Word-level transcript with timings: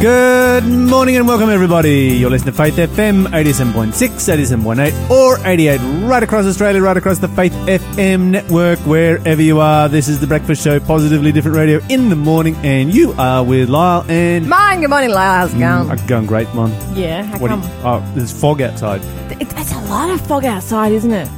Good 0.00 0.64
morning 0.64 1.18
and 1.18 1.28
welcome 1.28 1.50
everybody. 1.50 2.16
You're 2.16 2.30
listening 2.30 2.54
to 2.54 2.56
Faith 2.56 2.76
FM 2.76 3.26
87.6, 3.26 3.92
87.8 3.92 5.10
or 5.10 5.36
88 5.46 5.78
right 6.08 6.22
across 6.22 6.46
Australia, 6.46 6.80
right 6.80 6.96
across 6.96 7.18
the 7.18 7.28
Faith 7.28 7.52
FM 7.52 8.30
network, 8.30 8.78
wherever 8.80 9.42
you 9.42 9.60
are. 9.60 9.90
This 9.90 10.08
is 10.08 10.18
the 10.18 10.26
breakfast 10.26 10.64
show, 10.64 10.80
Positively 10.80 11.32
Different 11.32 11.54
Radio 11.58 11.80
in 11.90 12.08
the 12.08 12.16
morning 12.16 12.56
and 12.64 12.94
you 12.94 13.12
are 13.18 13.44
with 13.44 13.68
Lyle 13.68 14.06
and... 14.08 14.48
Mine, 14.48 14.80
good 14.80 14.88
morning, 14.88 15.10
Lyle. 15.10 15.40
How's 15.46 15.52
it 15.52 15.56
mm, 15.58 15.60
going? 15.60 15.90
I'm 15.90 16.06
going 16.06 16.26
great, 16.26 16.54
man. 16.54 16.96
yeah, 16.96 17.24
how 17.24 17.38
What 17.38 17.48
come? 17.50 17.62
you, 17.62 17.68
oh, 17.84 18.12
there's 18.14 18.32
fog 18.32 18.62
outside. 18.62 19.02
It, 19.32 19.52
it's 19.52 19.72
a 19.74 19.80
lot 19.82 20.08
of 20.08 20.18
fog 20.26 20.46
outside, 20.46 20.92
isn't 20.92 21.12
it? 21.12 21.28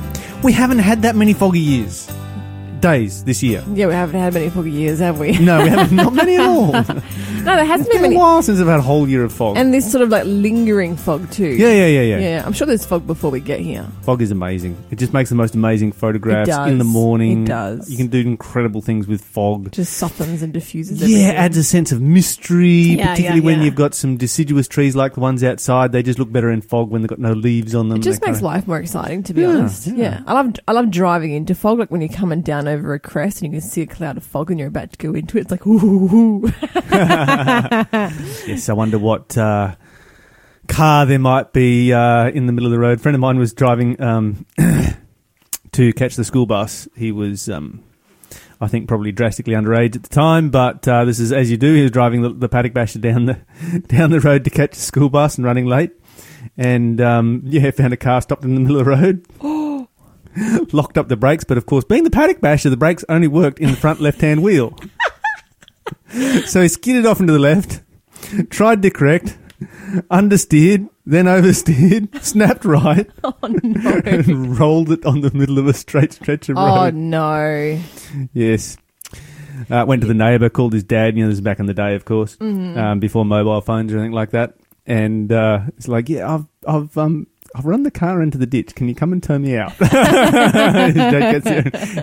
We 0.44 0.52
haven't 0.52 0.78
had 0.78 1.02
that 1.02 1.16
many 1.16 1.32
foggy 1.32 1.58
years. 1.58 2.08
Days 2.78 3.22
this 3.24 3.42
year. 3.44 3.64
Yeah, 3.72 3.86
we 3.86 3.92
haven't 3.94 4.18
had 4.18 4.34
many 4.34 4.50
foggy 4.50 4.70
years, 4.72 4.98
have 4.98 5.18
we? 5.20 5.38
No, 5.38 5.62
we 5.62 5.68
haven't. 5.68 5.96
Not 5.96 6.12
many 6.14 6.34
at 6.36 6.40
all. 6.40 6.72
No, 7.44 7.56
there 7.56 7.64
hasn't 7.64 7.88
It's 7.88 7.96
been 7.98 8.10
been 8.10 8.16
a 8.16 8.18
while 8.20 8.42
since 8.42 8.60
I've 8.60 8.66
had 8.66 8.78
a 8.78 8.82
whole 8.82 9.08
year 9.08 9.24
of 9.24 9.32
fog. 9.32 9.56
And 9.56 9.72
this 9.74 9.90
sort 9.90 10.02
of 10.02 10.08
like 10.10 10.24
lingering 10.26 10.96
fog 10.96 11.30
too. 11.30 11.46
yeah, 11.46 11.68
yeah, 11.72 11.86
yeah, 11.86 12.00
yeah, 12.02 12.18
Yeah, 12.18 12.42
I'm 12.46 12.52
sure 12.52 12.66
there's 12.66 12.84
fog 12.86 13.06
before 13.06 13.30
we 13.30 13.40
get 13.40 13.60
here. 13.60 13.86
Fog 14.02 14.22
is 14.22 14.30
amazing. 14.30 14.76
It 14.90 14.98
just 14.98 15.12
makes 15.12 15.28
the 15.30 15.36
most 15.36 15.54
amazing 15.54 15.92
photographs 15.92 16.48
It 16.48 16.52
does. 16.52 16.70
in 16.70 16.78
the 16.78 16.84
morning. 16.84 17.44
It 17.44 17.48
does. 17.48 17.90
You 17.90 17.96
can 17.96 18.08
do 18.08 18.20
incredible 18.20 18.80
things 18.80 19.06
with 19.06 19.22
fog. 19.22 19.72
Just 19.72 19.94
softens 19.94 20.42
and 20.42 20.52
diffuses 20.52 21.00
Yeah, 21.00 21.06
everything. 21.06 21.36
adds 21.36 21.56
a 21.56 21.64
sense 21.64 21.92
of 21.92 22.00
mystery, 22.00 22.68
Yeah, 22.96 23.08
particularly 23.10 23.40
when 23.40 23.58
yeah. 23.58 23.64
you've 23.66 23.74
got 23.74 23.94
some 23.94 24.16
deciduous 24.16 24.68
trees 24.68 24.94
like 24.96 25.14
the 25.14 25.20
ones 25.20 25.42
outside. 25.44 25.92
They 25.92 26.02
just 26.02 26.18
look 26.18 26.30
better 26.32 26.50
in 26.50 26.60
fog 26.62 26.90
when 26.90 27.02
they've 27.02 27.08
got 27.08 27.18
no 27.18 27.32
leaves 27.32 27.74
on 27.74 27.88
them. 27.88 27.98
It 27.98 28.02
just 28.02 28.20
They 28.20 28.28
makes 28.28 28.38
kinda- 28.38 28.46
life 28.54 28.66
more 28.68 28.78
exciting, 28.78 29.22
to 29.24 29.34
be 29.34 29.42
Yeah, 29.42 29.48
honest. 29.48 29.86
yeah. 29.88 29.94
Yeah. 30.02 30.20
I 30.26 30.32
love 30.34 30.52
I 30.68 30.72
love 30.72 30.90
driving 30.90 31.32
into 31.32 31.54
fog, 31.54 31.78
like 31.78 31.90
when 31.90 32.00
you're 32.00 32.08
coming 32.08 32.40
down 32.42 32.66
over 32.68 32.92
a 32.94 32.98
crest 32.98 33.42
and 33.42 33.52
you 33.52 33.60
can 33.60 33.68
see 33.68 33.82
a 33.82 33.86
cloud 33.86 34.16
of 34.16 34.22
fog 34.24 34.50
and 34.50 34.58
you're 34.58 34.68
about 34.68 34.92
to 34.92 34.98
go 34.98 35.14
into 35.14 35.38
it. 35.38 35.42
It's 35.42 35.50
like, 35.50 35.66
ooh, 35.66 35.78
ooh, 35.78 36.14
ooh. 36.46 36.52
Yes, 38.46 38.68
I 38.68 38.72
wonder 38.72 38.98
what 38.98 39.36
uh, 39.38 39.76
car 40.68 41.06
there 41.06 41.18
might 41.18 41.52
be 41.52 41.92
uh, 41.92 42.28
in 42.28 42.46
the 42.46 42.52
middle 42.52 42.66
of 42.66 42.72
the 42.72 42.78
road. 42.78 42.98
A 42.98 43.02
friend 43.02 43.14
of 43.14 43.20
mine 43.20 43.38
was 43.38 43.52
driving 43.52 44.00
um, 44.02 44.46
to 45.72 45.92
catch 45.92 46.16
the 46.16 46.24
school 46.24 46.46
bus. 46.46 46.88
He 46.96 47.12
was, 47.12 47.48
um, 47.48 47.82
I 48.60 48.68
think, 48.68 48.88
probably 48.88 49.12
drastically 49.12 49.54
underage 49.54 49.96
at 49.96 50.02
the 50.02 50.08
time, 50.08 50.50
but 50.50 50.86
uh, 50.88 51.04
this 51.04 51.20
is 51.20 51.32
as 51.32 51.50
you 51.50 51.56
do. 51.56 51.74
He 51.74 51.82
was 51.82 51.90
driving 51.90 52.22
the, 52.22 52.30
the 52.30 52.48
paddock 52.48 52.74
basher 52.74 52.98
down 52.98 53.26
the 53.26 53.34
down 53.86 54.10
the 54.10 54.20
road 54.20 54.44
to 54.44 54.50
catch 54.50 54.72
the 54.72 54.80
school 54.80 55.08
bus 55.08 55.36
and 55.36 55.44
running 55.44 55.66
late, 55.66 55.92
and 56.56 57.00
um, 57.00 57.42
yeah, 57.44 57.70
found 57.70 57.92
a 57.92 57.96
car 57.96 58.20
stopped 58.20 58.44
in 58.44 58.54
the 58.54 58.60
middle 58.60 58.78
of 58.78 58.86
the 58.86 58.90
road. 58.90 59.88
Locked 60.72 60.96
up 60.96 61.08
the 61.08 61.16
brakes, 61.16 61.44
but 61.44 61.58
of 61.58 61.66
course, 61.66 61.84
being 61.84 62.04
the 62.04 62.10
paddock 62.10 62.40
basher, 62.40 62.70
the 62.70 62.76
brakes 62.76 63.04
only 63.10 63.28
worked 63.28 63.58
in 63.58 63.70
the 63.70 63.76
front 63.76 64.00
left-hand 64.00 64.42
wheel. 64.42 64.74
so 66.46 66.62
he 66.62 66.68
skidded 66.68 67.06
off 67.06 67.20
into 67.20 67.32
the 67.32 67.38
left, 67.38 67.82
tried 68.50 68.82
to 68.82 68.90
correct, 68.90 69.36
understeered, 70.10 70.88
then 71.06 71.26
oversteered, 71.26 72.08
snapped 72.22 72.64
right, 72.64 73.08
oh 73.24 73.34
no. 73.62 74.00
and 74.04 74.58
rolled 74.58 74.90
it 74.90 75.04
on 75.04 75.20
the 75.20 75.30
middle 75.32 75.58
of 75.58 75.66
a 75.66 75.74
straight 75.74 76.12
stretch 76.12 76.48
of 76.48 76.56
road. 76.56 76.62
oh 76.62 76.90
no. 76.90 77.80
Yes. 78.32 78.76
Uh, 79.70 79.84
went 79.86 80.00
to 80.00 80.08
the 80.08 80.14
neighbour, 80.14 80.48
called 80.48 80.72
his 80.72 80.82
dad. 80.82 81.16
You 81.16 81.22
know, 81.24 81.28
this 81.28 81.36
is 81.38 81.40
back 81.42 81.60
in 81.60 81.66
the 81.66 81.74
day, 81.74 81.94
of 81.94 82.04
course, 82.04 82.36
Mm-hmm. 82.36 82.78
um, 82.78 83.00
before 83.00 83.24
mobile 83.24 83.60
phones 83.60 83.92
or 83.92 83.98
anything 83.98 84.12
like 84.12 84.30
that. 84.30 84.54
And 84.86 85.30
uh, 85.30 85.60
it's 85.76 85.86
like, 85.86 86.08
yeah, 86.08 86.34
I've, 86.34 86.46
I've, 86.66 86.98
um, 86.98 87.28
I've 87.54 87.66
run 87.66 87.82
the 87.82 87.90
car 87.90 88.22
into 88.22 88.38
the 88.38 88.46
ditch. 88.46 88.74
Can 88.74 88.88
you 88.88 88.94
come 88.94 89.12
and 89.12 89.22
turn 89.22 89.42
me 89.42 89.56
out? 89.56 89.76
there. 89.78 89.92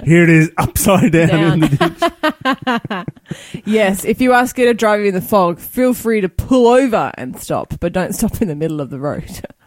Here 0.05 0.23
it 0.23 0.29
is, 0.29 0.51
upside 0.57 1.11
down, 1.11 1.27
Down. 1.27 1.53
in 1.53 1.59
the 1.61 3.05
ditch. 3.49 3.63
Yes, 3.65 4.05
if 4.05 4.21
you 4.21 4.33
are 4.33 4.45
scared 4.47 4.69
of 4.69 4.77
driving 4.77 5.07
in 5.07 5.13
the 5.13 5.21
fog, 5.21 5.59
feel 5.59 5.93
free 5.93 6.21
to 6.21 6.29
pull 6.29 6.67
over 6.67 7.11
and 7.15 7.39
stop, 7.39 7.73
but 7.79 7.93
don't 7.93 8.13
stop 8.13 8.41
in 8.41 8.47
the 8.47 8.55
middle 8.55 8.81
of 8.81 8.89
the 8.89 8.99
road. 8.99 9.41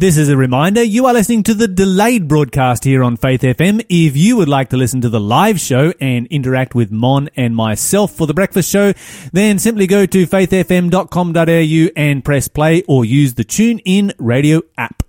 This 0.00 0.16
is 0.16 0.28
a 0.28 0.36
reminder 0.36 0.80
you 0.80 1.06
are 1.06 1.12
listening 1.12 1.42
to 1.42 1.54
the 1.54 1.66
delayed 1.66 2.28
broadcast 2.28 2.84
here 2.84 3.02
on 3.02 3.16
Faith 3.16 3.40
FM. 3.40 3.84
If 3.88 4.16
you 4.16 4.36
would 4.36 4.48
like 4.48 4.68
to 4.68 4.76
listen 4.76 5.00
to 5.00 5.08
the 5.08 5.18
live 5.18 5.58
show 5.58 5.92
and 6.00 6.28
interact 6.28 6.72
with 6.72 6.92
Mon 6.92 7.28
and 7.34 7.56
myself 7.56 8.12
for 8.12 8.28
the 8.28 8.32
breakfast 8.32 8.70
show, 8.70 8.92
then 9.32 9.58
simply 9.58 9.88
go 9.88 10.06
to 10.06 10.24
faithfm.com.au 10.24 11.90
and 11.96 12.24
press 12.24 12.46
play 12.46 12.84
or 12.86 13.04
use 13.04 13.34
the 13.34 13.42
Tune 13.42 13.80
In 13.80 14.12
radio 14.18 14.62
app. 14.76 15.02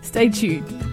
Stay 0.00 0.30
tuned. 0.30 0.91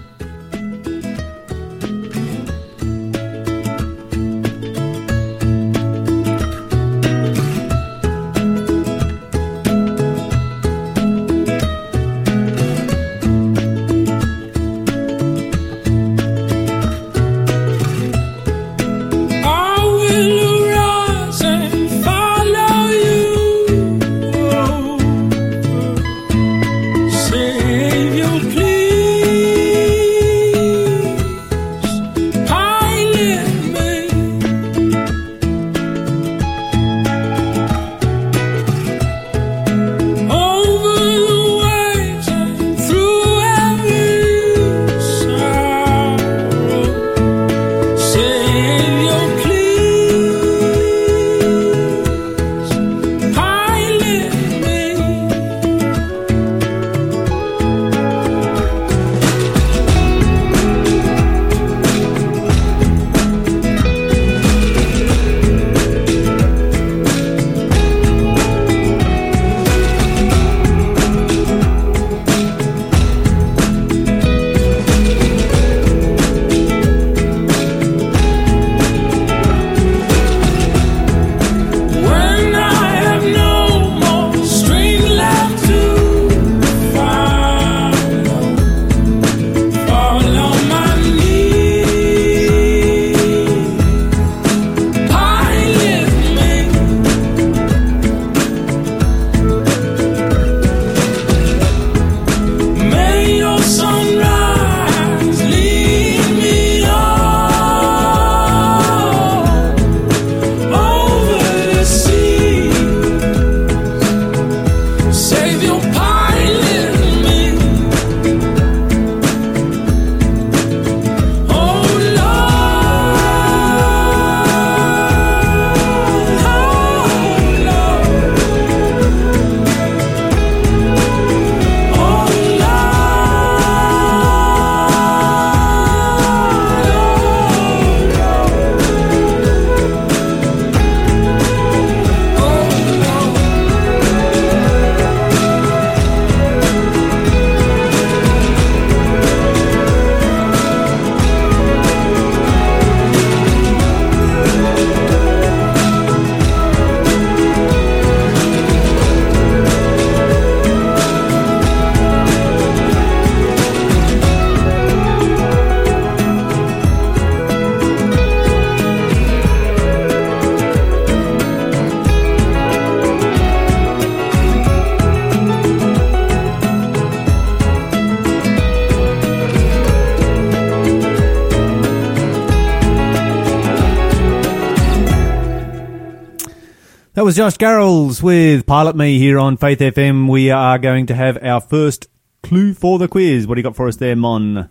Was 187.30 187.36
Josh 187.36 187.58
Garrels 187.58 188.24
with 188.24 188.66
Pilot 188.66 188.96
Me 188.96 189.20
here 189.20 189.38
on 189.38 189.56
Faith 189.56 189.78
FM. 189.78 190.28
We 190.28 190.50
are 190.50 190.80
going 190.80 191.06
to 191.06 191.14
have 191.14 191.38
our 191.44 191.62
first 191.62 192.08
clue 192.42 192.74
for 192.74 192.98
the 192.98 193.08
quiz. 193.08 193.46
What 193.46 193.54
do 193.54 193.60
you 193.60 193.64
got 193.64 193.76
for 193.76 193.88
us 193.88 193.98
there, 193.98 194.16
Mon? 194.16 194.68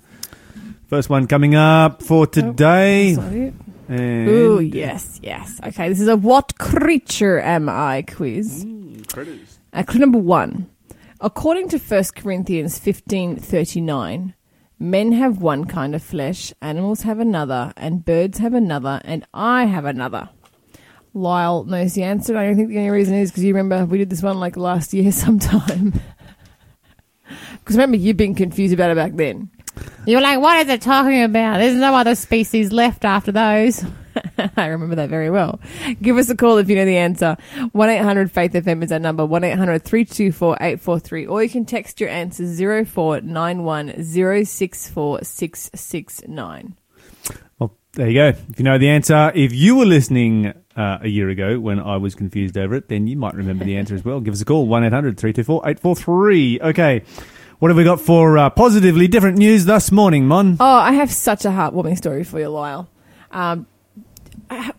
First 0.88 1.08
one 1.08 1.28
coming 1.28 1.54
up 1.54 2.02
for 2.02 2.26
today. 2.26 3.16
Oh, 3.16 3.52
that 3.86 4.28
Ooh, 4.28 4.58
yes, 4.58 5.20
yes. 5.22 5.60
Okay, 5.66 5.88
this 5.88 6.00
is 6.00 6.08
a 6.08 6.16
what 6.16 6.58
creature 6.58 7.38
am 7.38 7.68
I 7.68 8.02
quiz. 8.02 8.66
Uh, 9.72 9.84
clue 9.84 10.00
number 10.00 10.18
one. 10.18 10.68
According 11.20 11.68
to 11.68 11.78
1 11.78 12.04
Corinthians 12.16 12.80
15.39, 12.80 14.34
men 14.80 15.12
have 15.12 15.40
one 15.40 15.64
kind 15.64 15.94
of 15.94 16.02
flesh, 16.02 16.52
animals 16.60 17.02
have 17.02 17.20
another, 17.20 17.72
and 17.76 18.04
birds 18.04 18.38
have 18.38 18.52
another, 18.52 19.00
and 19.04 19.24
I 19.32 19.66
have 19.66 19.84
another. 19.84 20.30
Lyle 21.18 21.64
knows 21.64 21.94
the 21.94 22.04
answer. 22.04 22.36
I 22.36 22.46
don't 22.46 22.56
think 22.56 22.68
the 22.68 22.78
only 22.78 22.90
reason 22.90 23.14
is 23.14 23.30
because 23.30 23.44
you 23.44 23.54
remember 23.54 23.84
we 23.84 23.98
did 23.98 24.10
this 24.10 24.22
one 24.22 24.40
like 24.40 24.56
last 24.56 24.92
year 24.94 25.12
sometime. 25.24 25.94
Because 27.60 27.76
remember 27.76 27.98
you 27.98 28.14
being 28.14 28.34
confused 28.34 28.72
about 28.72 28.90
it 28.90 28.96
back 28.96 29.12
then. 29.14 29.50
You 30.06 30.16
were 30.16 30.22
like, 30.22 30.40
what 30.40 30.58
is 30.64 30.72
it 30.72 30.80
talking 30.80 31.22
about? 31.22 31.58
There's 31.58 31.74
no 31.74 31.94
other 31.94 32.14
species 32.14 32.72
left 32.72 33.04
after 33.04 33.30
those. 33.30 33.84
I 34.56 34.66
remember 34.66 34.94
that 34.96 35.10
very 35.10 35.30
well. 35.30 35.60
Give 36.00 36.16
us 36.16 36.30
a 36.30 36.36
call 36.36 36.58
if 36.58 36.68
you 36.68 36.76
know 36.76 36.84
the 36.84 36.96
answer. 36.96 37.36
1 37.72 37.90
800 37.90 38.30
Faith 38.30 38.52
FM 38.52 38.82
is 38.82 38.92
our 38.92 38.98
number 38.98 39.26
1 39.26 39.44
800 39.44 39.82
324 39.82 40.54
843. 40.54 41.26
Or 41.26 41.42
you 41.42 41.50
can 41.50 41.64
text 41.64 42.00
your 42.00 42.08
answer 42.08 42.44
0491 42.46 44.04
064 44.04 45.24
669. 45.24 46.76
There 47.94 48.08
you 48.08 48.14
go. 48.14 48.28
If 48.28 48.58
you 48.58 48.64
know 48.64 48.78
the 48.78 48.88
answer, 48.90 49.32
if 49.34 49.52
you 49.52 49.76
were 49.76 49.86
listening 49.86 50.52
uh, 50.76 50.98
a 51.02 51.08
year 51.08 51.28
ago 51.30 51.58
when 51.58 51.80
I 51.80 51.96
was 51.96 52.14
confused 52.14 52.56
over 52.56 52.74
it, 52.74 52.88
then 52.88 53.06
you 53.06 53.16
might 53.16 53.34
remember 53.34 53.64
the 53.64 53.76
answer 53.76 53.94
as 53.94 54.04
well. 54.04 54.20
Give 54.20 54.32
us 54.34 54.40
a 54.40 54.44
call 54.44 54.66
1 54.66 54.84
800 54.84 55.18
324 55.18 55.62
843. 55.68 56.60
Okay. 56.62 57.02
What 57.58 57.68
have 57.70 57.76
we 57.76 57.82
got 57.84 58.00
for 58.00 58.38
uh, 58.38 58.50
positively 58.50 59.08
different 59.08 59.38
news 59.38 59.64
this 59.64 59.90
morning, 59.90 60.26
Mon? 60.28 60.56
Oh, 60.60 60.64
I 60.64 60.92
have 60.92 61.10
such 61.10 61.44
a 61.44 61.48
heartwarming 61.48 61.96
story 61.96 62.22
for 62.22 62.38
you, 62.38 62.48
Lyle. 62.48 62.88
Um, 63.32 63.66
have 64.48 64.76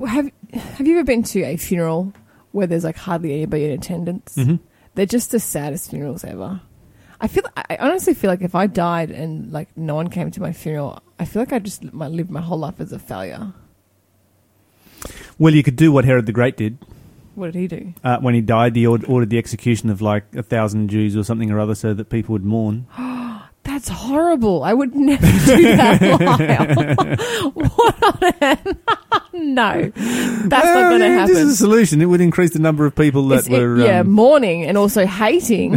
Have 0.54 0.88
you 0.88 0.96
ever 0.98 1.04
been 1.04 1.24
to 1.24 1.44
a 1.44 1.58
funeral 1.58 2.14
where 2.54 2.68
there's 2.68 2.86
like 2.86 2.96
hardly 2.96 3.34
anybody 3.34 3.66
in 3.66 3.72
attendance? 3.72 4.36
Mhm. 4.38 4.60
They're 4.96 5.06
just 5.06 5.32
the 5.32 5.40
saddest 5.42 5.90
funerals 5.90 6.24
ever. 6.24 6.62
I 7.22 7.28
feel. 7.28 7.44
I 7.58 7.78
honestly 7.80 8.14
feel 8.14 8.30
like 8.30 8.42
if 8.42 8.56
I 8.56 8.68
died 8.68 9.12
and 9.12 9.52
like 9.52 9.68
no 9.78 9.94
one 9.96 10.10
came 10.10 10.32
to 10.32 10.42
my 10.42 10.54
funeral, 10.54 11.02
I 11.20 11.26
feel 11.26 11.42
like 11.42 11.52
I 11.54 11.60
just 11.60 11.92
might 11.94 12.12
live 12.12 12.30
my 12.30 12.42
whole 12.42 12.58
life 12.60 12.80
as 12.80 12.92
a 12.94 13.00
failure. 13.00 13.54
Well, 15.38 15.54
you 15.54 15.64
could 15.64 15.76
do 15.76 15.92
what 15.92 16.06
Herod 16.06 16.26
the 16.26 16.32
Great 16.32 16.58
did. 16.58 16.78
What 17.36 17.52
did 17.54 17.60
he 17.60 17.68
do? 17.68 17.94
Uh, 18.04 18.18
when 18.20 18.34
he 18.36 18.42
died, 18.42 18.76
he 18.76 18.86
ord- 18.86 19.06
ordered 19.06 19.30
the 19.30 19.38
execution 19.38 19.90
of 19.90 20.02
like 20.02 20.24
a 20.36 20.44
thousand 20.44 20.90
Jews 20.90 21.16
or 21.16 21.24
something 21.24 21.50
or 21.52 21.60
other 21.60 21.76
so 21.76 21.94
that 21.94 22.10
people 22.10 22.34
would 22.34 22.44
mourn. 22.46 22.86
That's 23.64 23.88
horrible. 23.90 24.64
I 24.64 24.74
would 24.74 24.96
never 24.96 25.26
do 25.46 25.62
that, 25.76 26.02
Lyle. 27.42 27.52
what 27.54 28.04
on 28.04 28.34
earth? 28.42 28.78
no, 29.34 29.92
that's 29.96 30.50
not 30.50 30.90
going 30.90 31.02
to 31.02 31.08
happen. 31.10 31.34
This 31.34 31.44
is 31.44 31.54
a 31.54 31.56
solution. 31.58 32.02
It 32.02 32.06
would 32.06 32.22
increase 32.22 32.52
the 32.54 32.60
number 32.60 32.86
of 32.86 32.96
people 32.96 33.28
that 33.28 33.40
It's- 33.46 33.48
it- 33.54 33.62
were. 33.62 33.80
yeah, 33.80 34.00
um, 34.00 34.10
mourning 34.12 34.64
and 34.66 34.78
also 34.78 35.06
hating. 35.06 35.74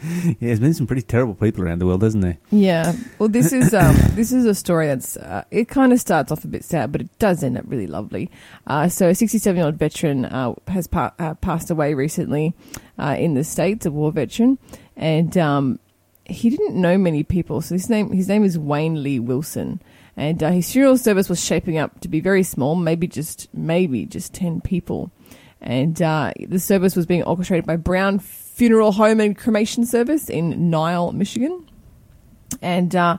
yeah, 0.24 0.34
there's 0.40 0.60
been 0.60 0.74
some 0.74 0.86
pretty 0.86 1.02
terrible 1.02 1.34
people 1.34 1.62
around 1.62 1.78
the 1.80 1.86
world, 1.86 2.02
hasn't 2.02 2.22
there? 2.22 2.38
Yeah. 2.50 2.94
Well, 3.18 3.28
this 3.28 3.52
is 3.52 3.74
um, 3.74 3.96
this 4.10 4.32
is 4.32 4.44
a 4.44 4.54
story 4.54 4.86
that's 4.86 5.16
uh, 5.16 5.44
it 5.50 5.68
kind 5.68 5.92
of 5.92 6.00
starts 6.00 6.32
off 6.32 6.44
a 6.44 6.48
bit 6.48 6.64
sad, 6.64 6.92
but 6.92 7.00
it 7.00 7.18
does 7.18 7.42
end 7.42 7.58
up 7.58 7.64
really 7.66 7.86
lovely. 7.86 8.30
Uh, 8.66 8.88
so, 8.88 9.08
a 9.08 9.14
67 9.14 9.56
year 9.56 9.66
old 9.66 9.76
veteran 9.76 10.24
uh, 10.24 10.54
has 10.68 10.86
pa- 10.86 11.14
uh, 11.18 11.34
passed 11.34 11.70
away 11.70 11.94
recently 11.94 12.54
uh, 12.98 13.16
in 13.18 13.34
the 13.34 13.44
states, 13.44 13.86
a 13.86 13.90
war 13.90 14.12
veteran, 14.12 14.58
and 14.96 15.36
um, 15.36 15.78
he 16.28 16.50
didn't 16.50 16.74
know 16.74 16.98
many 16.98 17.22
people. 17.22 17.60
So 17.60 17.74
his 17.74 17.88
name 17.88 18.12
his 18.12 18.28
name 18.28 18.44
is 18.44 18.58
Wayne 18.58 19.02
Lee 19.02 19.18
Wilson. 19.18 19.80
And 20.16 20.42
uh, 20.42 20.50
his 20.50 20.72
funeral 20.72 20.98
service 20.98 21.28
was 21.28 21.44
shaping 21.44 21.78
up 21.78 22.00
to 22.00 22.08
be 22.08 22.18
very 22.18 22.42
small, 22.42 22.74
maybe 22.74 23.06
just 23.06 23.48
maybe 23.54 24.04
just 24.04 24.34
ten 24.34 24.60
people. 24.60 25.12
And 25.60 26.00
uh, 26.02 26.32
the 26.44 26.58
service 26.58 26.96
was 26.96 27.06
being 27.06 27.22
orchestrated 27.22 27.66
by 27.66 27.76
Brown 27.76 28.18
Funeral 28.58 28.90
Home 28.90 29.20
and 29.20 29.38
Cremation 29.38 29.86
Service 29.86 30.28
in 30.28 30.68
Niles, 30.68 31.14
Michigan 31.14 31.64
and 32.60 32.96
uh, 32.96 33.18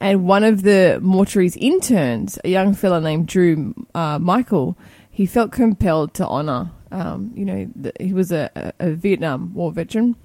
and 0.00 0.26
one 0.26 0.42
of 0.42 0.62
the 0.62 0.98
mortuary's 1.00 1.56
interns, 1.56 2.40
a 2.44 2.48
young 2.48 2.74
fella 2.74 3.00
named 3.00 3.28
Drew 3.28 3.72
uh, 3.94 4.18
Michael, 4.18 4.76
he 5.08 5.26
felt 5.26 5.52
compelled 5.52 6.12
to 6.14 6.26
honour. 6.26 6.72
Um, 6.90 7.30
you 7.36 7.44
know, 7.44 7.70
the, 7.76 7.92
he 8.00 8.12
was 8.12 8.32
a, 8.32 8.72
a, 8.80 8.90
Vietnam 8.90 9.54
War 9.54 9.70
veteran 9.70 10.16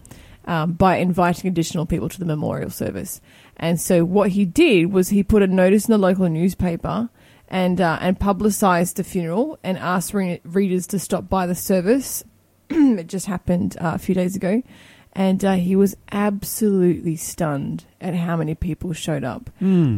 um, 0.45 0.73
by 0.73 0.97
inviting 0.97 1.47
additional 1.47 1.85
people 1.85 2.09
to 2.09 2.17
the 2.17 2.25
memorial 2.25 2.71
service. 2.71 3.21
And 3.57 3.79
so 3.79 4.03
what 4.03 4.31
he 4.31 4.45
did 4.45 4.91
was 4.91 5.09
he 5.09 5.21
put 5.21 5.43
a 5.43 5.47
notice 5.47 5.85
in 5.85 5.91
the 5.91 5.99
local 5.99 6.27
newspaper 6.27 7.09
and 7.47 7.79
uh, 7.79 7.99
and 8.01 8.19
publicised 8.19 8.97
the 8.97 9.03
funeral 9.03 9.59
and 9.63 9.77
asked 9.77 10.15
re- 10.15 10.41
readers 10.43 10.87
to 10.87 10.97
stop 10.97 11.29
by 11.29 11.45
the 11.45 11.53
service. 11.53 12.23
it 12.99 13.07
just 13.07 13.25
happened 13.25 13.77
uh, 13.79 13.91
a 13.95 13.97
few 13.99 14.15
days 14.15 14.35
ago 14.35 14.61
and 15.15 15.45
uh, 15.45 15.53
he 15.53 15.75
was 15.75 15.95
absolutely 16.11 17.15
stunned 17.15 17.85
at 18.01 18.13
how 18.13 18.35
many 18.35 18.53
people 18.53 18.91
showed 18.91 19.23
up. 19.23 19.49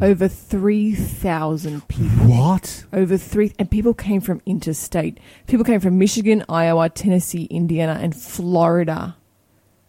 Over 0.03 0.27
three 0.27 0.93
thousand 0.93 1.87
people. 1.87 2.27
What? 2.27 2.85
Over 2.93 3.17
three, 3.17 3.51
and 3.57 3.69
people 3.69 3.95
came 3.95 4.21
from 4.21 4.41
interstate. 4.45 5.19
People 5.47 5.65
came 5.65 5.79
from 5.79 5.97
Michigan, 5.97 6.45
Iowa, 6.47 6.89
Tennessee, 6.89 7.45
Indiana, 7.45 7.97
and 7.99 8.15
Florida. 8.15 9.17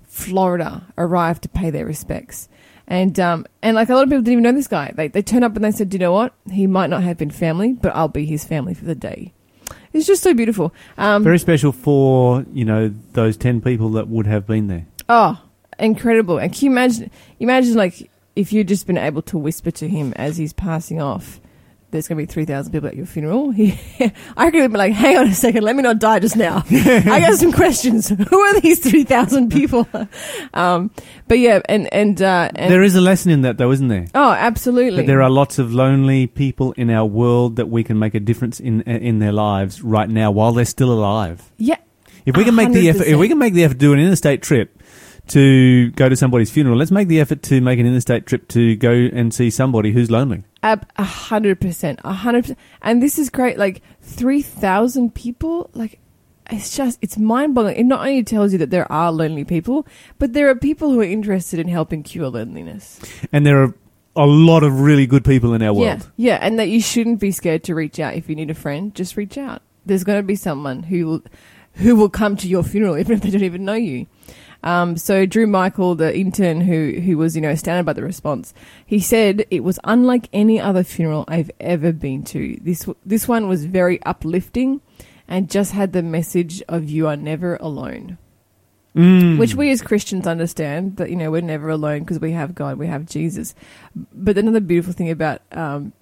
Florida 0.04 0.86
arrived 0.96 1.42
to 1.42 1.48
pay 1.50 1.68
their 1.68 1.84
respects, 1.84 2.48
and 2.86 3.20
um, 3.20 3.46
and 3.62 3.76
like 3.76 3.90
a 3.90 3.94
lot 3.94 4.04
of 4.04 4.08
people 4.08 4.22
didn't 4.22 4.32
even 4.32 4.44
know 4.44 4.52
this 4.52 4.66
guy. 4.66 4.92
They 4.96 5.08
they 5.08 5.22
turned 5.22 5.44
up 5.44 5.54
and 5.54 5.64
they 5.64 5.72
said, 5.72 5.90
"Do 5.90 5.96
you 5.96 6.00
know 6.00 6.12
what? 6.12 6.32
He 6.50 6.66
might 6.66 6.88
not 6.88 7.02
have 7.02 7.18
been 7.18 7.30
family, 7.30 7.74
but 7.74 7.94
I'll 7.94 8.08
be 8.08 8.24
his 8.24 8.44
family 8.44 8.72
for 8.72 8.86
the 8.86 8.94
day." 8.94 9.34
It's 9.98 10.06
just 10.06 10.22
so 10.22 10.32
beautiful. 10.32 10.72
Um, 10.96 11.24
Very 11.24 11.40
special 11.40 11.72
for 11.72 12.44
you 12.52 12.64
know 12.64 12.94
those 13.14 13.36
ten 13.36 13.60
people 13.60 13.90
that 13.90 14.06
would 14.08 14.26
have 14.26 14.46
been 14.46 14.68
there. 14.68 14.86
Oh, 15.08 15.42
incredible! 15.78 16.38
And 16.38 16.52
can 16.52 16.66
you 16.66 16.70
imagine? 16.70 17.10
Imagine 17.40 17.74
like 17.74 18.08
if 18.36 18.52
you'd 18.52 18.68
just 18.68 18.86
been 18.86 18.96
able 18.96 19.22
to 19.22 19.36
whisper 19.36 19.72
to 19.72 19.88
him 19.88 20.12
as 20.14 20.36
he's 20.36 20.52
passing 20.52 21.02
off. 21.02 21.40
There's 21.90 22.06
going 22.06 22.18
to 22.18 22.22
be 22.22 22.30
three 22.30 22.44
thousand 22.44 22.70
people 22.72 22.86
at 22.88 22.96
your 22.96 23.06
funeral. 23.06 23.50
He, 23.50 23.72
I 24.36 24.44
reckon 24.44 24.60
he'd 24.60 24.72
be 24.72 24.76
like, 24.76 24.92
"Hang 24.92 25.16
on 25.16 25.26
a 25.28 25.34
second, 25.34 25.62
let 25.64 25.74
me 25.74 25.82
not 25.82 25.98
die 25.98 26.18
just 26.18 26.36
now. 26.36 26.62
I 26.70 27.20
got 27.20 27.38
some 27.38 27.50
questions. 27.50 28.08
Who 28.30 28.38
are 28.38 28.60
these 28.60 28.80
three 28.80 29.04
thousand 29.04 29.50
people?" 29.50 29.88
um, 30.52 30.90
but 31.28 31.38
yeah, 31.38 31.60
and 31.66 31.92
and, 31.92 32.20
uh, 32.20 32.50
and 32.54 32.70
there 32.70 32.82
is 32.82 32.94
a 32.94 33.00
lesson 33.00 33.30
in 33.30 33.40
that, 33.42 33.56
though, 33.56 33.70
isn't 33.72 33.88
there? 33.88 34.06
oh, 34.14 34.32
absolutely. 34.32 34.98
That 34.98 35.06
there 35.06 35.22
are 35.22 35.30
lots 35.30 35.58
of 35.58 35.72
lonely 35.72 36.26
people 36.26 36.72
in 36.72 36.90
our 36.90 37.06
world 37.06 37.56
that 37.56 37.70
we 37.70 37.82
can 37.84 37.98
make 37.98 38.14
a 38.14 38.20
difference 38.20 38.60
in 38.60 38.82
in 38.82 39.18
their 39.18 39.32
lives 39.32 39.82
right 39.82 40.10
now 40.10 40.30
while 40.30 40.52
they're 40.52 40.66
still 40.66 40.92
alive. 40.92 41.50
yeah, 41.56 41.76
If 42.26 42.36
we 42.36 42.44
can 42.44 42.54
make 42.54 42.70
the 42.72 42.90
effort, 42.90 43.06
if 43.06 43.18
we 43.18 43.28
can 43.28 43.38
make 43.38 43.54
the 43.54 43.64
effort 43.64 43.74
to 43.74 43.78
do 43.80 43.92
an 43.94 43.98
interstate 44.00 44.42
trip 44.42 44.78
to 45.28 45.90
go 45.92 46.08
to 46.08 46.16
somebody's 46.16 46.50
funeral, 46.50 46.76
let's 46.76 46.90
make 46.90 47.08
the 47.08 47.20
effort 47.20 47.42
to 47.44 47.60
make 47.60 47.78
an 47.78 47.86
interstate 47.86 48.26
trip 48.26 48.48
to 48.48 48.76
go 48.76 48.90
and 48.90 49.32
see 49.32 49.50
somebody 49.50 49.92
who's 49.92 50.10
lonely. 50.10 50.44
A 50.62 50.78
hundred 50.98 51.60
percent, 51.60 52.00
a 52.04 52.12
hundred 52.12 52.42
percent. 52.42 52.58
And 52.82 53.02
this 53.02 53.18
is 53.18 53.30
great. 53.30 53.58
Like 53.58 53.82
three 54.02 54.42
thousand 54.42 55.14
people. 55.14 55.70
Like 55.74 56.00
it's 56.50 56.76
just 56.76 56.98
it's 57.02 57.18
mind 57.18 57.54
boggling. 57.54 57.76
It 57.76 57.84
not 57.84 58.00
only 58.00 58.22
tells 58.22 58.52
you 58.52 58.58
that 58.58 58.70
there 58.70 58.90
are 58.90 59.12
lonely 59.12 59.44
people, 59.44 59.86
but 60.18 60.32
there 60.32 60.48
are 60.48 60.54
people 60.54 60.90
who 60.90 61.00
are 61.00 61.04
interested 61.04 61.60
in 61.60 61.68
helping 61.68 62.02
cure 62.02 62.28
loneliness. 62.28 63.00
And 63.32 63.46
there 63.46 63.62
are 63.62 63.74
a 64.16 64.26
lot 64.26 64.64
of 64.64 64.80
really 64.80 65.06
good 65.06 65.24
people 65.24 65.54
in 65.54 65.62
our 65.62 65.72
world. 65.72 66.08
Yeah, 66.16 66.32
yeah, 66.32 66.38
and 66.40 66.58
that 66.58 66.68
you 66.68 66.80
shouldn't 66.80 67.20
be 67.20 67.30
scared 67.30 67.62
to 67.64 67.74
reach 67.74 68.00
out 68.00 68.14
if 68.14 68.28
you 68.28 68.34
need 68.34 68.50
a 68.50 68.54
friend. 68.54 68.94
Just 68.94 69.16
reach 69.16 69.38
out. 69.38 69.62
There's 69.86 70.04
going 70.04 70.18
to 70.18 70.26
be 70.26 70.36
someone 70.36 70.82
who 70.82 71.06
will 71.06 71.22
who 71.74 71.94
will 71.94 72.08
come 72.08 72.36
to 72.36 72.48
your 72.48 72.64
funeral 72.64 72.98
even 72.98 73.12
if 73.12 73.22
they 73.22 73.30
don't 73.30 73.44
even 73.44 73.64
know 73.64 73.74
you. 73.74 74.06
Um, 74.62 74.96
so 74.96 75.24
Drew 75.24 75.46
Michael, 75.46 75.94
the 75.94 76.16
intern 76.16 76.60
who 76.62 77.00
who 77.00 77.16
was 77.16 77.36
you 77.36 77.42
know 77.42 77.50
astounded 77.50 77.86
by 77.86 77.92
the 77.92 78.02
response, 78.02 78.52
he 78.84 78.98
said 78.98 79.46
it 79.50 79.62
was 79.62 79.78
unlike 79.84 80.28
any 80.32 80.60
other 80.60 80.82
funeral 80.82 81.24
I've 81.28 81.50
ever 81.60 81.92
been 81.92 82.24
to. 82.24 82.58
This 82.60 82.88
this 83.06 83.28
one 83.28 83.48
was 83.48 83.64
very 83.66 84.02
uplifting, 84.02 84.80
and 85.28 85.48
just 85.48 85.72
had 85.72 85.92
the 85.92 86.02
message 86.02 86.62
of 86.68 86.90
you 86.90 87.06
are 87.06 87.16
never 87.16 87.56
alone, 87.56 88.18
Mm. 88.96 89.38
which 89.38 89.54
we 89.54 89.70
as 89.70 89.80
Christians 89.80 90.26
understand 90.26 90.96
that 90.96 91.08
you 91.08 91.14
know 91.16 91.30
we're 91.30 91.40
never 91.40 91.68
alone 91.68 92.00
because 92.00 92.18
we 92.18 92.32
have 92.32 92.54
God, 92.56 92.78
we 92.78 92.88
have 92.88 93.06
Jesus. 93.06 93.54
But 94.12 94.38
another 94.38 94.60
beautiful 94.60 94.92
thing 94.92 95.10
about 95.10 95.40
um, 95.52 95.92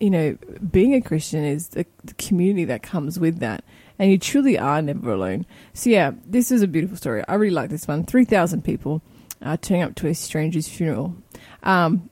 you 0.00 0.08
know 0.08 0.38
being 0.70 0.94
a 0.94 1.02
Christian 1.02 1.44
is 1.44 1.68
the, 1.68 1.84
the 2.04 2.14
community 2.14 2.64
that 2.64 2.82
comes 2.82 3.18
with 3.20 3.40
that 3.40 3.62
and 3.98 4.10
you 4.10 4.18
truly 4.18 4.58
are 4.58 4.82
never 4.82 5.12
alone. 5.12 5.46
So 5.74 5.90
yeah, 5.90 6.12
this 6.24 6.50
is 6.50 6.62
a 6.62 6.68
beautiful 6.68 6.96
story. 6.96 7.22
I 7.28 7.34
really 7.34 7.54
like 7.54 7.70
this 7.70 7.86
one. 7.88 8.04
Three 8.04 8.24
thousand 8.24 8.62
people 8.62 9.02
uh, 9.42 9.56
turning 9.56 9.82
up 9.82 9.94
to 9.96 10.08
a 10.08 10.14
stranger's 10.14 10.68
funeral. 10.68 11.14
Um, 11.62 12.10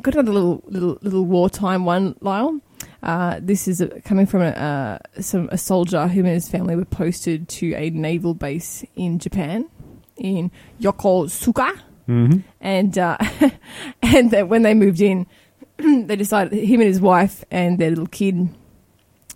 got 0.00 0.14
another 0.14 0.32
little 0.32 0.62
little 0.66 0.98
little 1.02 1.24
wartime 1.24 1.84
one, 1.84 2.16
Lyle. 2.20 2.60
Uh, 3.02 3.38
this 3.42 3.66
is 3.66 3.80
uh 3.82 3.88
coming 4.04 4.26
from 4.26 4.42
a, 4.42 4.50
uh, 4.50 4.98
some 5.20 5.48
a 5.52 5.58
soldier 5.58 6.06
who 6.08 6.20
and 6.20 6.28
his 6.28 6.48
family 6.48 6.76
were 6.76 6.84
posted 6.84 7.48
to 7.48 7.74
a 7.74 7.90
naval 7.90 8.34
base 8.34 8.84
in 8.96 9.18
Japan, 9.18 9.68
in 10.16 10.50
Yokosuka, 10.80 11.78
hmm 12.06 12.38
and 12.60 12.98
uh, 12.98 13.16
and 14.02 14.30
that 14.30 14.48
when 14.48 14.62
they 14.62 14.74
moved 14.74 15.00
in, 15.00 15.26
they 15.76 16.16
decided 16.16 16.52
him 16.52 16.80
and 16.80 16.88
his 16.88 17.00
wife 17.00 17.44
and 17.50 17.78
their 17.78 17.90
little 17.90 18.06
kid, 18.06 18.48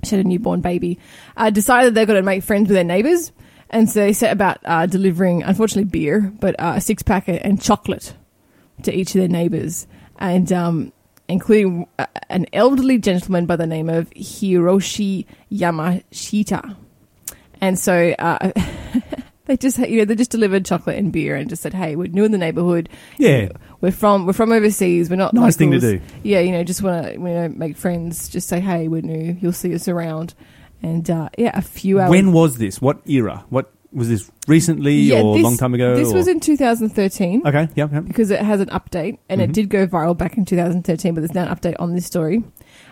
she 0.04 0.16
had 0.16 0.24
a 0.24 0.28
newborn 0.28 0.60
baby, 0.60 0.98
uh, 1.36 1.50
decided 1.50 1.94
they're 1.94 2.06
going 2.06 2.20
to 2.20 2.22
make 2.22 2.42
friends 2.42 2.68
with 2.68 2.74
their 2.74 2.84
neighbours, 2.84 3.32
and 3.70 3.88
so 3.88 4.00
they 4.00 4.12
set 4.12 4.32
about 4.32 4.58
uh, 4.64 4.86
delivering, 4.86 5.42
unfortunately, 5.42 5.84
beer, 5.84 6.32
but 6.40 6.58
uh, 6.60 6.74
a 6.76 6.80
six 6.80 7.02
pack 7.02 7.24
and 7.28 7.60
chocolate 7.60 8.14
to 8.82 8.94
each 8.94 9.14
of 9.14 9.20
their 9.20 9.28
neighbours, 9.28 9.86
and 10.18 10.52
um, 10.52 10.92
including 11.28 11.86
uh, 11.98 12.06
an 12.28 12.46
elderly 12.52 12.98
gentleman 12.98 13.46
by 13.46 13.56
the 13.56 13.66
name 13.66 13.88
of 13.88 14.10
Hiroshi 14.10 15.26
Yamashita, 15.50 16.76
and 17.60 17.78
so. 17.78 18.14
Uh, 18.18 18.52
They 19.46 19.56
just, 19.56 19.78
you 19.78 19.98
know, 19.98 20.04
they 20.04 20.16
just 20.16 20.32
delivered 20.32 20.66
chocolate 20.66 20.98
and 20.98 21.12
beer 21.12 21.36
and 21.36 21.48
just 21.48 21.62
said, 21.62 21.72
"Hey, 21.72 21.94
we're 21.94 22.08
new 22.08 22.24
in 22.24 22.32
the 22.32 22.38
neighbourhood. 22.38 22.88
Yeah, 23.16 23.50
We're 23.86 23.92
from 23.92 24.26
we're 24.26 24.32
from 24.32 24.50
overseas. 24.50 25.08
We're 25.08 25.14
not 25.14 25.32
nice 25.32 25.54
thing 25.54 25.70
to 25.70 25.78
do. 25.78 26.00
Yeah, 26.24 26.40
you 26.40 26.50
know, 26.50 26.64
just 26.64 26.82
want 26.82 27.04
to 27.06 27.12
you 27.12 27.18
know 27.20 27.48
make 27.50 27.76
friends. 27.76 28.28
Just 28.28 28.48
say, 28.48 28.58
hey, 28.58 28.88
we're 28.88 29.00
new. 29.00 29.36
You'll 29.40 29.52
see 29.52 29.72
us 29.76 29.86
around. 29.86 30.34
And 30.82 31.08
uh, 31.08 31.28
yeah, 31.38 31.52
a 31.56 31.62
few 31.62 32.00
hours. 32.00 32.10
When 32.10 32.32
was 32.32 32.58
this? 32.58 32.80
What 32.82 32.98
era? 33.08 33.44
What 33.48 33.72
was 33.92 34.08
this? 34.08 34.28
Recently 34.48 34.94
Yeah, 34.94 35.20
or 35.20 35.36
a 35.38 35.40
long 35.40 35.56
time 35.56 35.72
ago? 35.72 35.94
This 35.94 36.10
or- 36.12 36.16
was 36.16 36.26
in 36.26 36.40
2013 36.40 37.46
okay. 37.46 37.68
Yep. 37.76 38.06
because 38.08 38.32
it 38.32 38.40
has 38.40 38.60
an 38.60 38.70
update, 38.70 39.18
and 39.28 39.40
Mhm. 39.40 39.44
it 39.44 39.52
did 39.52 39.68
go 39.68 39.86
viral 39.86 40.18
back 40.18 40.36
in 40.36 40.44
2013. 40.44 41.14
But 41.14 41.20
there's 41.20 41.32
now 41.34 41.46
an 41.48 41.54
update 41.56 41.76
on 41.78 41.94
this 41.94 42.06
story. 42.06 42.42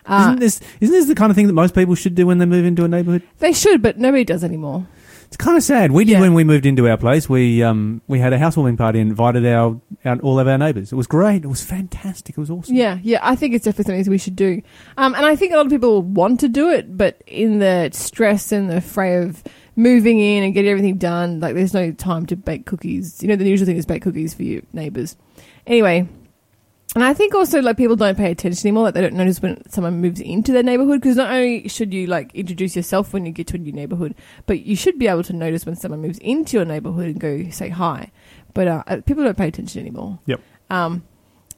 Uh, 0.06 0.26
isn't 0.28 0.38
this 0.38 0.60
isn't 0.80 0.94
this 0.94 1.06
the 1.08 1.16
kind 1.16 1.30
of 1.30 1.36
thing 1.36 1.48
that 1.48 1.54
most 1.54 1.74
people 1.74 1.96
should 1.96 2.14
do 2.14 2.24
when 2.24 2.38
they 2.38 2.46
move 2.46 2.64
into 2.64 2.84
a 2.84 2.88
neighbourhood? 2.88 3.22
they 3.40 3.52
should, 3.52 3.82
but 3.82 3.98
nobody 3.98 4.22
does 4.22 4.44
anymore. 4.44 4.86
It's 5.34 5.44
kind 5.44 5.56
of 5.56 5.64
sad. 5.64 5.90
We 5.90 6.04
did 6.04 6.12
Yeah. 6.12 6.20
when 6.20 6.32
we 6.34 6.44
moved 6.44 6.64
into 6.64 6.88
our 6.88 6.96
place. 6.96 7.28
We 7.28 7.60
um 7.60 8.02
we 8.06 8.20
had 8.20 8.32
a 8.32 8.38
housewarming 8.38 8.76
party 8.76 9.00
and 9.00 9.10
invited 9.10 9.44
our, 9.44 9.80
our 10.04 10.16
all 10.20 10.38
of 10.38 10.46
our 10.46 10.56
neighbours. 10.56 10.92
It 10.92 10.94
was 10.94 11.08
great. 11.08 11.42
It 11.42 11.48
was 11.48 11.60
fantastic. 11.60 12.38
It 12.38 12.40
was 12.40 12.50
awesome. 12.52 12.76
Yeah, 12.76 13.00
yeah, 13.02 13.18
I 13.20 13.34
think 13.34 13.52
it's 13.52 13.64
definitely 13.64 13.94
something 13.96 14.10
we 14.12 14.18
should 14.18 14.36
do. 14.36 14.62
Um, 14.96 15.12
and 15.16 15.26
I 15.26 15.34
think 15.34 15.52
a 15.52 15.56
lot 15.56 15.66
of 15.66 15.72
people 15.72 16.02
want 16.02 16.38
to 16.38 16.48
do 16.48 16.70
it, 16.70 16.96
but 16.96 17.20
in 17.26 17.58
the 17.58 17.90
stress 17.92 18.52
and 18.52 18.70
the 18.70 18.80
fray 18.80 19.16
of 19.24 19.42
moving 19.74 20.20
in 20.20 20.44
and 20.44 20.54
getting 20.54 20.70
everything 20.70 20.98
done, 20.98 21.40
like 21.40 21.56
there's 21.56 21.74
no 21.74 21.90
time 21.90 22.26
to 22.26 22.36
bake 22.36 22.64
cookies. 22.64 23.20
You 23.20 23.26
know, 23.28 23.34
the 23.34 23.44
usual 23.50 23.66
thing 23.66 23.76
is 23.76 23.86
bake 23.86 24.02
cookies 24.02 24.34
for 24.34 24.44
your 24.44 24.62
neighbours. 24.72 25.16
Anyway, 25.66 26.06
and 26.94 27.02
I 27.02 27.12
think 27.12 27.34
also 27.34 27.60
like 27.60 27.76
people 27.76 27.96
don't 27.96 28.16
pay 28.16 28.30
attention 28.30 28.68
anymore. 28.68 28.84
Like 28.84 28.94
they 28.94 29.00
don't 29.00 29.14
notice 29.14 29.42
when 29.42 29.68
someone 29.68 30.00
moves 30.00 30.20
into 30.20 30.52
their 30.52 30.62
neighbourhood 30.62 31.00
because 31.00 31.16
not 31.16 31.30
only 31.30 31.66
should 31.68 31.92
you 31.92 32.06
like 32.06 32.32
introduce 32.34 32.76
yourself 32.76 33.12
when 33.12 33.26
you 33.26 33.32
get 33.32 33.48
to 33.48 33.56
a 33.56 33.58
new 33.58 33.72
neighbourhood, 33.72 34.14
but 34.46 34.60
you 34.60 34.76
should 34.76 34.98
be 34.98 35.08
able 35.08 35.24
to 35.24 35.32
notice 35.32 35.66
when 35.66 35.74
someone 35.74 36.00
moves 36.00 36.18
into 36.18 36.56
your 36.56 36.64
neighbourhood 36.64 37.06
and 37.06 37.20
go 37.20 37.50
say 37.50 37.68
hi. 37.68 38.12
But 38.54 38.68
uh, 38.68 38.82
uh, 38.86 39.00
people 39.04 39.24
don't 39.24 39.36
pay 39.36 39.48
attention 39.48 39.80
anymore. 39.80 40.20
Yep. 40.26 40.40
Um, 40.70 41.02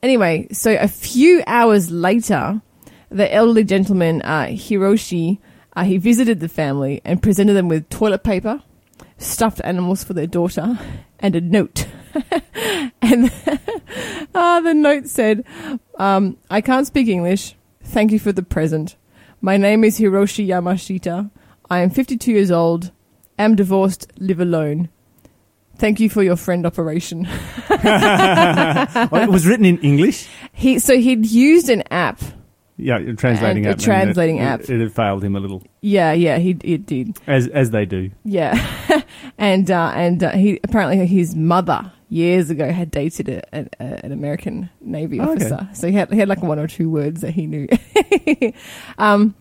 anyway, 0.02 0.48
so 0.52 0.74
a 0.74 0.88
few 0.88 1.42
hours 1.46 1.90
later, 1.90 2.62
the 3.10 3.32
elderly 3.32 3.64
gentleman, 3.64 4.22
uh, 4.22 4.46
Hiroshi, 4.46 5.38
uh, 5.74 5.84
he 5.84 5.98
visited 5.98 6.40
the 6.40 6.48
family 6.48 7.02
and 7.04 7.22
presented 7.22 7.52
them 7.52 7.68
with 7.68 7.90
toilet 7.90 8.24
paper, 8.24 8.62
stuffed 9.18 9.60
animals 9.64 10.02
for 10.02 10.14
their 10.14 10.26
daughter, 10.26 10.78
and 11.20 11.36
a 11.36 11.40
note. 11.42 11.86
And 13.02 13.30
uh, 14.34 14.60
the 14.62 14.74
note 14.74 15.06
said, 15.08 15.44
um, 15.98 16.36
I 16.50 16.60
can't 16.60 16.86
speak 16.86 17.08
English. 17.08 17.54
Thank 17.82 18.12
you 18.12 18.18
for 18.18 18.32
the 18.32 18.42
present. 18.42 18.96
My 19.40 19.56
name 19.56 19.84
is 19.84 19.98
Hiroshi 19.98 20.46
Yamashita. 20.46 21.30
I 21.70 21.80
am 21.80 21.90
52 21.90 22.32
years 22.32 22.50
old, 22.50 22.90
am 23.38 23.54
divorced, 23.56 24.10
live 24.18 24.40
alone. 24.40 24.88
Thank 25.78 26.00
you 26.00 26.08
for 26.08 26.22
your 26.22 26.36
friend 26.36 26.64
operation. 26.66 27.28
Oh, 27.68 29.08
it 29.22 29.28
was 29.30 29.46
written 29.46 29.66
in 29.66 29.78
English. 29.78 30.28
He 30.52 30.78
so 30.78 30.96
he'd 30.98 31.26
used 31.26 31.68
an 31.68 31.82
app. 31.90 32.20
Yeah, 32.78 32.98
a 32.98 33.14
translating 33.14 33.66
And 33.66 33.66
a 33.66 33.70
app. 33.70 33.78
translating 33.78 34.38
it, 34.38 34.42
app. 34.42 34.60
It, 34.62 34.70
it 34.70 34.80
had 34.80 34.92
failed 34.94 35.22
him 35.24 35.36
a 35.36 35.40
little, 35.40 35.62
Yeah, 35.82 36.12
yeah, 36.12 36.38
he 36.38 36.56
it 36.64 36.86
did. 36.86 37.18
as 37.26 37.48
as 37.48 37.70
they 37.70 37.84
do. 37.84 38.10
Yeah, 38.24 38.54
and 39.38 39.70
uh, 39.70 39.92
and 39.94 40.22
uh, 40.22 40.30
he 40.32 40.58
apparently 40.64 41.06
his 41.06 41.34
mother 41.36 41.92
years 42.08 42.50
ago 42.50 42.70
had 42.70 42.90
dated 42.90 43.28
a, 43.28 43.54
an, 43.54 43.68
a, 43.80 44.04
an 44.04 44.12
American 44.12 44.70
Navy 44.80 45.20
Oh, 45.20 45.32
okay. 45.32 45.46
officer, 45.50 45.68
so 45.74 45.88
he 45.88 45.94
had 45.94 46.12
he 46.12 46.18
had 46.18 46.28
like 46.28 46.42
one 46.42 46.58
or 46.58 46.66
two 46.66 46.88
words 46.90 47.20
that 47.22 47.32
he 47.32 47.46
knew. 47.46 47.68
um, 48.98 49.34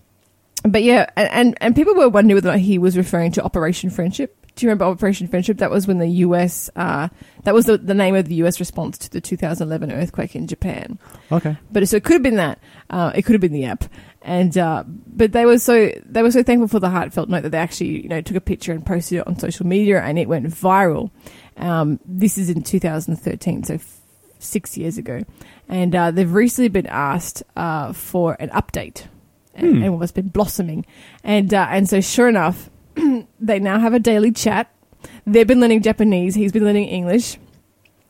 but 0.63 0.81
yeah, 0.83 1.09
and, 1.15 1.55
and 1.61 1.75
people 1.75 1.93
were 1.93 2.09
wondering 2.09 2.35
whether 2.37 2.49
or 2.49 2.53
not 2.53 2.59
he 2.59 2.77
was 2.79 2.97
referring 2.97 3.31
to 3.33 3.43
Operation 3.43 3.89
Friendship. 3.89 4.35
Do 4.55 4.65
you 4.65 4.69
remember 4.69 4.85
Operation 4.85 5.27
Friendship? 5.27 5.57
That 5.57 5.69
was 5.69 5.85
when 5.85 5.99
the 5.99 6.07
U.S. 6.07 6.69
Uh, 6.77 7.09
that 7.43 7.53
was 7.53 7.65
the, 7.65 7.77
the 7.77 7.93
name 7.93 8.15
of 8.15 8.29
the 8.29 8.35
U.S. 8.35 8.59
response 8.59 8.97
to 8.99 9.11
the 9.11 9.19
2011 9.19 9.91
earthquake 9.91 10.33
in 10.33 10.47
Japan. 10.47 10.97
Okay. 11.31 11.57
But 11.71 11.87
so 11.89 11.97
it 11.97 12.05
could 12.05 12.13
have 12.13 12.23
been 12.23 12.37
that. 12.37 12.59
Uh, 12.89 13.11
it 13.13 13.23
could 13.23 13.33
have 13.33 13.41
been 13.41 13.51
the 13.51 13.65
app. 13.65 13.83
And 14.21 14.57
uh, 14.57 14.85
but 14.87 15.33
they 15.33 15.45
were 15.45 15.59
so 15.59 15.91
they 16.05 16.23
were 16.23 16.31
so 16.31 16.41
thankful 16.41 16.69
for 16.69 16.79
the 16.79 16.89
heartfelt 16.89 17.29
note 17.29 17.43
that 17.43 17.49
they 17.51 17.57
actually 17.59 18.03
you 18.03 18.09
know 18.09 18.21
took 18.21 18.37
a 18.37 18.41
picture 18.41 18.71
and 18.71 18.83
posted 18.83 19.19
it 19.19 19.27
on 19.27 19.37
social 19.37 19.67
media 19.67 20.01
and 20.01 20.17
it 20.17 20.27
went 20.27 20.47
viral. 20.47 21.11
Um, 21.57 21.99
this 22.05 22.37
is 22.37 22.49
in 22.49 22.63
2013, 22.63 23.63
so 23.63 23.75
f- 23.75 23.97
six 24.39 24.77
years 24.77 24.97
ago, 24.97 25.21
and 25.69 25.95
uh, 25.95 26.11
they've 26.11 26.31
recently 26.31 26.69
been 26.69 26.87
asked 26.87 27.43
uh, 27.55 27.93
for 27.93 28.35
an 28.39 28.49
update, 28.49 29.05
and, 29.53 29.77
Hmm. 29.77 29.83
and 29.83 29.99
what's 29.99 30.11
been 30.11 30.27
blossoming, 30.27 30.85
and 31.23 31.53
uh, 31.53 31.67
and 31.69 31.87
so 31.87 32.01
sure 32.01 32.27
enough, 32.27 32.69
they 33.39 33.59
now 33.59 33.79
have 33.79 33.93
a 33.93 33.99
daily 33.99 34.31
chat. 34.31 34.69
They've 35.25 35.47
been 35.47 35.61
learning 35.61 35.81
Japanese. 35.83 36.35
He's 36.35 36.51
been 36.51 36.65
learning 36.65 36.87
English. 36.89 37.37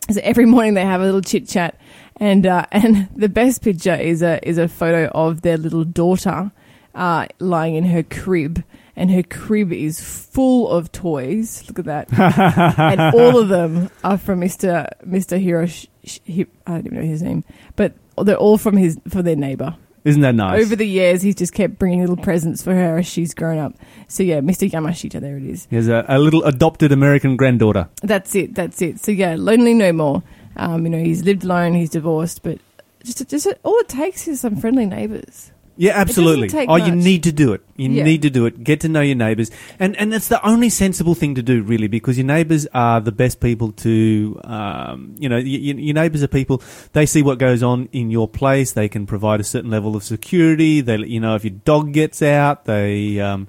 So 0.10 0.20
every 0.24 0.46
morning 0.46 0.74
they 0.76 0.86
have 0.86 1.02
a 1.02 1.06
little 1.06 1.22
chit 1.22 1.48
chat, 1.48 1.80
and 2.18 2.46
uh, 2.48 2.66
and 2.72 3.08
the 3.16 3.30
best 3.30 3.62
picture 3.62 3.96
is 3.96 4.22
a 4.24 4.40
is 4.48 4.58
a 4.58 4.68
photo 4.68 5.06
of 5.14 5.42
their 5.42 5.58
little 5.58 5.84
daughter 5.84 6.52
uh, 6.96 7.28
lying 7.40 7.76
in 7.76 7.86
her 7.86 8.02
crib, 8.04 8.64
and 8.96 9.12
her 9.12 9.24
crib 9.24 9.72
is 9.74 10.00
full 10.02 10.70
of 10.70 10.92
toys. 10.92 11.64
Look 11.68 11.80
at 11.80 11.86
that, 11.86 12.78
and 12.80 13.02
all 13.16 13.38
of 13.40 13.50
them 13.50 13.90
are 14.04 14.18
from 14.18 14.40
Mister 14.40 14.88
Mister 15.04 15.38
Hiroshi. 15.38 15.88
Hi- 16.28 16.46
I 16.68 16.72
don't 16.72 16.86
even 16.88 17.00
know 17.00 17.06
his 17.06 17.22
name, 17.24 17.44
but 17.76 17.94
they're 18.24 18.38
all 18.38 18.58
from 18.58 18.78
his 18.78 18.98
for 19.10 19.22
their 19.22 19.36
neighbor. 19.36 19.76
Isn't 20.04 20.22
that 20.22 20.36
nice? 20.36 20.64
Over 20.64 20.76
the 20.76 20.86
years, 20.88 21.24
he's 21.24 21.34
just 21.34 21.52
kept 21.54 21.80
bringing 21.80 22.00
little 22.02 22.16
presents 22.18 22.62
for 22.62 22.76
her 22.76 23.00
as 23.00 23.08
she's 23.08 23.34
grown 23.34 23.58
up. 23.58 23.74
So 24.08 24.22
yeah, 24.22 24.40
Mister 24.42 24.68
Yamashita, 24.68 25.20
there 25.20 25.38
it 25.38 25.44
is. 25.44 25.66
he 25.70 25.76
has 25.78 25.88
a, 25.88 26.06
a 26.08 26.20
little 26.20 26.44
adopted 26.44 26.92
American 26.92 27.36
granddaughter. 27.38 27.90
That's 28.04 28.36
it. 28.36 28.54
That's 28.54 28.82
it. 28.84 29.00
So 29.00 29.12
yeah, 29.12 29.36
lonely 29.38 29.74
no 29.74 29.92
more. 29.94 30.22
Um, 30.58 30.84
you 30.86 30.92
know, 30.92 31.00
he's 31.04 31.24
lived 31.24 31.44
alone. 31.44 31.74
He's 31.74 31.90
divorced, 31.90 32.44
but 32.44 32.60
just 33.04 33.28
just 33.28 33.48
all 33.64 33.78
it 33.80 33.90
takes 33.90 34.28
is 34.28 34.42
some 34.42 34.56
friendly 34.58 34.86
neighbours. 34.86 35.52
Yeah, 35.78 35.92
absolutely. 35.96 36.68
Oh, 36.70 36.78
you 36.78 36.96
need 36.96 37.24
to 37.24 37.34
do 37.34 37.52
it. 37.52 37.62
You 37.76 37.90
Yeah. 37.90 38.04
need 38.06 38.22
to 38.22 38.30
do 38.30 38.46
it. 38.46 38.64
Get 38.64 38.80
to 38.82 38.88
know 38.88 39.02
your 39.02 39.16
neighbours, 39.18 39.52
and 39.78 39.96
and 39.98 40.14
that's 40.14 40.30
the 40.30 40.46
only 40.48 40.70
sensible 40.70 41.16
thing 41.16 41.36
to 41.36 41.44
do, 41.44 41.62
really, 41.64 41.88
because 41.88 42.18
your 42.18 42.26
neighbours 42.26 42.66
are 42.74 43.02
the 43.02 43.12
best 43.12 43.42
people 43.42 43.74
to, 43.74 44.40
um, 44.46 45.16
you 45.20 45.28
know, 45.28 45.36
y- 45.36 45.44
y- 45.44 45.82
your 45.88 45.94
neighbours 45.94 46.24
are 46.24 46.30
people. 46.30 46.62
They 46.94 47.06
see 47.06 47.22
what 47.22 47.40
goes 47.40 47.62
on 47.62 47.90
in 47.92 48.10
your 48.10 48.28
place. 48.30 48.72
They 48.72 48.88
can 48.88 49.06
provide 49.06 49.42
a 49.42 49.44
certain 49.44 49.70
level 49.70 49.98
of 49.98 50.04
security. 50.04 50.80
They, 50.80 50.98
you 51.00 51.20
know, 51.20 51.36
if 51.36 51.44
your 51.44 51.56
dog 51.66 51.92
gets 51.92 52.22
out, 52.22 52.64
they, 52.64 53.20
um, 53.20 53.48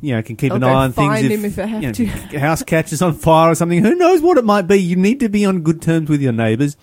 you 0.00 0.14
know, 0.14 0.22
can 0.22 0.36
keep 0.36 0.52
They'll 0.52 0.56
an 0.56 0.64
eye 0.64 0.84
on 0.84 0.92
things. 0.92 1.06
find 1.08 1.26
if, 1.26 1.32
him 1.32 1.44
if 1.44 1.56
they 1.56 1.66
have 1.66 1.82
you 1.82 1.88
know, 1.88 1.92
to. 1.92 2.38
house 2.38 2.62
catches 2.62 3.02
on 3.02 3.12
fire 3.12 3.50
or 3.50 3.54
something. 3.54 3.82
Who 3.84 3.94
knows 3.96 4.22
what 4.22 4.38
it 4.38 4.44
might 4.46 4.62
be? 4.66 4.76
You 4.76 4.96
need 4.96 5.20
to 5.20 5.28
be 5.28 5.44
on 5.44 5.60
good 5.60 5.82
terms 5.82 6.08
with 6.08 6.22
your 6.22 6.32
neighbours, 6.32 6.74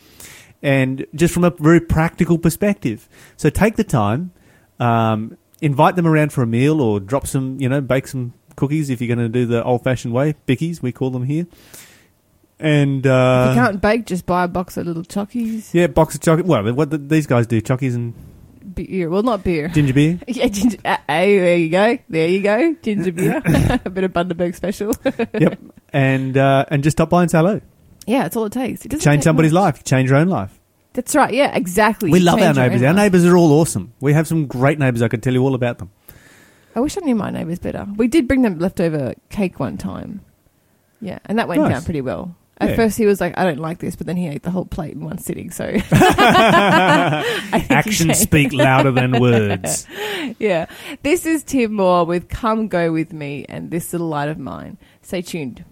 and 0.62 1.05
just 1.15 1.33
from 1.33 1.43
a 1.43 1.50
very 1.50 1.79
practical 1.79 2.38
perspective. 2.38 3.09
So 3.38 3.50
take 3.50 3.75
the 3.75 3.83
time, 3.83 4.31
um, 4.80 5.38
invite 5.62 5.96
them 5.96 6.08
around 6.08 6.34
for 6.34 6.42
a 6.44 6.48
meal, 6.48 6.82
or 6.82 7.00
drop 7.00 7.27
some, 7.27 7.60
you 7.60 7.70
know, 7.70 7.82
bake 7.82 8.08
some 8.08 8.34
cookies 8.56 8.89
if 8.89 9.01
you're 9.01 9.13
going 9.13 9.25
to 9.25 9.30
do 9.30 9.46
the 9.46 9.63
old-fashioned 9.63 10.13
way, 10.13 10.36
bickies 10.48 10.82
we 10.82 10.92
call 10.92 11.10
them 11.10 11.24
here. 11.24 11.48
And 12.60 13.06
if 13.06 13.12
uh, 13.12 13.48
you 13.56 13.62
can't 13.62 13.82
bake, 13.82 14.06
just 14.06 14.25
buy 14.25 14.46
a 14.46 14.48
box 14.48 14.77
of 14.77 14.86
little 14.88 15.03
chockies. 15.03 15.74
yeah, 15.74 15.88
box 15.88 16.15
of 16.15 16.22
chockies. 16.22 16.44
Well, 16.46 16.72
what 16.74 16.92
the, 16.92 16.98
these 16.98 17.27
guys 17.27 17.48
do: 17.48 17.62
chockies 17.62 17.96
and 17.96 18.13
Beer. 18.75 19.10
Well, 19.10 19.24
not 19.24 19.44
beer. 19.44 19.68
ginger 19.68 19.94
beer. 19.94 20.20
yeah, 20.27 20.48
ginger. 20.48 20.77
Uh, 20.86 20.98
hey, 21.08 21.38
there 21.39 21.58
you 21.58 21.70
go. 21.70 21.98
There 22.10 22.27
you 22.27 22.42
go. 22.42 22.74
Ginger 22.82 23.12
beer. 23.12 23.42
a 23.86 23.89
bit 23.89 24.03
of 24.06 24.13
Bundaberg 24.13 24.56
special. 24.56 24.94
yep, 25.38 25.60
and 25.92 26.38
uh, 26.38 26.65
and 26.70 26.84
just 26.84 26.96
stop 26.98 27.10
by 27.10 27.24
and 27.24 27.30
say 27.32 27.39
hello. 27.39 27.60
yeah, 28.08 28.24
that's 28.24 28.38
all 28.38 28.46
it 28.46 28.53
takes. 28.53 28.86
It 28.86 28.89
doesn't 28.89 29.03
Change 29.03 29.20
take 29.20 29.24
somebody's 29.24 29.51
much. 29.51 29.62
life. 29.75 29.84
Change 29.84 30.10
your 30.10 30.20
own 30.20 30.30
life. 30.30 30.58
That's 30.93 31.15
right. 31.15 31.33
Yeah, 31.33 31.55
exactly. 31.55 32.12
We 32.12 32.19
love 32.19 32.35
our 32.39 32.45
Change 32.45 32.57
your 32.57 32.65
neighbours. 32.65 32.81
own 32.81 32.88
Our 32.88 32.93
life. 32.93 33.03
neighbours 33.03 33.25
are 33.25 33.35
all 33.38 33.51
awesome. 33.53 33.93
We 34.00 34.13
have 34.13 34.27
some 34.27 34.45
great 34.47 34.77
neighbours. 34.79 35.01
I 35.01 35.07
could 35.07 35.23
tell 35.23 35.33
you 35.33 35.41
all 35.41 35.55
about 35.55 35.79
them. 35.79 35.91
I 36.75 36.79
wish 36.79 36.97
I 36.97 37.01
knew 37.01 37.15
my 37.15 37.29
neighbours 37.31 37.59
better. 37.59 37.88
We 37.95 38.07
did 38.07 38.27
bring 38.27 38.41
them 38.43 38.59
leftover 38.59 39.13
cake 39.29 39.59
one 39.59 39.77
time. 39.77 40.21
Yeah, 41.01 41.19
and 41.25 41.38
that 41.39 41.47
went 41.47 41.62
Nice. 41.62 41.71
down 41.73 41.83
pretty 41.83 42.01
well. 42.01 42.35
At 42.59 42.69
Yeah. 42.69 42.75
first, 42.75 42.97
he 42.97 43.05
was 43.07 43.19
like, 43.19 43.38
"I 43.38 43.43
don't 43.43 43.59
like 43.59 43.79
this," 43.79 43.95
but 43.95 44.05
then 44.07 44.15
he 44.15 44.27
ate 44.27 44.43
the 44.43 44.51
whole 44.51 44.65
plate 44.65 44.93
in 44.93 45.03
one 45.03 45.17
sitting. 45.17 45.50
So 45.51 45.65
I 45.91 47.50
think 47.51 47.63
he 47.65 47.73
Actions 47.73 47.97
changed. 48.00 48.19
speak 48.19 48.53
louder 48.53 48.91
than 48.91 49.12
words. 49.19 49.88
yeah. 50.39 50.67
This 51.01 51.25
is 51.25 51.43
Tim 51.43 51.73
Moore 51.73 52.05
with 52.05 52.29
Come 52.29 52.67
Go 52.67 52.91
With 52.91 53.12
Me 53.13 53.45
and 53.50 53.71
This 53.71 53.91
Little 53.93 54.07
Light 54.07 54.29
of 54.29 54.38
Mine. 54.38 54.77
Stay 55.01 55.21
tuned. 55.21 55.65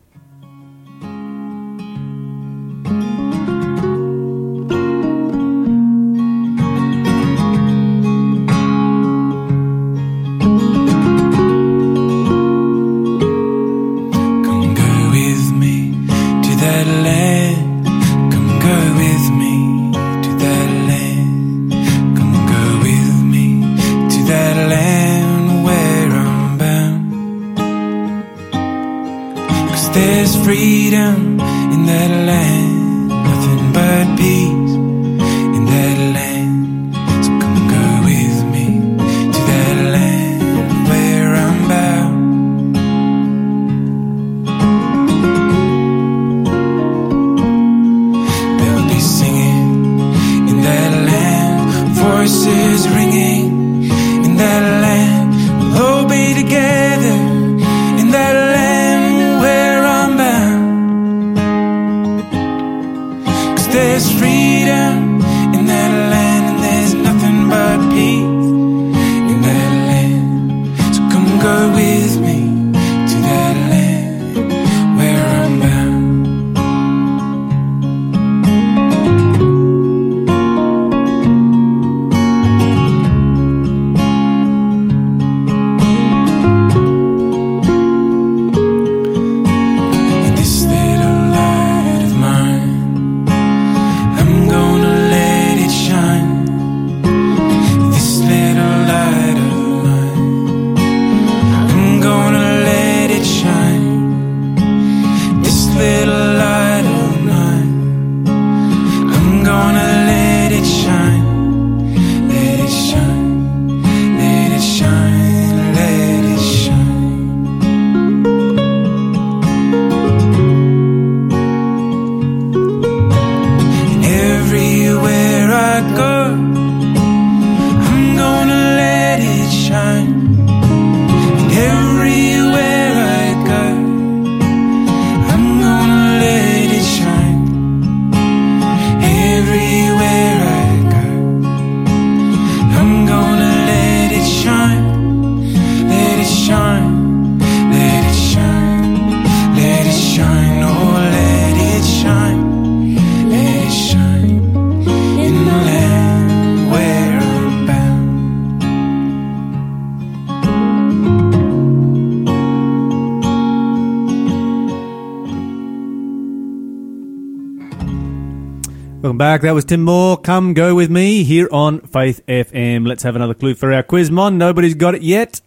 Back. 169.41 169.49
That 169.49 169.55
was 169.55 169.65
Tim 169.65 169.83
Moore. 169.83 170.17
Come 170.17 170.53
go 170.53 170.75
with 170.75 170.91
me 170.91 171.23
here 171.23 171.47
on 171.51 171.81
Faith 171.81 172.23
FM. 172.27 172.87
Let's 172.87 173.01
have 173.03 173.15
another 173.15 173.33
clue 173.33 173.55
for 173.55 173.73
our 173.73 173.81
quiz, 173.81 174.11
Mon. 174.11 174.37
Nobody's 174.37 174.75
got 174.75 174.93
it 174.93 175.01
yet. 175.01 175.41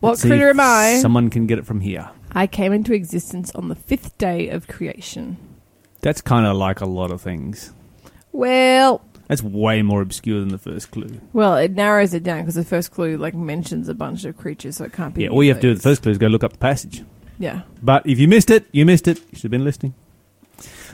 What 0.00 0.10
Let's 0.10 0.22
critter 0.22 0.50
am 0.50 0.60
I? 0.60 0.98
Someone 1.00 1.30
can 1.30 1.46
get 1.46 1.58
it 1.58 1.64
from 1.66 1.80
here. 1.80 2.10
I 2.32 2.46
came 2.46 2.72
into 2.72 2.92
existence 2.92 3.50
on 3.52 3.68
the 3.68 3.74
fifth 3.74 4.16
day 4.18 4.48
of 4.48 4.68
creation. 4.68 5.38
That's 6.00 6.20
kind 6.20 6.46
of 6.46 6.56
like 6.56 6.80
a 6.80 6.86
lot 6.86 7.10
of 7.10 7.20
things. 7.22 7.72
Well, 8.32 9.02
That's 9.28 9.42
way 9.42 9.82
more 9.82 10.02
obscure 10.02 10.40
than 10.40 10.50
the 10.50 10.58
first 10.58 10.90
clue. 10.90 11.20
well, 11.32 11.56
it 11.56 11.72
narrows 11.72 12.14
it 12.14 12.22
down 12.22 12.40
because 12.42 12.54
the 12.54 12.64
first 12.64 12.90
clue 12.92 13.16
like 13.16 13.34
mentions 13.34 13.88
a 13.88 13.94
bunch 13.94 14.24
of 14.24 14.36
creatures, 14.36 14.76
so 14.76 14.84
it 14.84 14.92
can't 14.92 15.14
be. 15.14 15.22
Yeah, 15.24 15.30
all 15.30 15.42
you 15.42 15.50
have 15.50 15.58
to 15.58 15.62
do 15.62 15.68
with 15.70 15.78
the 15.78 15.88
first 15.88 16.02
clue 16.02 16.12
is 16.12 16.18
go 16.18 16.26
look 16.26 16.44
up 16.44 16.52
the 16.52 16.58
passage. 16.58 17.02
Yeah. 17.38 17.62
But 17.82 18.06
if 18.06 18.18
you 18.18 18.28
missed 18.28 18.50
it, 18.50 18.66
you 18.72 18.84
missed 18.84 19.08
it. 19.08 19.18
You 19.18 19.36
should 19.36 19.42
have 19.44 19.50
been 19.50 19.64
listening. 19.64 19.94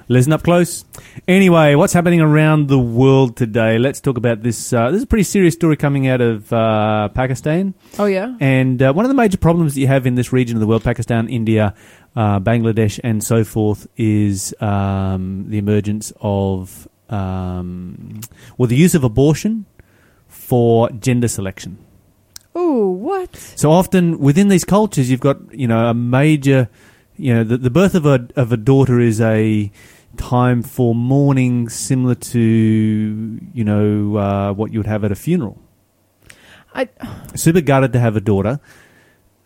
Listen 0.09 0.33
up 0.33 0.45
close. 0.45 0.85
Anyway, 1.27 1.75
what's 1.75 1.93
happening 1.93 2.21
around 2.21 2.69
the 2.69 2.79
world 2.79 3.37
today? 3.37 3.77
Let's 3.77 4.01
talk 4.01 4.17
about 4.17 4.41
this. 4.41 4.73
Uh, 4.73 4.93
this 4.93 4.99
is 4.99 5.03
a 5.03 5.07
pretty 5.07 5.25
serious 5.25 5.55
story 5.55 5.77
coming 5.77 6.07
out 6.07 6.21
of 6.21 6.53
uh, 6.53 7.09
Pakistan. 7.09 7.75
Oh 7.99 8.05
yeah. 8.05 8.37
And 8.39 8.81
uh, 8.81 8.93
one 8.93 9.05
of 9.05 9.09
the 9.09 9.17
major 9.17 9.37
problems 9.37 9.75
that 9.75 9.81
you 9.81 9.89
have 9.89 10.07
in 10.07 10.15
this 10.15 10.33
region 10.33 10.57
of 10.57 10.61
the 10.61 10.67
world, 10.69 10.85
Pakistan, 10.85 11.29
India, 11.29 11.75
uh, 12.15 12.39
Bangladesh, 12.39 13.01
and 13.03 13.23
so 13.25 13.43
forth, 13.43 13.89
is 13.97 14.55
um, 14.61 15.47
the 15.49 15.59
emergence 15.59 16.13
of, 16.21 16.87
um, 17.11 18.21
well, 18.59 18.69
the 18.69 18.77
use 18.77 18.95
of 18.95 19.03
abortion 19.03 19.67
for 20.29 20.89
gender 20.91 21.27
selection. 21.27 21.79
Oh, 22.55 22.91
what? 22.91 23.35
So 23.35 23.73
often 23.73 24.21
within 24.21 24.47
these 24.49 24.65
cultures, 24.65 25.11
you've 25.11 25.19
got 25.19 25.53
you 25.53 25.67
know 25.67 25.89
a 25.89 25.95
major, 25.95 26.69
you 27.17 27.35
know, 27.35 27.43
the, 27.43 27.57
the 27.57 27.71
birth 27.71 27.97
of 27.97 28.07
a 28.07 28.29
of 28.37 28.53
a 28.53 28.57
daughter 28.57 29.01
is 29.01 29.21
a 29.21 29.73
time 30.17 30.63
for 30.63 30.95
mourning, 30.95 31.69
similar 31.69 32.15
to 32.15 32.41
you 32.41 33.65
know 33.65 34.17
uh, 34.17 34.53
what 34.53 34.73
you 34.73 34.79
would 34.79 34.87
have 34.87 35.05
at 35.05 35.13
a 35.13 35.17
funeral. 35.17 35.59
I 36.75 36.89
Super 37.35 37.61
gutted 37.61 37.93
to 37.95 38.01
have 38.01 38.17
a 38.17 38.21
daughter. 38.21 38.61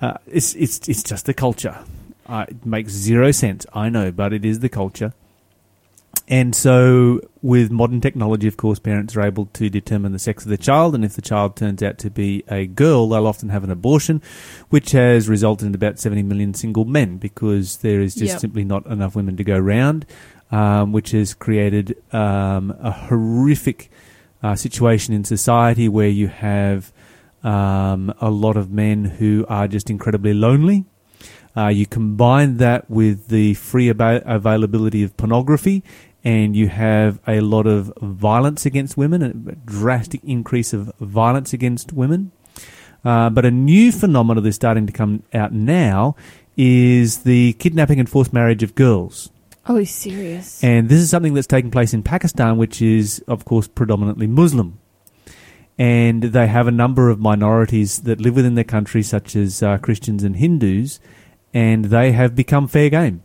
Uh, 0.00 0.14
it's 0.26 0.54
it's 0.54 0.88
it's 0.88 1.02
just 1.02 1.26
the 1.26 1.34
culture. 1.34 1.78
Uh, 2.26 2.46
it 2.48 2.64
makes 2.64 2.92
zero 2.92 3.32
sense, 3.32 3.66
I 3.72 3.88
know, 3.88 4.12
but 4.12 4.32
it 4.32 4.44
is 4.44 4.60
the 4.60 4.68
culture. 4.68 5.12
And 6.28 6.54
so, 6.54 7.20
with 7.42 7.72
modern 7.72 8.00
technology, 8.00 8.46
of 8.46 8.56
course, 8.56 8.78
parents 8.78 9.16
are 9.16 9.22
able 9.22 9.46
to 9.46 9.68
determine 9.68 10.12
the 10.12 10.18
sex 10.20 10.44
of 10.44 10.48
the 10.50 10.56
child, 10.56 10.94
and 10.94 11.04
if 11.04 11.14
the 11.14 11.22
child 11.22 11.56
turns 11.56 11.82
out 11.82 11.98
to 11.98 12.10
be 12.10 12.44
a 12.48 12.66
girl, 12.66 13.08
they'll 13.08 13.26
often 13.26 13.48
have 13.48 13.64
an 13.64 13.70
abortion, 13.70 14.22
which 14.68 14.92
has 14.92 15.28
resulted 15.28 15.66
in 15.66 15.74
about 15.74 15.98
70 15.98 16.22
million 16.22 16.54
single 16.54 16.84
men 16.84 17.16
because 17.16 17.78
there 17.78 18.00
is 18.00 18.14
just 18.14 18.34
Yep. 18.34 18.40
simply 18.40 18.64
not 18.64 18.86
enough 18.86 19.16
women 19.16 19.36
to 19.36 19.42
go 19.44 19.58
round, 19.58 20.06
um, 20.50 20.92
which 20.92 21.10
has 21.12 21.34
created 21.34 21.96
um, 22.12 22.74
a 22.80 22.90
horrific 22.90 23.90
uh, 24.42 24.54
situation 24.54 25.14
in 25.14 25.24
society 25.24 25.88
where 25.88 26.08
you 26.08 26.28
have 26.28 26.92
um, 27.42 28.12
a 28.20 28.30
lot 28.30 28.56
of 28.56 28.70
men 28.70 29.04
who 29.04 29.44
are 29.48 29.68
just 29.68 29.90
incredibly 29.90 30.34
lonely. 30.34 30.84
Uh, 31.56 31.68
you 31.68 31.86
combine 31.86 32.58
that 32.58 32.88
with 32.88 33.28
the 33.28 33.54
free 33.54 33.90
aba- 33.90 34.22
availability 34.24 35.02
of 35.02 35.16
pornography, 35.16 35.82
and 36.22 36.54
you 36.54 36.68
have 36.68 37.18
a 37.26 37.40
lot 37.40 37.66
of 37.66 37.92
violence 38.00 38.66
against 38.66 38.96
women, 38.96 39.22
a 39.22 39.32
drastic 39.66 40.22
increase 40.22 40.72
of 40.72 40.92
violence 41.00 41.52
against 41.52 41.92
women. 41.92 42.30
Uh, 43.04 43.30
but 43.30 43.44
a 43.44 43.50
new 43.50 43.90
phenomenon 43.90 44.44
that's 44.44 44.56
starting 44.56 44.86
to 44.86 44.92
come 44.92 45.22
out 45.32 45.52
now 45.52 46.14
is 46.56 47.20
the 47.20 47.54
kidnapping 47.54 47.98
and 47.98 48.08
forced 48.08 48.32
marriage 48.32 48.62
of 48.62 48.74
girls. 48.74 49.30
Oh, 49.66 49.76
he's 49.76 49.94
serious. 49.94 50.62
And 50.64 50.88
this 50.88 51.00
is 51.00 51.10
something 51.10 51.34
that's 51.34 51.46
taking 51.46 51.70
place 51.70 51.94
in 51.94 52.02
Pakistan, 52.02 52.56
which 52.56 52.80
is, 52.82 53.22
of 53.28 53.44
course, 53.44 53.68
predominantly 53.68 54.26
Muslim. 54.26 54.78
and 55.80 56.24
they 56.24 56.46
have 56.46 56.66
a 56.66 56.70
number 56.70 57.08
of 57.08 57.18
minorities 57.18 58.02
that 58.02 58.20
live 58.20 58.36
within 58.36 58.54
their 58.54 58.64
country, 58.64 59.02
such 59.02 59.34
as 59.34 59.62
uh, 59.62 59.78
Christians 59.78 60.22
and 60.22 60.36
Hindus, 60.36 61.00
and 61.54 61.86
they 61.86 62.12
have 62.12 62.36
become 62.36 62.68
fair 62.68 62.90
game. 62.90 63.22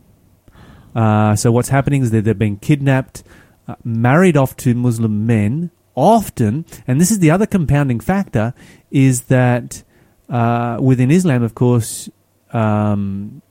Uh, 0.94 1.36
so 1.36 1.52
what's 1.52 1.68
happening 1.68 2.00
is 2.00 2.12
that 2.12 2.24
they're 2.24 2.32
being 2.32 2.56
kidnapped, 2.56 3.22
uh, 3.68 3.74
married 3.84 4.38
off 4.38 4.56
to 4.56 4.74
Muslim 4.74 5.26
men, 5.26 5.70
often, 5.94 6.64
and 6.86 6.98
this 6.98 7.10
is 7.10 7.18
the 7.18 7.30
other 7.30 7.44
compounding 7.44 8.00
factor, 8.00 8.54
is 8.90 9.24
that 9.24 9.84
uh, 10.30 10.78
within 10.80 11.10
Islam, 11.10 11.42
of 11.42 11.54
course, 11.54 12.08
um, 12.54 13.42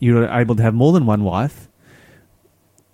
you're 0.00 0.28
able 0.28 0.56
to 0.56 0.62
have 0.64 0.74
more 0.74 0.92
than 0.92 1.06
one 1.06 1.22
wife. 1.22 1.68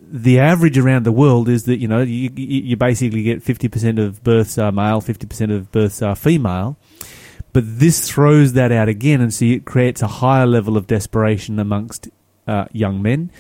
The 0.09 0.39
average 0.39 0.79
around 0.79 1.05
the 1.05 1.13
world 1.13 1.49
is 1.49 1.65
that 1.65 1.79
you 1.79 1.89
know 1.89 2.01
you, 2.01 2.31
you 2.37 2.77
basically 2.77 3.23
get 3.23 3.43
fifty 3.43 3.69
percent 3.69 3.99
of 3.99 4.23
births 4.23 4.57
are 4.57 4.71
male, 4.71 5.01
fifty 5.01 5.27
percent 5.27 5.51
of 5.53 5.73
births 5.73 6.01
are 6.03 6.15
female. 6.15 6.79
But 7.53 7.65
this 7.79 8.09
throws 8.09 8.53
that 8.53 8.71
out 8.71 8.89
again, 8.89 9.21
and 9.21 9.33
so 9.33 9.47
it 9.47 9.65
creates 9.65 10.03
a 10.03 10.07
higher 10.07 10.47
level 10.47 10.77
of 10.77 10.87
desperation 10.87 11.59
amongst 11.59 12.09
uh, 12.47 12.67
young 12.73 13.03
men, 13.03 13.33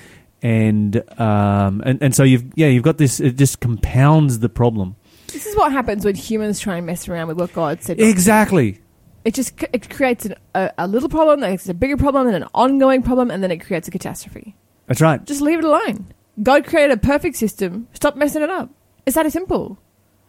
and 0.43 0.97
um, 1.21 1.83
and 1.85 2.03
and 2.03 2.15
so 2.15 2.23
you've 2.25 2.45
yeah 2.57 2.67
you've 2.67 2.83
got 2.83 2.99
this. 2.99 3.21
It 3.21 3.37
just 3.37 3.61
compounds 3.61 4.41
the 4.41 4.49
problem. 4.49 4.97
This 5.29 5.47
is 5.47 5.55
what 5.57 5.71
happens 5.71 6.05
when 6.05 6.15
humans 6.15 6.59
try 6.61 6.79
and 6.79 6.87
mess 6.87 7.09
around 7.09 7.29
with 7.29 7.39
what 7.39 7.53
God 7.53 7.83
said. 7.83 8.01
Exactly. 8.01 8.81
It 9.25 9.35
just 9.35 9.53
it 9.73 9.91
creates 9.91 10.25
an, 10.25 10.35
a, 10.55 10.73
a 10.79 10.89
little 10.89 11.09
problem, 11.09 11.43
it's 11.43 11.69
a 11.69 11.75
bigger 11.75 11.97
problem, 11.97 12.27
and 12.27 12.37
an 12.37 12.49
ongoing 12.55 13.03
problem, 13.03 13.31
and 13.31 13.43
then 13.43 13.51
it 13.51 13.59
creates 13.59 13.87
a 13.87 13.91
catastrophe. 13.91 14.57
That's 14.87 15.01
right. 15.01 15.23
Just 15.25 15.41
leave 15.41 15.59
it 15.59 15.65
alone. 15.65 16.07
God 16.42 16.64
created 16.66 16.92
a 16.92 17.01
perfect 17.01 17.37
system. 17.37 17.88
Stop 17.92 18.16
messing 18.16 18.42
it 18.42 18.51
up. 18.51 18.70
It's 19.07 19.14
that 19.14 19.31
simple. 19.33 19.79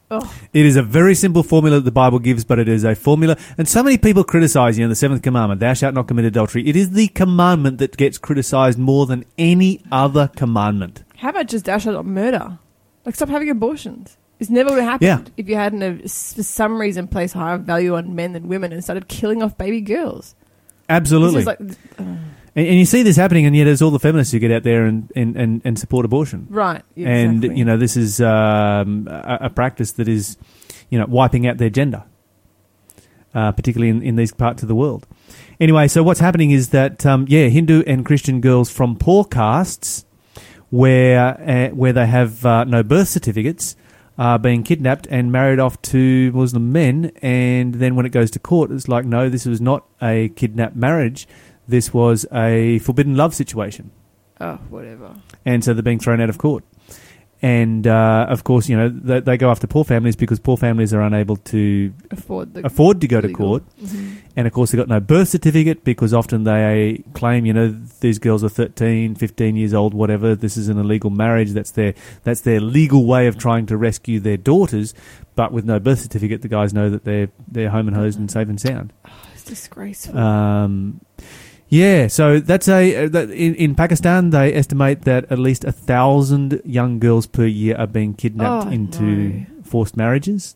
Oh, 0.10 0.34
It 0.54 0.66
is 0.66 0.78
a 0.78 0.84
very 0.84 1.14
simple 1.16 1.44
formula 1.44 1.78
that 1.78 1.84
the 1.86 1.92
Bible 1.92 2.20
gives, 2.20 2.46
but 2.46 2.60
it 2.60 2.70
is 2.70 2.86
a 2.86 2.96
formula. 2.96 3.36
And 3.58 3.68
so 3.68 3.84
many 3.84 3.98
people 3.98 4.24
criticize, 4.24 4.78
you 4.80 4.86
know, 4.86 4.90
the 4.90 4.96
seventh 4.96 5.22
commandment, 5.22 5.60
thou 5.60 5.74
shalt 5.74 5.96
not 5.96 6.08
commit 6.08 6.24
adultery. 6.24 6.66
It 6.66 6.78
is 6.78 6.92
the 6.92 7.10
commandment 7.10 7.80
that 7.80 7.98
gets 7.98 8.18
criticized 8.18 8.80
more 8.80 9.06
than 9.06 9.26
any 9.38 9.82
other 9.92 10.30
commandment. 10.36 11.04
how 11.18 11.30
about 11.30 11.48
just 11.48 11.66
thou 11.66 11.78
shalt 11.78 11.96
not 11.96 12.06
murder? 12.06 12.58
Like 13.06 13.16
stop 13.16 13.28
having 13.28 13.50
abortions. 13.50 14.16
It's 14.40 14.50
never 14.50 14.70
would 14.70 14.80
have 14.84 15.02
happened 15.02 15.28
Yeah. 15.28 15.34
if 15.36 15.50
you 15.50 15.56
hadn't, 15.56 15.82
uh, 15.84 15.88
have, 15.94 16.02
for 16.04 16.44
some 16.44 16.80
reason, 16.80 17.08
placed 17.10 17.34
higher 17.34 17.58
value 17.58 17.96
on 17.96 18.16
men 18.16 18.32
than 18.34 18.48
women 18.48 18.72
and 18.72 18.82
started 18.84 19.08
killing 19.10 19.42
off 19.44 19.58
baby 19.58 19.82
girls. 19.82 20.36
Absolutely. 20.88 21.44
This 21.44 21.58
is 21.58 21.98
like, 22.00 22.18
and, 22.58 22.68
and 22.68 22.80
you 22.80 22.86
see 22.86 23.04
this 23.04 23.16
happening, 23.16 23.46
and 23.46 23.56
yet 23.56 23.66
there's 23.66 23.84
all 23.84 23.92
the 23.92 24.00
feminists 24.00 24.34
who 24.34 24.40
get 24.40 24.52
out 24.52 24.64
there 24.64 24.86
and, 24.86 25.12
and, 25.16 25.38
and, 25.38 25.62
and 25.64 25.78
support 25.78 26.06
abortion. 26.06 26.48
right. 26.50 26.82
yeah, 26.96 27.08
And, 27.08 27.44
you 27.44 27.64
know, 27.64 27.78
this 27.78 27.96
is 27.96 28.20
um, 28.20 29.08
a, 29.10 29.38
a 29.42 29.50
practice 29.52 29.92
that 29.94 30.08
is, 30.08 30.38
you 30.90 30.98
know, 30.98 31.06
wiping 31.06 31.46
out 31.46 31.60
their 31.60 31.70
gender, 31.70 32.04
uh, 33.36 33.52
particularly 33.52 33.92
in, 33.92 34.02
in 34.02 34.16
these 34.16 34.34
parts 34.34 34.64
of 34.64 34.68
the 34.68 34.76
world. 34.76 35.06
Anyway, 35.60 35.88
so 35.88 36.02
what's 36.02 36.20
happening 36.20 36.50
is 36.50 36.70
that, 36.70 37.06
um, 37.06 37.28
yeah, 37.30 37.48
Hindu 37.48 37.84
and 37.86 38.04
Christian 38.04 38.42
girls 38.42 38.72
from 38.72 38.96
poor 38.96 39.24
castes 39.24 40.06
where, 40.72 41.40
uh, 41.48 41.76
where 41.76 41.94
they 41.94 42.08
have 42.08 42.44
uh, 42.44 42.64
no 42.64 42.82
birth 42.82 43.10
certificates 43.10 43.76
are 44.18 44.40
being 44.40 44.64
kidnapped 44.64 45.08
and 45.12 45.32
married 45.32 45.60
off 45.60 45.80
to 45.84 46.32
Muslim 46.32 46.72
men. 46.72 47.12
And 47.22 47.76
then 47.76 47.96
when 47.96 48.08
it 48.08 48.12
goes 48.12 48.32
to 48.32 48.40
court, 48.40 48.72
it's 48.72 48.88
like, 48.88 49.06
no, 49.06 49.30
this 49.30 49.46
was 49.46 49.62
not 49.62 49.86
a 50.02 50.30
kidnapped 50.30 50.76
marriage. 50.76 51.28
This 51.68 51.94
was 51.94 52.26
a 52.32 52.80
forbidden 52.80 53.16
love 53.16 53.36
situation 53.36 53.92
oh, 54.40 54.56
whatever. 54.70 55.16
and 55.46 55.64
so 55.64 55.74
they're 55.74 55.84
being 55.84 56.00
thrown 56.00 56.22
out 56.22 56.30
of 56.30 56.38
court. 56.38 56.64
And 57.40 57.86
uh, 57.86 58.26
of 58.30 58.44
course, 58.44 58.68
you 58.68 58.76
know 58.76 58.90
they, 58.90 59.20
they 59.20 59.38
go 59.38 59.52
after 59.52 59.68
poor 59.68 59.84
families 59.84 60.16
because 60.16 60.40
poor 60.40 60.58
families 60.58 60.92
are 60.92 61.02
unable 61.02 61.36
to 61.36 61.94
Afford 62.10 62.56
the 62.56 62.66
afford 62.66 63.00
to 63.02 63.08
go 63.08 63.22
to 63.22 63.28
legal. 63.28 63.46
court, 63.60 63.64
Mhm. 63.80 64.16
and 64.36 64.48
of 64.48 64.54
course 64.54 64.72
they've 64.72 64.80
got 64.80 64.88
no 64.88 65.00
birth 65.00 65.28
certificate 65.30 65.84
because 65.84 66.16
often 66.16 66.46
they 66.46 67.04
claim, 67.14 67.46
you 67.46 67.54
know, 67.54 67.76
these 68.00 68.18
girls 68.18 68.44
are 68.44 68.50
13, 68.50 69.14
15 69.14 69.56
years 69.56 69.72
old, 69.76 69.94
whatever. 69.94 70.34
This 70.34 70.58
is 70.58 70.68
an 70.68 70.80
illegal 70.80 71.12
marriage. 71.12 71.52
That's 71.52 71.70
their 71.72 71.94
that's 72.24 72.42
their 72.42 72.60
legal 72.60 73.06
way 73.06 73.28
of 73.28 73.38
trying 73.38 73.68
to 73.68 73.78
rescue 73.78 74.20
their 74.20 74.38
daughters. 74.38 74.96
But 75.36 75.52
with 75.52 75.64
no 75.64 75.80
birth 75.80 76.00
certificate, 76.00 76.42
the 76.42 76.48
guys 76.48 76.74
know 76.74 76.90
that 76.90 77.04
they're 77.04 77.30
they're 77.48 77.70
home 77.70 77.88
and 77.88 77.96
hosed 77.96 78.18
and 78.18 78.32
safe 78.32 78.50
and 78.50 78.60
sound. 78.60 78.94
It's 79.36 79.44
disgraceful. 79.44 80.18
Um, 80.18 81.02
yeah, 81.70 82.08
so 82.08 82.40
that's 82.40 82.68
a 82.68 83.06
uh, 83.06 83.10
that 83.10 83.30
in, 83.30 83.56
in 83.56 83.76
Pakistan 83.76 84.30
they 84.32 84.54
estimate 84.54 85.02
that 85.04 85.32
at 85.32 85.40
least 85.40 85.64
a 85.66 85.72
thousand 85.72 86.62
young 86.64 87.00
girls 87.00 87.28
per 87.28 87.46
year 87.46 87.76
are 87.78 87.88
being 87.88 88.14
kidnapped 88.14 88.68
Oh, 88.68 88.72
into 88.72 89.04
no. 89.04 89.46
forced 89.64 89.98
marriages, 89.98 90.56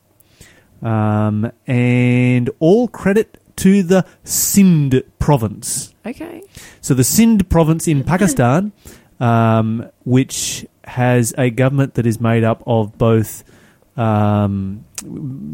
um, 0.81 1.51
and 1.67 2.49
all 2.59 2.87
credit 2.87 3.37
to 3.57 3.83
the 3.83 4.05
Sindh 4.23 5.03
province. 5.19 5.93
okay. 6.05 6.41
So 6.81 6.93
the 6.93 7.03
Sindh 7.03 7.47
province 7.49 7.87
in 7.87 8.03
Pakistan, 8.13 8.71
um, 9.19 9.89
which 10.03 10.65
has 10.85 11.33
a 11.37 11.49
government 11.51 11.93
that 11.95 12.05
is 12.07 12.19
made 12.19 12.43
up 12.43 12.63
of 12.65 12.97
both 12.97 13.43
um, 13.97 14.85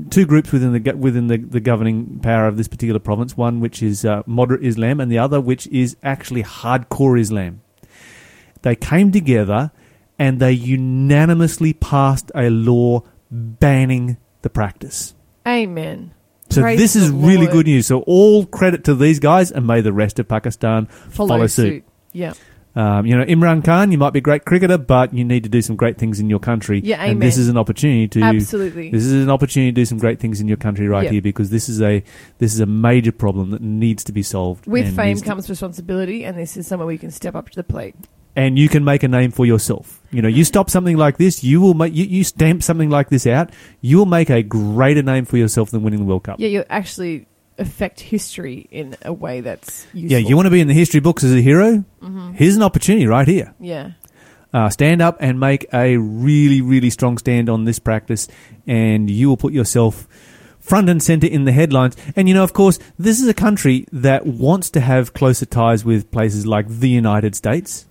two 0.10 0.26
groups 0.26 0.52
within 0.52 0.74
the 0.74 0.94
within 0.94 1.28
the, 1.28 1.38
the 1.38 1.60
governing 1.60 2.20
power 2.20 2.48
of 2.48 2.58
this 2.58 2.68
particular 2.68 3.00
province. 3.00 3.36
One 3.38 3.60
which 3.60 3.82
is 3.82 4.06
uh, 4.06 4.24
moderate 4.26 4.64
Islam, 4.64 5.00
and 5.00 5.12
the 5.12 5.18
other 5.18 5.40
which 5.42 5.68
is 5.68 5.98
actually 6.04 6.44
hardcore 6.44 7.20
Islam. 7.20 7.62
They 8.62 8.76
came 8.76 9.12
together 9.12 9.72
and 10.20 10.40
they 10.40 10.52
unanimously 10.52 11.74
passed 11.74 12.32
a 12.34 12.50
law 12.50 13.04
banning 13.32 14.18
the 14.42 14.50
practice. 14.50 15.14
Amen. 15.48 16.14
So 16.50 16.62
Praise 16.62 16.80
this 16.80 16.96
is 16.96 17.10
really 17.10 17.46
Lord. 17.46 17.52
good 17.52 17.66
news. 17.68 17.88
So 17.88 18.02
all 18.02 18.46
credit 18.46 18.86
to 18.86 18.96
these 18.96 19.20
guys, 19.20 19.52
and 19.52 19.68
may 19.68 19.82
the 19.82 19.94
rest 19.94 20.18
of 20.20 20.28
Pakistan 20.28 20.86
Follow, 20.86 21.30
Follow 21.30 21.48
suit. 21.48 21.70
suit. 21.70 21.84
Yeah. 22.14 22.34
Um, 22.78 23.06
you 23.08 23.18
know, 23.18 23.26
Imran 23.26 23.64
Khan, 23.66 23.92
you 23.92 23.98
might 23.98 24.14
be 24.14 24.20
a 24.20 24.22
great 24.22 24.46
cricketer, 24.46 24.78
but 24.78 25.12
you 25.14 25.24
need 25.26 25.42
to 25.44 25.50
do 25.50 25.62
some 25.64 25.76
great 25.76 25.98
things 25.98 26.20
in 26.20 26.30
your 26.30 26.40
country. 26.40 26.80
Yeah, 26.84 26.98
amen. 26.98 27.10
And 27.14 27.22
this 27.22 27.36
is 27.38 27.50
an 27.50 27.58
opportunity 27.58 28.08
to. 28.10 28.22
Absolutely. 28.22 28.92
This 28.92 29.04
is 29.04 29.24
an 29.24 29.30
opportunity 29.32 29.72
to 29.72 29.76
do 29.76 29.86
some 29.86 29.98
great 29.98 30.20
things 30.20 30.40
in 30.40 30.48
your 30.48 30.58
country 30.58 30.88
right 30.88 31.06
Yeah. 31.06 31.12
here 31.14 31.22
because 31.22 31.50
this 31.50 31.70
is 31.70 31.82
a 31.82 32.04
this 32.38 32.54
is 32.54 32.60
a 32.60 32.68
major 32.68 33.12
problem 33.12 33.50
that 33.52 33.62
needs 33.62 34.04
to 34.04 34.12
be 34.12 34.22
solved. 34.22 34.68
With 34.68 34.96
fame 34.96 35.08
needs 35.08 35.22
to- 35.24 35.28
comes 35.28 35.50
responsibility, 35.50 36.24
and 36.24 36.38
this 36.38 36.56
is 36.56 36.68
somewhere 36.68 36.86
we 36.88 37.00
can 37.00 37.10
step 37.12 37.36
up 37.36 37.50
to 37.50 37.56
the 37.56 37.64
plate. 37.64 37.96
and 38.36 38.60
you 38.60 38.70
can 38.70 38.84
make 38.86 39.02
a 39.02 39.08
name 39.08 39.32
for 39.32 39.48
yourself. 39.48 40.00
You 40.12 40.22
know, 40.22 40.28
you 40.28 40.44
stop 40.44 40.70
something 40.70 40.96
like 40.96 41.18
this, 41.18 41.44
you 41.44 41.60
will 41.60 41.74
make 41.74 41.96
you, 41.96 42.06
you 42.06 42.24
stamp 42.24 42.62
something 42.62 42.92
like 42.92 43.10
this 43.10 43.26
out, 43.26 43.50
you 43.82 43.98
will 43.98 44.06
make 44.06 44.30
a 44.30 44.44
greater 44.44 45.02
name 45.02 45.26
for 45.26 45.38
yourself 45.38 45.72
than 45.72 45.82
winning 45.82 45.98
the 46.02 46.06
World 46.06 46.26
Cup. 46.26 46.40
Yeah, 46.40 46.50
you're 46.50 46.66
actually 46.70 47.26
affect 47.58 48.00
history 48.00 48.68
in 48.72 48.96
a 49.04 49.12
way 49.14 49.42
that's 49.42 49.86
useful. 49.94 50.12
Yeah, 50.12 50.18
you 50.20 50.36
want 50.36 50.46
to 50.46 50.52
be 50.52 50.62
in 50.62 50.68
the 50.68 50.74
history 50.74 51.00
books 51.00 51.24
as 51.24 51.34
a 51.34 51.42
hero? 51.42 51.84
hmm 52.02 52.32
Here's 52.34 52.56
an 52.56 52.64
opportunity 52.64 53.08
right 53.08 53.28
here. 53.28 53.54
Yeah. 53.60 53.92
uh, 54.54 54.70
stand 54.70 55.02
up 55.02 55.18
and 55.20 55.40
make 55.40 55.66
a 55.74 55.98
really, 55.98 56.62
really 56.62 56.90
strong 56.90 57.18
stand 57.18 57.50
on 57.50 57.66
this 57.66 57.80
practice, 57.80 58.28
and 58.66 59.10
you 59.10 59.28
will 59.30 59.38
put 59.38 59.54
yourself 59.54 60.08
front 60.60 60.90
and 60.90 61.02
center 61.02 61.28
in 61.28 61.46
the 61.46 61.52
headlines. 61.52 61.96
And 62.16 62.28
you 62.28 62.34
know, 62.34 62.44
of 62.44 62.54
course, 62.54 62.78
this 62.98 63.22
is 63.22 63.28
a 63.28 63.34
country 63.34 63.86
that 63.92 64.26
wants 64.26 64.70
to 64.72 64.80
have 64.82 65.14
closer 65.14 65.46
ties 65.46 65.84
with 65.86 66.12
places 66.12 66.46
like 66.46 66.68
the 66.68 66.90
United 66.90 67.36
States. 67.36 67.86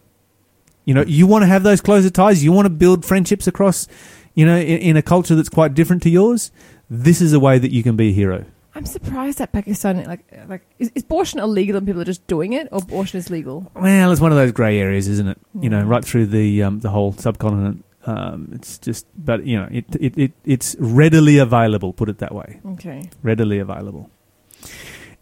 You 0.85 0.95
know, 0.95 1.03
you 1.07 1.27
want 1.27 1.43
to 1.43 1.47
have 1.47 1.63
those 1.65 1.81
closer 1.81 2.11
ties. 2.11 2.45
You 2.45 2.53
want 2.53 2.67
to 2.67 2.71
build 2.71 3.05
friendships 3.05 3.47
across, 3.47 3.89
you 4.35 4.47
know, 4.47 4.57
in, 4.57 4.79
in 4.79 4.97
a 4.97 5.03
culture 5.03 5.35
that's 5.35 5.49
quite 5.49 5.75
different 5.75 6.03
to 6.05 6.11
yours. 6.11 6.53
This 6.89 7.21
is 7.21 7.33
a 7.33 7.41
way 7.41 7.59
that 7.59 7.73
you 7.73 7.83
can 7.83 7.97
be 7.97 8.11
a 8.11 8.13
hero. 8.13 8.45
I'm 8.77 8.87
surprised 8.87 9.39
that 9.39 9.53
Pakistan, 9.53 10.05
like, 10.05 10.25
like 10.49 10.63
is, 10.79 10.91
is 10.95 11.03
abortion 11.03 11.41
illegal 11.41 11.77
and 11.77 11.87
people 11.87 12.01
are 12.03 12.11
just 12.15 12.27
doing 12.27 12.53
it, 12.53 12.69
or 12.73 12.79
abortion 12.83 13.19
is 13.19 13.31
legal? 13.31 13.71
Well, 13.75 14.13
it's 14.13 14.21
one 14.21 14.33
of 14.33 14.39
those 14.39 14.53
grey 14.53 14.79
areas, 14.79 15.09
isn't 15.09 15.29
it? 15.29 15.39
You 15.61 15.71
know, 15.71 15.83
Mm. 15.83 15.89
right 15.89 16.05
through 16.05 16.27
the 16.27 16.63
um, 16.63 16.81
the 16.81 16.91
whole 16.91 17.13
subcontinent. 17.13 17.85
Um, 18.09 18.51
it's 18.53 18.79
just, 18.79 19.05
but 19.17 19.45
you 19.47 19.57
know, 19.59 19.69
it, 19.73 19.85
it, 19.99 20.17
it 20.17 20.33
it's 20.45 20.77
readily 20.79 21.39
available. 21.39 21.93
Put 21.93 22.09
it 22.09 22.19
that 22.19 22.33
way, 22.35 22.61
Okay. 22.75 23.11
readily 23.23 23.59
available. 23.59 24.11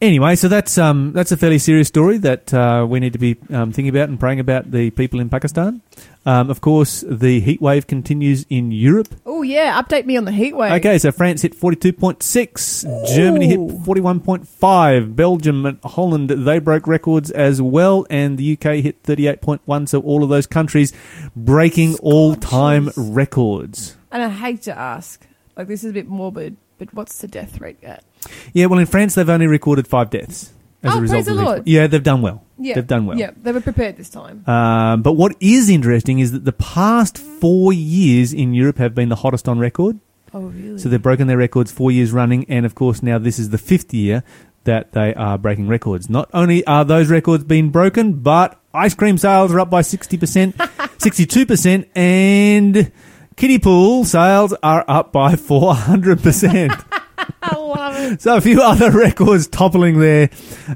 Anyway, 0.05 0.37
so 0.37 0.49
that's 0.49 0.77
um 0.77 1.13
that's 1.15 1.33
a 1.33 1.37
fairly 1.37 1.59
serious 1.59 1.89
story 1.89 2.19
that 2.19 2.53
uh, 2.53 2.87
we 2.87 3.01
need 3.01 3.15
to 3.15 3.19
be 3.19 3.39
um, 3.49 3.73
thinking 3.73 3.89
about 3.89 4.11
and 4.11 4.21
praying 4.21 4.39
about 4.39 4.71
the 4.71 4.91
people 4.91 5.19
in 5.19 5.31
Pakistan. 5.31 5.81
Um, 6.27 6.51
of 6.51 6.61
course, 6.61 7.03
the 7.09 7.41
heat 7.41 7.63
wave 7.63 7.87
continues 7.87 8.45
in 8.51 8.71
Europe. 8.71 9.09
Oh 9.25 9.41
yeah, 9.41 9.81
update 9.81 10.05
me 10.05 10.19
on 10.19 10.27
the 10.27 10.33
heat 10.33 10.55
wave. 10.55 10.73
Okay, 10.73 10.99
so 10.99 11.11
France 11.11 11.41
hit 11.41 11.59
42.6, 11.59 13.15
Germany 13.17 13.49
hit 13.49 13.59
41.5, 13.59 15.17
Belgium 15.17 15.65
and 15.65 15.79
Holland, 15.83 16.29
they 16.29 16.59
broke 16.59 16.87
records 16.87 17.31
as 17.31 17.63
well, 17.63 18.07
and 18.11 18.37
the 18.37 18.59
UK 18.59 18.85
hit 18.85 19.03
38.1, 19.05 19.89
so 19.89 20.03
all 20.03 20.23
of 20.23 20.29
those 20.29 20.47
countries 20.47 20.93
breaking 21.35 21.97
all 22.03 22.35
time 22.35 22.91
records. 22.95 23.97
And 24.13 24.23
I 24.23 24.29
hate 24.29 24.61
to 24.63 24.79
ask, 24.79 25.27
like 25.57 25.69
this 25.69 25.83
is 25.83 25.93
a 25.93 25.95
bit 25.95 26.09
morbid, 26.09 26.59
but 26.79 26.93
what's 26.95 27.19
the 27.19 27.29
death 27.29 27.61
rate 27.61 27.83
at? 27.83 28.05
Yeah, 28.53 28.67
well, 28.67 28.79
in 28.79 28.87
France, 28.87 29.15
they've 29.15 29.29
only 29.29 29.47
recorded 29.47 29.87
five 29.87 30.11
deaths. 30.11 30.53
As 30.83 30.95
Oh, 30.95 30.99
a 30.99 31.01
result 31.01 31.25
praise 31.25 31.29
of 31.29 31.37
this. 31.37 31.45
Lord. 31.45 31.63
Yeah, 31.67 31.87
they've 31.87 32.03
done 32.03 32.21
well. 32.21 32.45
Yeah, 32.59 32.75
They've 32.75 32.87
done 32.87 33.07
well. 33.07 33.19
Yeah, 33.19 33.31
they 33.43 33.53
were 33.53 33.61
prepared 33.63 33.97
this 33.97 34.09
time. 34.11 34.47
Um, 34.49 35.03
but 35.03 35.15
what 35.15 35.35
is 35.41 35.69
interesting 35.71 36.19
is 36.21 36.33
that 36.33 36.45
the 36.45 36.53
past 36.53 37.17
four 37.19 37.73
years 37.73 38.33
in 38.35 38.53
Europe 38.55 38.77
have 38.79 38.95
been 38.95 39.09
the 39.09 39.17
hottest 39.17 39.49
on 39.49 39.59
record. 39.59 39.99
Oh, 40.35 40.41
really? 40.43 40.79
So 40.79 40.89
they've 40.89 41.01
broken 41.03 41.27
their 41.27 41.39
records 41.39 41.73
four 41.73 41.91
years 41.91 42.13
running, 42.13 42.45
and 42.51 42.67
of 42.67 42.75
course 42.75 43.03
now 43.03 43.19
this 43.19 43.39
is 43.39 43.49
the 43.51 43.59
fifth 43.59 43.95
year 43.95 44.23
that 44.65 44.93
they 44.93 45.15
are 45.15 45.39
breaking 45.39 45.69
records. 45.69 46.09
Not 46.11 46.29
only 46.35 46.65
are 46.67 46.85
those 46.85 47.09
records 47.11 47.45
being 47.45 47.71
broken, 47.71 48.15
but 48.15 48.61
ice 48.75 48.95
cream 48.95 49.17
sales 49.19 49.53
are 49.53 49.61
up 49.61 49.71
by 49.71 49.81
sixty 49.83 50.17
percent, 50.19 50.55
sixty-two 50.99 51.47
percent, 51.47 51.89
and 51.95 52.91
kiddie 53.37 53.59
pool 53.59 54.05
sales 54.05 54.55
are 54.63 54.85
up 54.89 55.13
by 55.13 55.37
four 55.37 55.75
hundred 55.75 56.23
percent. 56.23 56.73
I 57.43 57.57
love 57.57 57.97
it. 58.13 58.23
So 58.23 58.37
a 58.37 58.41
few 58.41 58.61
other 58.63 58.91
records 58.99 59.47
toppling 59.47 59.99
there 60.01 60.31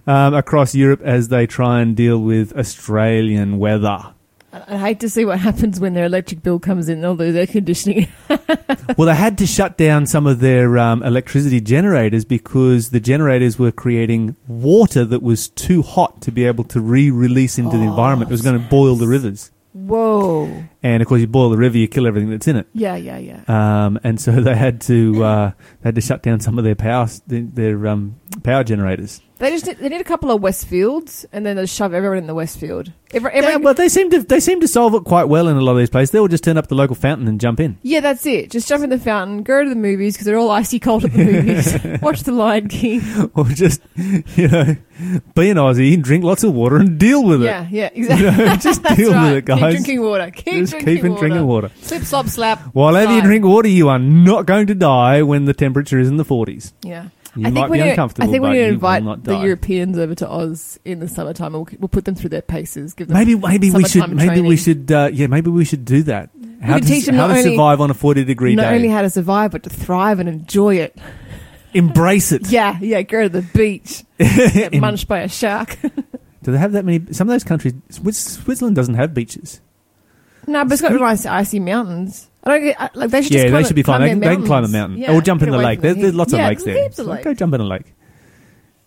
um, 0.07 0.35
across 0.35 0.75
Europe 0.75 1.01
as 1.03 1.29
they 1.29 1.47
try 1.47 1.81
and 1.81 1.97
deal 1.97 2.19
with 2.19 2.57
Australian 2.57 3.59
weather. 3.59 4.15
I 4.51 4.79
hate 4.79 5.01
to 5.01 5.11
see 5.11 5.25
what 5.27 5.39
happens 5.39 5.79
when 5.79 5.93
their 5.95 6.07
electric 6.07 6.43
bill 6.43 6.59
comes 6.59 6.89
in. 6.89 7.05
All 7.05 7.15
those 7.15 7.35
air 7.35 7.47
conditioning. 7.47 8.09
Well, 8.97 9.07
they 9.07 9.15
had 9.15 9.37
to 9.39 9.47
shut 9.47 9.77
down 9.77 10.07
some 10.07 10.27
of 10.27 10.41
their 10.41 10.79
um, 10.79 11.03
electricity 11.03 11.61
generators 11.61 12.25
because 12.25 12.89
the 12.91 12.99
generators 12.99 13.59
were 13.59 13.71
creating 13.71 14.35
water 14.49 15.05
that 15.05 15.23
was 15.23 15.49
too 15.51 15.83
hot 15.83 16.23
to 16.23 16.33
be 16.33 16.45
able 16.47 16.65
to 16.65 16.81
re-release 16.81 17.59
into 17.59 17.77
the 17.77 17.85
Oh, 17.85 17.91
environment. 17.91 18.31
It 18.31 18.33
was 18.33 18.43
going 18.43 18.61
to 18.61 18.67
boil 18.69 18.97
the 18.97 19.07
rivers, 19.07 19.51
Whoa. 19.73 20.65
and 20.83 21.03
of 21.03 21.09
course, 21.09 21.21
you 21.21 21.27
boil 21.27 21.51
the 21.51 21.59
river, 21.59 21.79
you 21.79 21.89
kill 21.89 22.07
everything 22.07 22.31
that's 22.31 22.49
in 22.49 22.57
it. 22.57 22.67
Yeah, 22.73 22.97
yeah, 22.97 23.19
yeah. 23.19 23.43
Um, 23.47 23.99
and 24.03 24.21
so 24.21 24.33
they 24.33 24.57
had 24.57 24.81
to 24.83 25.23
uh, 25.25 25.51
they 25.83 25.89
had 25.89 25.95
to 25.95 26.01
shut 26.01 26.23
down 26.23 26.41
some 26.41 26.59
of 26.59 26.65
their 26.65 26.75
power 26.75 27.09
their, 27.27 27.43
their 27.43 27.87
um, 27.87 28.21
power 28.43 28.65
generators. 28.65 29.21
They 29.39 29.51
just 29.51 29.67
need, 29.67 29.79
they 29.79 29.89
need 29.89 30.01
a 30.01 30.05
couple 30.05 30.31
of 30.31 30.41
Westfields, 30.43 31.25
and 31.33 31.47
then 31.47 31.57
they 31.57 31.67
shove 31.67 31.95
everyone 31.95 32.19
in 32.19 32.27
the 32.27 32.35
Westfield. 32.35 32.93
Every, 33.13 33.31
every, 33.33 33.51
Yeah, 33.53 33.57
well, 33.57 33.73
they 33.73 33.89
seem 33.89 34.11
to 34.11 34.23
they 34.23 34.41
seem 34.41 34.61
to 34.61 34.69
solve 34.69 34.95
it 34.95 35.05
quite 35.05 35.25
well 35.29 35.49
in 35.49 35.57
a 35.57 35.61
lot 35.61 35.73
of 35.73 35.79
these 35.79 35.89
places. 35.89 36.11
They'll 36.11 36.29
just 36.29 36.45
turn 36.45 36.57
up 36.59 36.67
the 36.67 36.75
local 36.75 36.97
fountain 36.97 37.27
and 37.29 37.41
jump 37.41 37.61
in. 37.61 37.79
yeah, 37.83 38.01
that's 38.01 38.27
it. 38.27 38.51
Just 38.51 38.69
jump 38.69 38.83
in 38.85 38.91
the 38.91 38.99
fountain, 38.99 39.43
go 39.45 39.63
to 39.63 39.69
the 39.71 39.77
movies 39.77 40.15
because 40.15 40.27
they're 40.27 40.37
all 40.37 40.51
icy 40.51 40.79
cold 40.79 41.05
at 41.05 41.13
the 41.13 41.25
movies. 41.25 41.79
Watch 42.03 42.23
The 42.25 42.33
Lion 42.33 42.69
King. 42.69 43.01
or 43.35 43.45
just 43.45 43.81
you 43.97 44.49
know 44.49 44.77
be 45.35 45.49
an 45.51 45.57
Aussie, 45.57 45.95
and 45.95 46.03
drink 46.03 46.25
lots 46.25 46.43
of 46.43 46.53
water, 46.53 46.77
and 46.77 46.99
deal 46.99 47.25
with 47.25 47.43
it. 47.43 47.47
Yeah, 47.47 47.67
yeah, 47.71 47.91
exactly. 47.95 48.27
You 48.27 48.47
know, 48.47 48.57
just 48.57 48.83
That's 48.83 48.97
deal 48.97 49.13
right. 49.13 49.29
with 49.29 49.37
it, 49.39 49.45
guys. 49.45 49.61
Keep 49.61 49.71
drinking 49.71 50.03
water. 50.03 50.31
Keep 50.33 50.55
just 50.55 50.73
drinking 50.73 50.95
keep 50.97 51.05
water. 51.05 51.21
drinking 51.21 51.47
water. 51.47 51.71
Slip, 51.81 52.03
slop, 52.03 52.27
slap. 52.27 52.59
While 52.75 52.97
ever 52.97 53.15
you 53.15 53.23
drink 53.23 53.45
water, 53.45 53.69
you 53.69 53.89
are 53.89 53.99
not 54.01 54.47
going 54.47 54.67
to 54.67 54.75
die 54.75 55.23
when 55.23 55.45
the 55.45 55.55
temperature 55.55 55.99
is 56.01 56.09
in 56.09 56.17
the 56.17 56.25
forties. 56.25 56.75
Yeah. 56.83 57.09
You 57.37 57.47
I 57.47 57.51
might 57.51 57.61
think 57.61 57.71
we 57.71 57.79
be 57.79 57.85
need, 57.85 57.91
uncomfortable, 57.91 58.29
I 58.29 58.33
think 58.33 58.43
we 58.43 58.49
need 58.51 58.55
to 58.57 58.61
you 58.63 58.73
invite 58.73 59.05
the 59.05 59.35
die. 59.35 59.43
Europeans 59.45 59.99
over 59.99 60.15
to 60.17 60.29
Oz 60.29 60.79
in 60.85 61.01
the 61.01 61.09
summertime. 61.09 61.53
We'll, 61.53 61.69
we'll 61.79 61.89
put 61.89 62.05
them 62.05 62.15
through 62.15 62.31
their 62.31 62.43
paces. 62.43 62.95
Give 62.95 63.09
them 63.09 63.17
Maybe 63.17 63.35
maybe 63.35 63.71
we 63.71 63.85
should 63.85 64.15
maybe 64.15 64.41
we 64.41 64.57
should 64.57 64.91
uh, 64.91 65.11
yeah 65.13 65.27
maybe 65.27 65.51
we 65.51 65.65
should 65.65 65.85
do 65.85 66.03
that. 66.05 66.31
How 66.63 66.75
can 66.75 66.83
to, 66.83 66.89
teach 66.89 67.07
them 67.07 67.15
how 67.15 67.29
to 67.29 67.35
only- 67.35 67.43
survive 67.51 67.81
on 67.81 67.91
a 67.91 67.95
forty 67.95 68.25
degree 68.25 68.55
not 68.55 68.63
day. 68.63 68.69
Not 68.71 68.75
only 68.77 68.89
how 68.89 69.03
to 69.03 69.11
survive, 69.11 69.51
but 69.53 69.63
to 69.65 69.71
thrive 69.71 70.19
and 70.21 70.29
enjoy 70.29 70.77
it. 70.77 70.99
Embrace 71.75 72.33
it. 72.33 72.51
Yeah, 72.51 72.79
yeah. 72.81 73.03
Go 73.03 73.23
to 73.25 73.29
the 73.29 73.43
beach, 73.43 74.03
get 74.19 74.75
munched 74.75 75.07
by 75.07 75.21
a 75.21 75.29
shark. 75.29 75.77
do 76.43 76.53
they 76.53 76.59
have 76.59 76.73
that 76.73 76.85
many? 76.85 77.13
Some 77.13 77.29
of 77.29 77.35
those 77.35 77.45
countries, 77.45 77.75
Switzerland 77.91 78.75
doesn't 78.75 78.95
have 78.95 79.13
beaches. 79.13 79.61
no, 80.47 80.65
but 80.65 80.73
it's 80.73 80.83
got 80.83 80.93
nice 80.93 81.27
icy 81.27 81.61
mountains. 81.61 82.29
I 82.49 82.59
don't 82.59 82.81
I- 82.81 82.91
like 82.95 83.11
they 83.11 83.23
should. 83.23 83.33
yeah, 83.33 83.51
they 83.51 83.65
should 83.65 83.77
be 83.77 83.83
fine. 83.83 84.01
They, 84.01 84.09
can- 84.11 84.21
they 84.21 84.35
can 84.37 84.47
climb 84.47 84.65
a 84.65 84.69
mountain 84.69 84.99
Yeah, 84.99 85.15
or 85.15 85.21
jump 85.21 85.43
in 85.43 85.51
the 85.51 85.59
lake. 85.59 85.81
There's, 85.81 85.97
there's 85.97 86.15
lots 86.15 86.33
of 86.33 86.41
lakes 86.41 86.65
there. 86.65 86.87
of 86.87 86.95
So. 86.95 87.23
Go 87.23 87.35
jump 87.35 87.55
in 87.55 87.61
a 87.61 87.65
lake. 87.65 87.95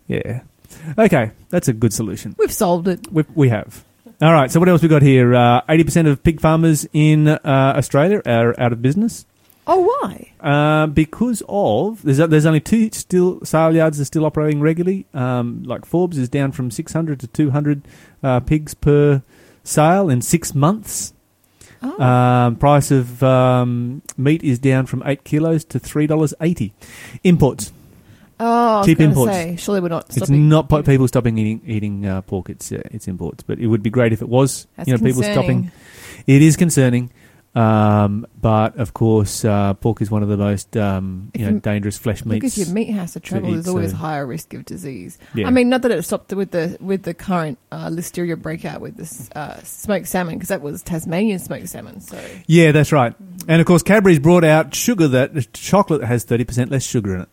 Yeah. 0.07 0.41
Okay, 0.97 1.31
that's 1.49 1.67
a 1.67 1.73
good 1.73 1.93
solution. 1.93 2.35
We've 2.37 2.51
solved 2.51 2.87
it. 2.87 3.11
We, 3.11 3.23
we 3.35 3.49
have. 3.49 3.83
All 4.21 4.31
right. 4.33 4.51
So 4.51 4.59
what 4.59 4.69
else 4.69 4.81
we 4.81 4.87
got 4.87 5.01
here? 5.01 5.33
Uh, 5.35 5.61
Eighty 5.69 5.83
percent 5.83 6.07
of 6.07 6.23
pig 6.23 6.39
farmers 6.41 6.87
in 6.93 7.27
uh, 7.27 7.39
Australia 7.45 8.21
are 8.25 8.59
out 8.59 8.71
of 8.73 8.81
business 8.81 9.25
Oh, 9.67 9.79
why? 10.01 10.31
uh, 10.39 10.87
because 10.87 11.43
of 11.47 12.01
there's 12.03 12.17
there's 12.17 12.45
only 12.45 12.59
two 12.59 12.89
still 12.91 13.43
sale 13.43 13.75
yards 13.75 13.99
are 13.99 14.05
still 14.05 14.25
operating 14.25 14.59
regularly. 14.61 15.05
Um, 15.13 15.63
like 15.63 15.85
Forbes 15.85 16.17
is 16.17 16.29
down 16.29 16.51
from 16.51 16.71
six 16.71 16.93
hundred 16.93 17.19
to 17.21 17.27
two 17.27 17.51
hundred 17.51 17.83
uh, 18.23 18.39
pigs 18.41 18.73
per 18.73 19.21
sale 19.63 20.09
in 20.09 20.21
six 20.21 20.53
months. 20.55 21.13
Oh. 21.83 22.01
Um, 22.01 22.55
price 22.57 22.91
of 22.91 23.23
um, 23.23 24.01
meat 24.17 24.43
is 24.43 24.59
down 24.59 24.85
from 24.85 25.01
eight 25.05 25.23
kilos 25.23 25.63
to 25.65 25.79
three 25.79 26.05
dollars 26.07 26.33
eighty. 26.41 26.73
Imports. 27.23 27.73
oh, 28.39 28.45
I 28.45 28.77
was 28.77 28.85
cheap 28.85 28.99
imports. 28.99 29.31
Say, 29.31 29.55
surely 29.57 29.81
we're 29.81 29.89
not. 29.89 30.15
It's 30.15 30.29
not 30.29 30.69
po- 30.69 30.83
people 30.83 31.07
stopping 31.07 31.37
eating 31.37 31.61
eating 31.65 32.05
uh, 32.05 32.21
pork. 32.21 32.49
It's 32.49 32.71
uh, 32.71 32.81
it's 32.91 33.07
imports, 33.07 33.43
but 33.43 33.59
it 33.59 33.67
would 33.67 33.81
be 33.81 33.89
great 33.89 34.13
if 34.13 34.21
it 34.21 34.29
was. 34.29 34.67
That's 34.77 34.87
you 34.87 34.95
know, 34.95 35.03
people 35.03 35.23
stopping. 35.23 35.71
It 36.27 36.43
is 36.43 36.55
concerning, 36.55 37.11
um, 37.53 38.25
but 38.39 38.77
of 38.77 38.93
course, 38.93 39.43
uh, 39.43 39.73
pork 39.73 40.01
is 40.01 40.09
one 40.09 40.23
of 40.23 40.29
the 40.29 40.37
most 40.37 40.77
um, 40.77 41.31
you 41.33 41.45
know 41.49 41.59
dangerous 41.59 41.97
flesh 41.97 42.23
meats. 42.23 42.35
Because 42.35 42.57
your 42.57 42.73
meat 42.73 42.91
has 42.91 43.13
to 43.13 43.19
travel, 43.19 43.49
eat, 43.49 43.53
there's 43.53 43.67
always 43.67 43.91
so- 43.91 43.97
higher 43.97 44.25
risk 44.25 44.53
of 44.53 44.63
disease. 44.65 45.17
Yeah. 45.33 45.47
I 45.47 45.51
mean, 45.51 45.67
not 45.69 45.81
that 45.81 45.91
it 45.91 46.03
stopped 46.03 46.31
with 46.31 46.51
the 46.51 46.77
with 46.79 47.03
the 47.03 47.13
current 47.13 47.57
uh, 47.71 47.87
listeria 47.89 48.41
breakout 48.41 48.79
with 48.79 48.95
this 48.95 49.29
uh, 49.35 49.61
smoked 49.63 50.07
salmon, 50.07 50.35
because 50.35 50.49
that 50.49 50.61
was 50.61 50.81
Tasmanian 50.81 51.39
smoked 51.39 51.67
salmon. 51.67 51.99
So 51.99 52.23
Yeah, 52.47 52.71
that's 52.71 52.91
right. 52.91 53.13
And 53.47 53.59
of 53.59 53.67
course, 53.67 53.83
Cadbury's 53.83 54.19
brought 54.19 54.43
out 54.43 54.73
sugar 54.73 55.07
that 55.09 55.51
chocolate 55.53 56.03
has 56.03 56.23
thirty 56.23 56.45
percent 56.45 56.71
less 56.71 56.83
sugar 56.85 57.15
in 57.15 57.21
it, 57.21 57.29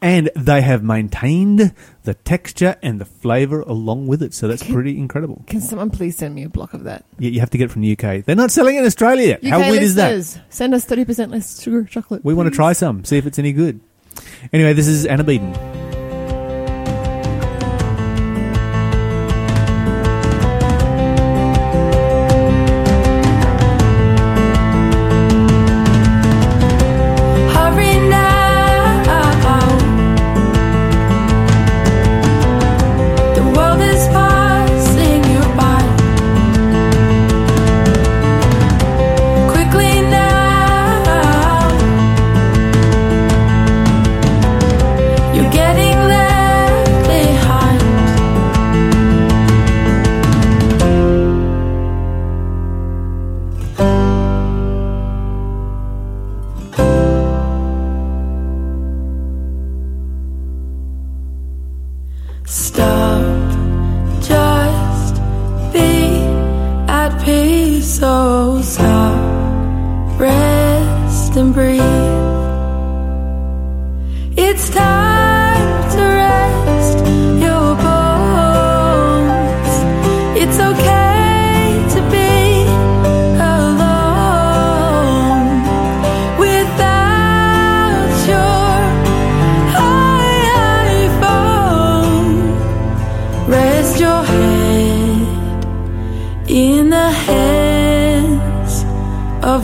and 0.00 0.30
they 0.36 0.62
have 0.62 0.82
maintained 0.82 1.72
the 2.04 2.14
texture 2.14 2.76
and 2.82 3.00
the 3.00 3.04
flavour 3.04 3.60
along 3.62 4.06
with 4.06 4.22
it. 4.22 4.32
So 4.34 4.48
that's 4.48 4.62
Can- 4.62 4.74
pretty 4.74 4.96
incredible. 4.98 5.42
can 5.46 5.60
someone 5.60 5.90
please 5.90 6.16
send 6.16 6.34
me 6.34 6.44
a 6.44 6.48
block 6.48 6.74
of 6.74 6.84
that? 6.84 7.04
Yeah, 7.18 7.30
you 7.30 7.40
have 7.40 7.50
to 7.50 7.58
get 7.58 7.64
it 7.66 7.70
from 7.72 7.82
the 7.82 7.92
UK. 7.92 8.24
They're 8.24 8.36
not 8.36 8.50
selling 8.50 8.76
it 8.76 8.80
in 8.80 8.84
Australia 8.86 9.38
yet. 9.40 9.44
UK 9.44 9.50
How 9.50 9.70
weird 9.70 9.82
is 9.82 9.94
that? 9.96 10.12
listeners, 10.14 10.44
Send 10.50 10.74
us 10.74 10.84
thirty 10.84 11.04
percent 11.04 11.30
less 11.30 11.62
sugar 11.62 11.84
chocolate. 11.84 12.24
We 12.24 12.34
want 12.34 12.46
to 12.46 12.50
please. 12.50 12.56
try 12.56 12.72
some, 12.72 13.04
see 13.04 13.18
if 13.18 13.26
it's 13.26 13.38
any 13.38 13.52
good. 13.52 13.80
Anyway, 14.52 14.72
this 14.72 14.86
is 14.88 15.06
Anna 15.06 15.24
Beeden. 15.24 15.77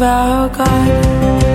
Our 0.02 0.48
God. 0.48 1.53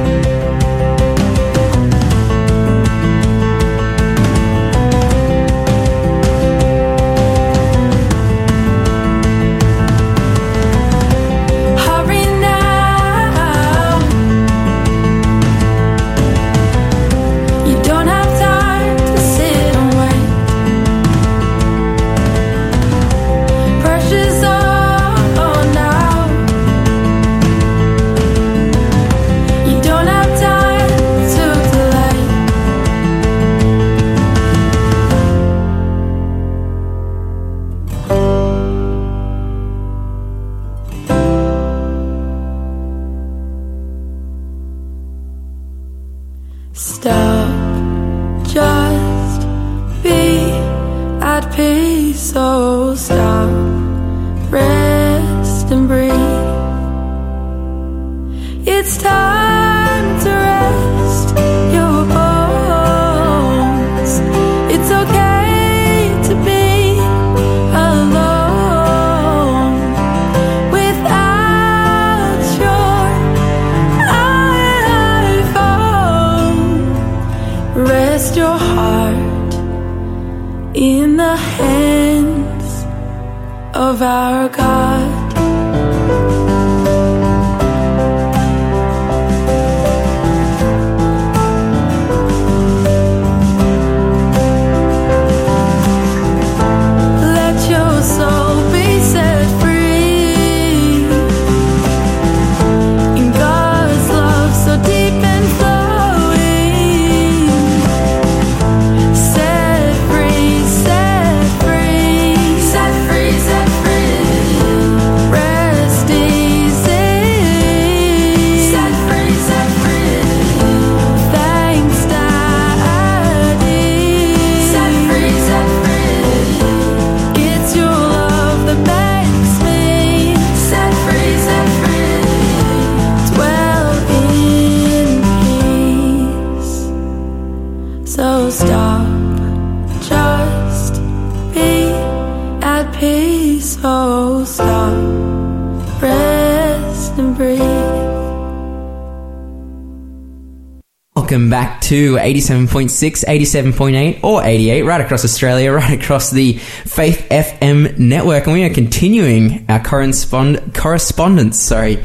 To 151.90 152.18
87.6, 152.18 153.26
87.8, 153.26 154.24
or 154.24 154.44
88, 154.44 154.84
right 154.84 155.02
across 155.02 155.26
Australia, 155.26 155.72
right 155.74 156.00
across 156.00 156.30
the 156.30 156.54
Faith 156.54 157.28
FM 157.30 157.98
network. 157.98 158.46
And 158.46 158.54
we 158.54 158.64
are 158.64 158.70
continuing 158.72 159.66
our 159.68 159.80
correspond- 159.80 160.76
correspondence, 160.76 161.60
sorry, 161.60 161.96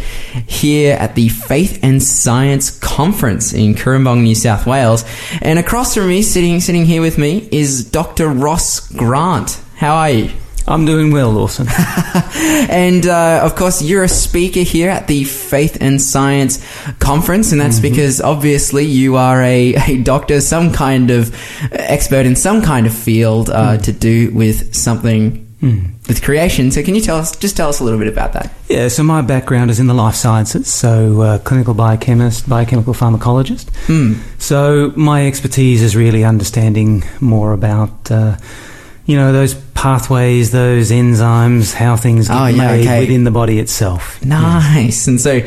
here 0.47 0.97
at 0.97 1.15
the 1.17 1.29
Faith 1.29 1.81
and 1.83 2.03
Science 2.03 2.71
Conference 2.79 3.53
in 3.53 3.75
Cooranbong, 3.75 4.23
New 4.23 4.35
South 4.35 4.67
Wales. 4.67 5.05
And 5.43 5.59
across 5.59 5.95
from 5.95 6.09
me, 6.09 6.23
sitting, 6.23 6.61
sitting 6.61 6.87
here 6.87 7.03
with 7.03 7.19
me, 7.19 7.47
is 7.53 7.85
Dr. 7.85 8.29
Ross 8.29 8.89
Grant. 8.89 9.61
How 9.77 9.97
are 9.97 10.11
you? 10.11 10.31
I'm 10.67 10.87
doing 10.87 11.13
well, 11.13 11.31
Lawson. 11.31 11.67
And 12.67 13.07
uh, 13.07 13.41
of 13.45 13.55
course, 13.57 13.83
you're 13.83 14.05
a 14.05 14.09
speaker 14.09 14.61
here 14.61 14.91
at 14.91 15.07
the 15.07 15.25
Faith 15.25 15.79
and 15.81 16.01
Science 16.01 16.65
Conference, 16.99 17.53
and 17.53 17.61
that's 17.61 17.79
because 17.79 18.21
obviously 18.21 18.85
you 18.85 19.17
are 19.17 19.43
a, 19.43 19.75
a 19.75 20.03
doctor, 20.03 20.41
some 20.41 20.73
kind 20.73 21.11
of 21.11 21.35
expert 21.73 22.27
in 22.27 22.37
some 22.37 22.63
kind 22.63 22.87
of 22.87 22.95
field 22.95 23.51
uh, 23.51 23.77
to 23.79 23.93
do 23.93 24.33
with 24.33 24.75
something 24.75 25.45
with 26.09 26.23
creation. 26.23 26.71
So, 26.71 26.83
can 26.83 26.95
you 26.95 27.01
tell 27.01 27.17
us, 27.17 27.35
just 27.37 27.57
tell 27.57 27.69
us 27.69 27.81
a 27.81 27.85
little 27.85 27.99
bit 27.99 28.09
about 28.09 28.33
that? 28.35 28.53
yeah, 28.69 28.89
so 28.89 29.03
my 29.03 29.23
background 29.23 29.71
is 29.71 29.81
in 29.81 29.87
the 29.87 29.95
life 29.95 30.15
sciences, 30.15 30.73
so 30.73 31.21
uh, 31.23 31.39
clinical 31.39 31.75
biochemist, 31.75 32.49
biochemical 32.49 32.93
pharmacologist. 32.93 33.71
Hmm. 33.87 34.15
So 34.39 34.93
my 34.97 35.27
expertise 35.27 35.81
is 35.81 35.97
really 35.97 36.25
understanding 36.25 37.05
more 37.21 37.53
about, 37.53 38.11
uh, 38.11 38.37
you 39.07 39.17
know, 39.17 39.33
those 39.33 39.55
pathways, 39.85 40.51
those 40.51 40.91
enzymes, 40.91 41.75
how 41.75 41.95
things 41.97 42.29
get 42.29 42.41
Oh, 42.41 42.47
yeah, 42.47 42.57
made 42.69 42.81
okay. 42.81 43.01
within 43.01 43.25
the 43.25 43.31
body 43.31 43.59
itself. 43.59 44.25
Nice. 44.25 45.07
And 45.07 45.21
so, 45.21 45.47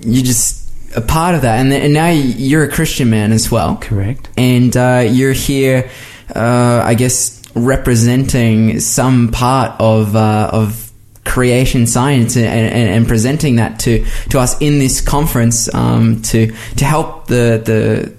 you 0.00 0.22
just 0.22 0.62
a 0.96 1.00
part 1.00 1.34
of 1.34 1.42
that, 1.42 1.58
and, 1.58 1.72
and 1.72 1.92
now 1.92 2.08
you're 2.08 2.62
a 2.62 2.68
Christian 2.70 3.10
man 3.10 3.32
as 3.32 3.50
well. 3.50 3.76
Correct. 3.80 4.28
and 4.36 4.76
uh, 4.76 5.04
you're 5.10 5.32
here, 5.32 5.90
uh, 6.34 6.82
I 6.84 6.94
guess, 6.94 7.42
representing 7.56 8.78
some 8.80 9.32
part 9.32 9.80
of 9.80 10.14
uh, 10.14 10.50
of 10.52 10.92
creation 11.24 11.86
science 11.86 12.36
and, 12.36 12.46
and, 12.46 12.88
and 12.90 13.08
presenting 13.08 13.56
that 13.56 13.80
to, 13.80 14.04
to 14.28 14.38
us 14.38 14.60
in 14.60 14.78
this 14.78 15.00
conference 15.00 15.72
um, 15.74 16.22
to 16.22 16.52
to 16.76 16.84
help 16.84 17.26
the 17.26 17.60
the 17.64 18.14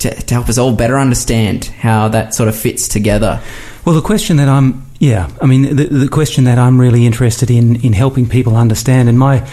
to, 0.00 0.10
to 0.26 0.34
help 0.34 0.48
us 0.48 0.58
all 0.58 0.74
better 0.74 0.98
understand 0.98 1.64
how 1.66 2.08
that 2.08 2.34
sort 2.34 2.48
of 2.48 2.56
fits 2.56 2.88
together. 2.88 3.40
Well, 3.84 3.94
the 3.94 4.02
question 4.02 4.36
that 4.36 4.48
I'm, 4.48 4.84
yeah, 4.98 5.30
I 5.40 5.46
mean, 5.46 5.76
the, 5.76 5.84
the 5.84 6.08
question 6.08 6.44
that 6.44 6.58
I'm 6.58 6.80
really 6.80 7.06
interested 7.06 7.50
in 7.50 7.76
in 7.76 7.92
helping 7.92 8.28
people 8.28 8.56
understand, 8.56 9.08
and 9.08 9.18
my 9.18 9.48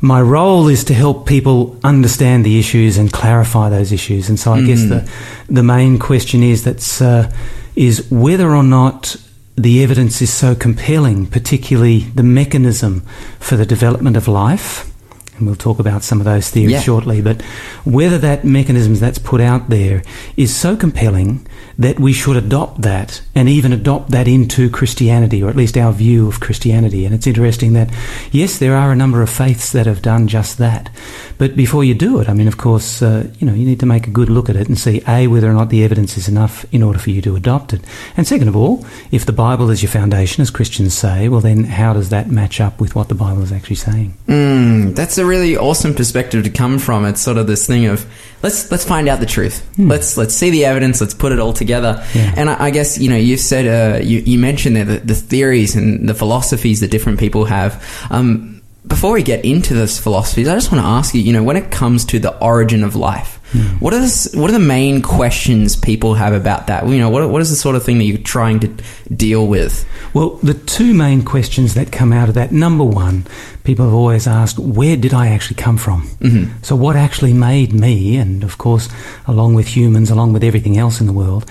my 0.00 0.20
role 0.20 0.68
is 0.68 0.84
to 0.84 0.94
help 0.94 1.26
people 1.26 1.78
understand 1.84 2.44
the 2.44 2.58
issues 2.58 2.98
and 2.98 3.12
clarify 3.12 3.70
those 3.70 3.92
issues. 3.92 4.28
And 4.28 4.38
so, 4.38 4.52
I 4.52 4.62
guess 4.62 4.82
the 4.82 5.08
the 5.48 5.62
main 5.62 5.98
question 5.98 6.42
is 6.42 6.64
that's 6.64 7.00
uh, 7.00 7.30
is 7.76 8.10
whether 8.10 8.50
or 8.54 8.64
not 8.64 9.16
the 9.56 9.82
evidence 9.82 10.20
is 10.20 10.32
so 10.32 10.54
compelling, 10.54 11.26
particularly 11.26 12.00
the 12.00 12.24
mechanism 12.24 13.02
for 13.38 13.56
the 13.56 13.66
development 13.66 14.16
of 14.16 14.26
life. 14.26 14.90
And 15.38 15.46
we'll 15.46 15.56
talk 15.56 15.78
about 15.78 16.02
some 16.04 16.20
of 16.20 16.24
those 16.24 16.48
theories 16.50 16.72
Yeah. 16.72 16.80
shortly. 16.80 17.20
But 17.20 17.42
whether 17.84 18.18
that 18.18 18.44
mechanism 18.44 18.94
that's 18.94 19.18
put 19.18 19.40
out 19.40 19.68
there 19.70 20.02
is 20.36 20.54
so 20.54 20.76
compelling 20.76 21.46
that 21.78 21.98
we 21.98 22.12
should 22.12 22.36
adopt 22.36 22.82
that 22.82 23.20
and 23.34 23.48
even 23.48 23.72
adopt 23.72 24.10
that 24.12 24.28
into 24.28 24.70
Christianity, 24.70 25.42
or 25.42 25.48
at 25.50 25.56
least 25.56 25.76
our 25.76 25.92
view 25.92 26.28
of 26.28 26.38
Christianity. 26.38 27.04
And 27.04 27.12
it's 27.14 27.26
interesting 27.26 27.72
that, 27.72 27.90
yes, 28.30 28.58
there 28.58 28.76
are 28.76 28.92
a 28.92 28.96
number 28.96 29.22
of 29.22 29.28
faiths 29.30 29.72
that 29.72 29.86
have 29.86 30.00
done 30.00 30.28
just 30.28 30.58
that. 30.58 30.88
But 31.36 31.56
before 31.56 31.82
you 31.82 31.94
do 31.94 32.20
it, 32.20 32.28
I 32.28 32.32
mean, 32.34 32.46
of 32.46 32.58
course, 32.58 33.02
uh, 33.02 33.26
you 33.40 33.46
know, 33.46 33.54
you 33.54 33.66
need 33.66 33.80
to 33.80 33.86
make 33.86 34.06
a 34.06 34.10
good 34.10 34.28
look 34.30 34.48
at 34.48 34.54
it 34.54 34.68
and 34.68 34.78
see, 34.78 35.02
A, 35.08 35.26
whether 35.26 35.50
or 35.50 35.52
not 35.52 35.70
the 35.70 35.82
evidence 35.82 36.16
is 36.16 36.28
enough 36.28 36.64
in 36.70 36.80
order 36.82 36.98
for 37.00 37.10
you 37.10 37.20
to 37.22 37.34
adopt 37.34 37.72
it. 37.72 37.80
And 38.16 38.24
second 38.26 38.46
of 38.46 38.54
all, 38.56 38.86
if 39.10 39.26
the 39.26 39.32
Bible 39.32 39.68
is 39.70 39.82
your 39.82 39.90
foundation, 39.90 40.42
as 40.42 40.50
Christians 40.50 40.94
say, 40.94 41.28
well, 41.28 41.40
then 41.40 41.64
how 41.64 41.92
does 41.92 42.10
that 42.10 42.30
match 42.30 42.60
up 42.60 42.80
with 42.80 42.94
what 42.94 43.08
the 43.08 43.14
Bible 43.16 43.42
is 43.42 43.50
actually 43.50 43.76
saying? 43.76 44.14
Mm, 44.28 44.94
that's 44.94 45.18
a 45.18 45.23
really 45.24 45.56
awesome 45.56 45.94
perspective 45.94 46.44
to 46.44 46.50
come 46.50 46.78
from. 46.78 47.04
It's 47.04 47.20
sort 47.20 47.38
of 47.38 47.46
this 47.46 47.66
thing 47.66 47.86
of 47.86 48.04
let's 48.42 48.70
let's 48.70 48.84
find 48.84 49.08
out 49.08 49.20
the 49.20 49.26
truth. 49.26 49.66
Let's 49.78 50.16
let's 50.16 50.34
see 50.34 50.50
the 50.50 50.64
evidence. 50.64 51.00
Let's 51.00 51.14
put 51.14 51.32
it 51.32 51.38
all 51.38 51.52
together. 51.52 52.04
Yeah. 52.14 52.34
And 52.36 52.50
I, 52.50 52.64
I 52.64 52.70
guess 52.70 52.98
you 52.98 53.10
know 53.10 53.16
you 53.16 53.36
said 53.36 53.66
uh, 53.66 54.02
you 54.02 54.18
you 54.20 54.38
mentioned 54.38 54.76
there 54.76 54.84
the, 54.84 54.98
the 54.98 55.14
theories 55.14 55.76
and 55.76 56.08
the 56.08 56.14
philosophies 56.14 56.80
that 56.80 56.90
different 56.90 57.18
people 57.18 57.44
have. 57.46 57.82
Um, 58.10 58.62
before 58.86 59.12
we 59.12 59.22
get 59.22 59.44
into 59.44 59.72
those 59.74 59.98
philosophies, 59.98 60.46
I 60.46 60.54
just 60.54 60.70
want 60.70 60.84
to 60.84 60.88
ask 60.88 61.14
you. 61.14 61.22
You 61.22 61.32
know, 61.32 61.42
when 61.42 61.56
it 61.56 61.70
comes 61.70 62.04
to 62.06 62.18
the 62.18 62.36
origin 62.38 62.84
of 62.84 62.94
life, 62.94 63.40
what 63.80 63.94
are 63.94 64.00
the, 64.00 64.30
what 64.34 64.50
are 64.50 64.52
the 64.52 64.58
main 64.58 65.02
questions 65.02 65.76
people 65.76 66.14
have 66.14 66.32
about 66.32 66.66
that? 66.66 66.86
You 66.88 66.98
know, 66.98 67.10
what 67.10 67.28
what 67.30 67.40
is 67.42 67.50
the 67.50 67.56
sort 67.56 67.76
of 67.76 67.82
thing 67.84 67.98
that 67.98 68.04
you're 68.04 68.18
trying 68.18 68.60
to 68.60 68.68
deal 69.14 69.46
with? 69.46 69.84
Well, 70.14 70.30
the 70.42 70.54
two 70.54 70.94
main 70.94 71.22
questions 71.24 71.74
that 71.74 71.92
come 71.92 72.12
out 72.12 72.28
of 72.28 72.34
that 72.34 72.52
number 72.52 72.84
one, 72.84 73.26
people 73.64 73.84
have 73.84 73.94
always 73.94 74.26
asked, 74.26 74.58
where 74.58 74.96
did 74.96 75.12
I 75.14 75.28
actually 75.28 75.56
come 75.56 75.76
from? 75.76 76.02
Mhm. 76.20 76.50
So, 76.62 76.76
what 76.76 76.96
actually 76.96 77.32
made 77.32 77.72
me, 77.72 78.16
and 78.16 78.42
of 78.44 78.58
course, 78.58 78.88
along 79.26 79.54
with 79.54 79.66
humans, 79.76 80.10
along 80.10 80.32
with 80.32 80.44
everything 80.44 80.76
else 80.78 81.00
in 81.00 81.06
the 81.06 81.12
world? 81.12 81.44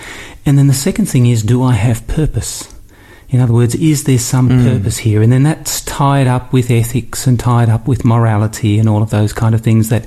And 0.46 0.58
then 0.58 0.68
the 0.68 0.74
second 0.74 1.06
thing 1.08 1.26
is, 1.28 1.44
do 1.44 1.64
I 1.64 1.74
have 1.74 2.06
purpose? 2.08 2.68
In 3.34 3.40
other 3.40 3.54
words, 3.54 3.74
is 3.74 4.04
there 4.04 4.20
some 4.20 4.48
purpose 4.48 5.00
here? 5.00 5.24
And 5.24 5.32
then 5.32 5.42
that's 5.42 5.82
tied 5.82 6.28
up 6.28 6.54
with 6.54 6.70
ethics 6.70 7.26
and 7.26 7.40
tied 7.40 7.68
up 7.68 7.88
with 7.88 8.06
morality 8.06 8.78
and 8.78 8.88
all 8.88 9.02
of 9.02 9.10
those 9.10 9.34
kind 9.34 9.56
of 9.56 9.62
things 9.62 9.90
that 9.90 10.06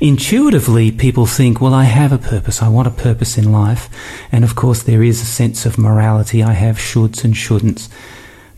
intuitively 0.00 0.92
people 0.92 1.26
think, 1.26 1.60
well, 1.60 1.74
I 1.74 1.82
have 1.82 2.12
a 2.12 2.18
purpose. 2.18 2.62
I 2.62 2.68
want 2.68 2.86
a 2.86 2.92
purpose 2.92 3.36
in 3.36 3.50
life. 3.50 3.90
And 4.30 4.44
of 4.44 4.54
course, 4.54 4.84
there 4.84 5.02
is 5.02 5.20
a 5.20 5.24
sense 5.24 5.66
of 5.66 5.78
morality. 5.78 6.44
I 6.44 6.52
have 6.52 6.76
shoulds 6.76 7.24
and 7.24 7.34
shouldn'ts. 7.34 7.88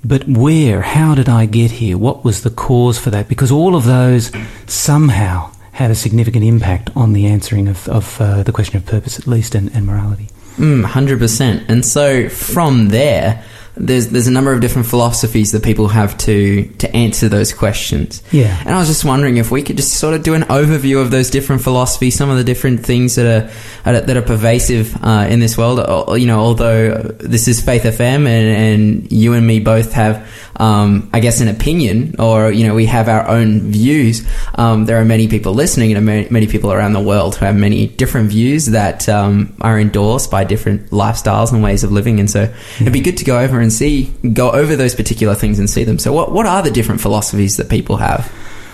But 0.04 0.28
where? 0.28 0.82
How 0.82 1.14
did 1.14 1.30
I 1.30 1.46
get 1.46 1.70
here? 1.70 1.96
What 1.96 2.22
was 2.22 2.42
the 2.42 2.50
cause 2.50 2.98
for 2.98 3.08
that? 3.10 3.28
Because 3.28 3.50
all 3.50 3.74
of 3.74 3.84
those 3.84 4.30
somehow 4.66 5.50
had 5.72 5.90
a 5.90 5.94
significant 5.94 6.44
impact 6.44 6.90
on 6.94 7.14
the 7.14 7.24
answering 7.24 7.66
of, 7.66 7.88
of 7.88 8.20
uh, 8.20 8.42
the 8.42 8.52
question 8.52 8.76
of 8.76 8.84
purpose, 8.84 9.18
at 9.18 9.26
least, 9.26 9.54
and, 9.54 9.74
and 9.74 9.86
morality. 9.86 10.28
Mm, 10.56 10.84
100%. 10.84 11.64
And 11.68 11.82
so 11.82 12.28
from 12.28 12.88
there, 12.88 13.42
there's 13.74 14.08
there's 14.08 14.26
a 14.26 14.30
number 14.30 14.52
of 14.52 14.60
different 14.60 14.86
philosophies 14.86 15.52
that 15.52 15.62
people 15.62 15.88
have 15.88 16.16
to 16.18 16.64
to 16.78 16.94
answer 16.94 17.28
those 17.28 17.52
questions. 17.52 18.22
Yeah. 18.30 18.56
And 18.60 18.70
I 18.70 18.78
was 18.78 18.88
just 18.88 19.04
wondering 19.04 19.38
if 19.38 19.50
we 19.50 19.62
could 19.62 19.76
just 19.76 19.94
sort 19.94 20.14
of 20.14 20.22
do 20.22 20.34
an 20.34 20.42
overview 20.42 21.00
of 21.00 21.10
those 21.10 21.30
different 21.30 21.62
philosophies, 21.62 22.14
some 22.14 22.28
of 22.28 22.36
the 22.36 22.44
different 22.44 22.84
things 22.84 23.14
that 23.14 23.50
are 23.86 24.00
that 24.00 24.16
are 24.16 24.22
pervasive 24.22 24.94
uh, 25.02 25.26
in 25.28 25.40
this 25.40 25.56
world. 25.56 25.80
Uh, 25.80 26.14
You 26.14 26.26
know, 26.26 26.40
although 26.40 26.94
this 27.18 27.48
is 27.48 27.62
Faith 27.62 27.84
FM, 27.84 28.26
and, 28.26 28.28
and 28.28 29.12
you 29.12 29.32
and 29.32 29.46
me 29.46 29.58
both 29.58 29.92
have, 29.94 30.28
um, 30.56 31.08
I 31.12 31.20
guess, 31.20 31.40
an 31.40 31.48
opinion, 31.48 32.16
or 32.18 32.52
you 32.52 32.66
know, 32.66 32.74
we 32.74 32.86
have 32.86 33.08
our 33.08 33.26
own 33.26 33.72
views. 33.72 34.22
Um, 34.56 34.84
there 34.84 35.00
are 35.00 35.04
many 35.04 35.28
people 35.28 35.54
listening, 35.54 35.94
and 35.94 36.04
many, 36.04 36.28
many 36.30 36.46
people 36.46 36.72
around 36.72 36.92
the 36.92 37.00
world 37.00 37.36
who 37.36 37.46
have 37.46 37.56
many 37.56 37.86
different 37.86 38.28
views 38.30 38.66
that 38.66 39.08
um, 39.08 39.54
are 39.62 39.80
endorsed 39.80 40.30
by 40.30 40.44
different 40.44 40.90
lifestyles 40.90 41.52
and 41.52 41.62
ways 41.62 41.84
of 41.84 41.90
living. 41.90 42.20
And 42.20 42.30
so, 42.30 42.52
it'd 42.80 42.92
be 42.92 43.00
good 43.00 43.16
to 43.16 43.24
go 43.24 43.38
over 43.38 43.61
and 43.62 43.72
see, 43.72 44.12
go 44.32 44.50
over 44.50 44.76
those 44.76 44.94
particular 44.94 45.34
things 45.34 45.58
and 45.58 45.70
see 45.70 45.84
them. 45.84 45.98
So, 45.98 46.12
what 46.12 46.32
what 46.32 46.46
are 46.46 46.62
the 46.62 46.70
different 46.70 47.00
philosophies 47.00 47.56
that 47.56 47.68
people 47.70 47.96
have? 47.98 48.30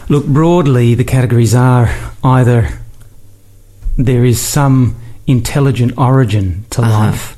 Look, 0.09 0.27
broadly, 0.27 0.95
the 0.95 1.05
categories 1.05 1.55
are 1.55 1.89
either 2.25 2.69
there 3.97 4.25
is 4.25 4.41
some 4.41 4.97
intelligent 5.27 5.93
origin 5.99 6.65
to 6.71 6.83
Uh-huh. 6.83 6.99
life, 7.11 7.37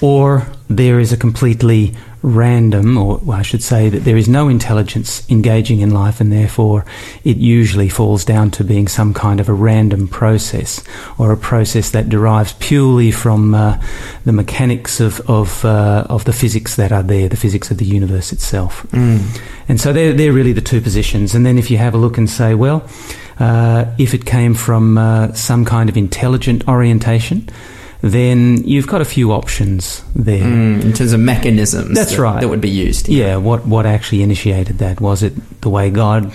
or 0.00 0.46
there 0.70 1.00
is 1.00 1.12
a 1.12 1.16
completely 1.16 1.94
random, 2.26 2.98
or 2.98 3.18
well, 3.18 3.38
I 3.38 3.42
should 3.42 3.62
say 3.62 3.88
that 3.88 4.00
there 4.00 4.16
is 4.16 4.28
no 4.28 4.48
intelligence 4.48 5.24
engaging 5.30 5.80
in 5.80 5.90
life, 5.90 6.20
and 6.20 6.32
therefore 6.32 6.84
it 7.22 7.36
usually 7.36 7.88
falls 7.88 8.24
down 8.24 8.50
to 8.50 8.64
being 8.64 8.88
some 8.88 9.14
kind 9.14 9.40
of 9.40 9.48
a 9.48 9.52
random 9.54 10.08
process, 10.08 10.82
or 11.18 11.32
a 11.32 11.36
process 11.36 11.90
that 11.90 12.08
derives 12.08 12.52
purely 12.54 13.12
from 13.12 13.54
uh, 13.54 13.80
the 14.24 14.32
mechanics 14.32 15.00
of 15.00 15.20
of, 15.30 15.64
uh, 15.64 16.04
of 16.10 16.24
the 16.24 16.32
physics 16.32 16.74
that 16.76 16.90
are 16.90 17.02
there, 17.02 17.28
the 17.28 17.36
physics 17.36 17.70
of 17.70 17.78
the 17.78 17.86
universe 17.86 18.32
itself. 18.32 18.84
And 19.68 19.80
so 19.80 19.92
they're, 19.92 20.12
they're 20.12 20.32
really 20.32 20.52
the 20.52 20.60
two 20.60 20.80
positions. 20.80 21.34
And 21.34 21.44
then 21.46 21.58
if 21.58 21.70
you 21.70 21.78
have 21.78 21.94
a 21.94 21.98
look 21.98 22.18
and 22.18 22.28
say, 22.28 22.54
well, 22.54 22.88
uh, 23.38 23.84
if 23.98 24.14
it 24.14 24.24
came 24.24 24.54
from 24.54 24.98
uh, 24.98 25.32
some 25.32 25.64
kind 25.64 25.88
of 25.88 25.96
intelligent 25.96 26.66
orientation, 26.68 27.48
then 28.08 28.62
you've 28.64 28.86
got 28.86 29.00
a 29.00 29.04
few 29.04 29.32
options 29.32 30.02
there. 30.14 30.42
Mm, 30.42 30.82
in 30.84 30.92
terms 30.92 31.12
of 31.12 31.20
mechanisms 31.20 31.94
That's 31.94 32.12
that, 32.12 32.18
right. 32.18 32.40
that 32.40 32.48
would 32.48 32.60
be 32.60 32.70
used. 32.70 33.08
Yeah, 33.08 33.36
what, 33.36 33.66
what 33.66 33.86
actually 33.86 34.22
initiated 34.22 34.78
that? 34.78 35.00
Was 35.00 35.22
it 35.22 35.60
the 35.60 35.70
way 35.70 35.90
God 35.90 36.32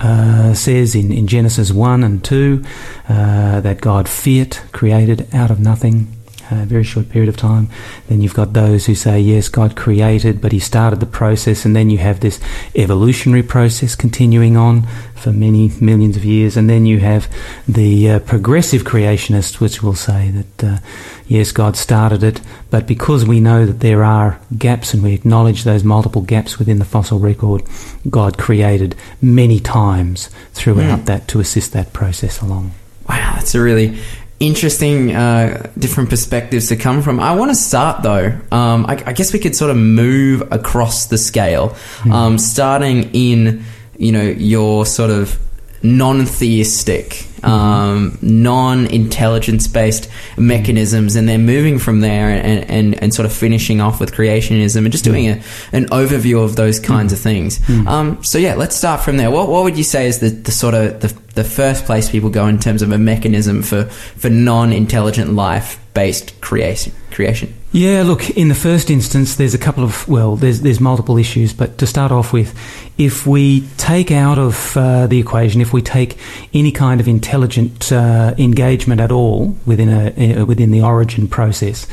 uh, 0.00 0.54
says 0.54 0.94
in, 0.94 1.12
in 1.12 1.26
Genesis 1.26 1.72
1 1.72 2.04
and 2.04 2.24
2 2.24 2.64
uh, 3.08 3.60
that 3.60 3.80
God 3.80 4.08
fiat 4.08 4.62
created 4.72 5.32
out 5.34 5.50
of 5.50 5.60
nothing? 5.60 6.08
A 6.50 6.64
very 6.64 6.84
short 6.84 7.10
period 7.10 7.28
of 7.28 7.36
time. 7.36 7.68
Then 8.08 8.22
you've 8.22 8.34
got 8.34 8.54
those 8.54 8.86
who 8.86 8.94
say, 8.94 9.20
yes, 9.20 9.48
God 9.48 9.76
created, 9.76 10.40
but 10.40 10.52
He 10.52 10.58
started 10.58 10.98
the 11.00 11.06
process, 11.06 11.64
and 11.64 11.76
then 11.76 11.90
you 11.90 11.98
have 11.98 12.20
this 12.20 12.40
evolutionary 12.74 13.42
process 13.42 13.94
continuing 13.94 14.56
on 14.56 14.86
for 15.14 15.32
many 15.32 15.70
millions 15.80 16.16
of 16.16 16.24
years. 16.24 16.56
And 16.56 16.70
then 16.70 16.86
you 16.86 17.00
have 17.00 17.28
the 17.68 18.10
uh, 18.12 18.18
progressive 18.20 18.84
creationists, 18.84 19.60
which 19.60 19.82
will 19.82 19.94
say 19.94 20.30
that, 20.30 20.64
uh, 20.64 20.78
yes, 21.26 21.52
God 21.52 21.76
started 21.76 22.22
it, 22.22 22.40
but 22.70 22.86
because 22.86 23.24
we 23.26 23.40
know 23.40 23.66
that 23.66 23.80
there 23.80 24.02
are 24.02 24.40
gaps 24.56 24.94
and 24.94 25.02
we 25.02 25.12
acknowledge 25.12 25.64
those 25.64 25.84
multiple 25.84 26.22
gaps 26.22 26.58
within 26.58 26.78
the 26.78 26.84
fossil 26.84 27.18
record, 27.18 27.62
God 28.08 28.38
created 28.38 28.94
many 29.20 29.60
times 29.60 30.30
throughout 30.54 31.00
Mm. 31.00 31.04
that 31.06 31.28
to 31.28 31.40
assist 31.40 31.72
that 31.72 31.92
process 31.92 32.40
along. 32.40 32.72
Wow, 33.08 33.32
that's 33.36 33.54
a 33.54 33.60
really 33.60 33.98
interesting, 34.40 35.14
uh, 35.14 35.70
different 35.78 36.10
perspectives 36.10 36.68
to 36.68 36.76
come 36.76 37.02
from. 37.02 37.20
I 37.20 37.34
want 37.34 37.50
to 37.50 37.54
start 37.54 38.02
though. 38.02 38.38
Um, 38.52 38.86
I, 38.86 39.02
I 39.06 39.12
guess 39.12 39.32
we 39.32 39.38
could 39.38 39.56
sort 39.56 39.70
of 39.70 39.76
move 39.76 40.42
across 40.52 41.06
the 41.06 41.18
scale, 41.18 41.76
um, 42.10 42.38
starting 42.38 43.10
in 43.14 43.64
you 43.96 44.12
know 44.12 44.22
your 44.22 44.86
sort 44.86 45.10
of 45.10 45.38
non-theistic, 45.82 47.26
um, 47.44 48.18
non-intelligence-based 48.20 50.10
mechanisms, 50.36 51.14
and 51.16 51.28
they're 51.28 51.38
moving 51.38 51.78
from 51.78 52.00
there 52.00 52.30
and, 52.30 52.68
and, 52.68 53.02
and 53.02 53.14
sort 53.14 53.26
of 53.26 53.32
finishing 53.32 53.80
off 53.80 54.00
with 54.00 54.12
creationism 54.12 54.78
and 54.78 54.92
just 54.92 55.04
doing 55.04 55.28
a, 55.28 55.40
an 55.72 55.86
overview 55.86 56.42
of 56.42 56.56
those 56.56 56.80
kinds 56.80 57.12
of 57.12 57.18
things. 57.18 57.60
Um, 57.86 58.22
so 58.24 58.38
yeah, 58.38 58.54
let's 58.54 58.76
start 58.76 59.00
from 59.02 59.16
there. 59.18 59.30
What, 59.30 59.48
what 59.48 59.64
would 59.64 59.78
you 59.78 59.84
say 59.84 60.06
is 60.06 60.18
the, 60.18 60.30
the 60.30 60.52
sort 60.52 60.74
of 60.74 61.00
the, 61.00 61.08
the 61.34 61.44
first 61.44 61.84
place 61.84 62.10
people 62.10 62.30
go 62.30 62.46
in 62.46 62.58
terms 62.58 62.82
of 62.82 62.90
a 62.90 62.98
mechanism 62.98 63.62
for, 63.62 63.84
for 63.84 64.30
non-intelligent 64.30 65.32
life-based 65.34 66.40
creation? 66.40 66.92
Creation. 67.10 67.54
Yeah, 67.70 68.02
look, 68.02 68.30
in 68.30 68.48
the 68.48 68.54
first 68.54 68.90
instance, 68.90 69.36
there's 69.36 69.52
a 69.52 69.58
couple 69.58 69.84
of, 69.84 70.08
well, 70.08 70.36
there's, 70.36 70.62
there's 70.62 70.80
multiple 70.80 71.18
issues, 71.18 71.52
but 71.52 71.76
to 71.78 71.86
start 71.86 72.10
off 72.10 72.32
with, 72.32 72.58
if 72.96 73.26
we 73.26 73.68
take 73.76 74.10
out 74.10 74.38
of 74.38 74.74
uh, 74.74 75.06
the 75.06 75.20
equation, 75.20 75.60
if 75.60 75.70
we 75.70 75.82
take 75.82 76.18
any 76.54 76.72
kind 76.72 76.98
of 76.98 77.06
intelligent 77.06 77.92
uh, 77.92 78.34
engagement 78.38 79.02
at 79.02 79.12
all 79.12 79.54
within, 79.66 79.90
a, 79.90 80.40
uh, 80.40 80.46
within 80.46 80.70
the 80.70 80.80
origin 80.80 81.28
process, 81.28 81.86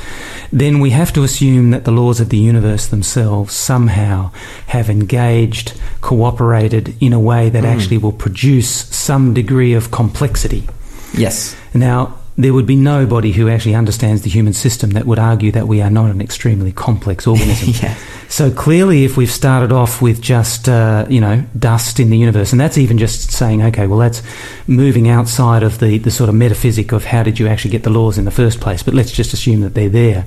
then 0.50 0.80
we 0.80 0.92
have 0.92 1.12
to 1.12 1.24
assume 1.24 1.72
that 1.72 1.84
the 1.84 1.92
laws 1.92 2.22
of 2.22 2.30
the 2.30 2.38
universe 2.38 2.88
themselves 2.88 3.54
somehow 3.54 4.32
have 4.68 4.90
engaged, 4.90 5.78
cooperated 6.00 6.96
in 7.04 7.12
a 7.12 7.20
way 7.20 7.50
that 7.50 7.66
actually 7.66 7.98
will 7.98 8.14
produce 8.14 8.70
some 8.96 9.34
degree 9.34 9.74
of 9.74 9.92
complexity. 9.92 10.64
Yes. 11.14 11.54
Now, 11.74 12.18
there 12.38 12.54
would 12.54 12.66
be 12.66 12.76
nobody 12.76 13.32
who 13.32 13.48
actually 13.48 13.76
understands 13.76 14.24
the 14.24 14.30
human 14.30 14.52
system 14.52 14.92
that 14.92 15.06
would 15.06 15.20
argue 15.20 15.52
that 15.52 15.68
we 15.68 15.82
are 15.82 15.90
not 15.90 16.12
an 16.12 16.20
extremely 16.20 16.72
complex 16.72 17.26
organism. 17.28 17.74
Yeah. 17.82 17.98
So 18.28 18.52
clearly, 18.52 19.06
if 19.06 19.16
we've 19.16 19.32
started 19.32 19.72
off 19.72 20.02
with 20.02 20.22
just 20.22 20.68
uh, 20.68 21.06
you 21.10 21.22
know 21.22 21.44
dust 21.58 22.00
in 22.00 22.10
the 22.10 22.18
universe, 22.18 22.52
and 22.52 22.60
that's 22.60 22.78
even 22.78 22.98
just 22.98 23.32
saying, 23.32 23.64
okay, 23.64 23.88
well, 23.88 24.00
that's 24.00 24.22
moving 24.68 25.08
outside 25.08 25.64
of 25.64 25.80
the 25.80 25.98
the 25.98 26.12
sort 26.12 26.30
of 26.30 26.36
metaphysic 26.36 26.92
of 26.92 27.06
how 27.06 27.24
did 27.24 27.40
you 27.40 27.48
actually 27.48 27.72
get 27.72 27.84
the 27.84 27.90
laws 27.90 28.18
in 28.18 28.26
the 28.26 28.32
first 28.32 28.60
place. 28.60 28.84
But 28.84 28.94
let's 28.94 29.12
just 29.12 29.34
assume 29.34 29.62
that 29.62 29.74
they're 29.74 29.90
there. 29.90 30.26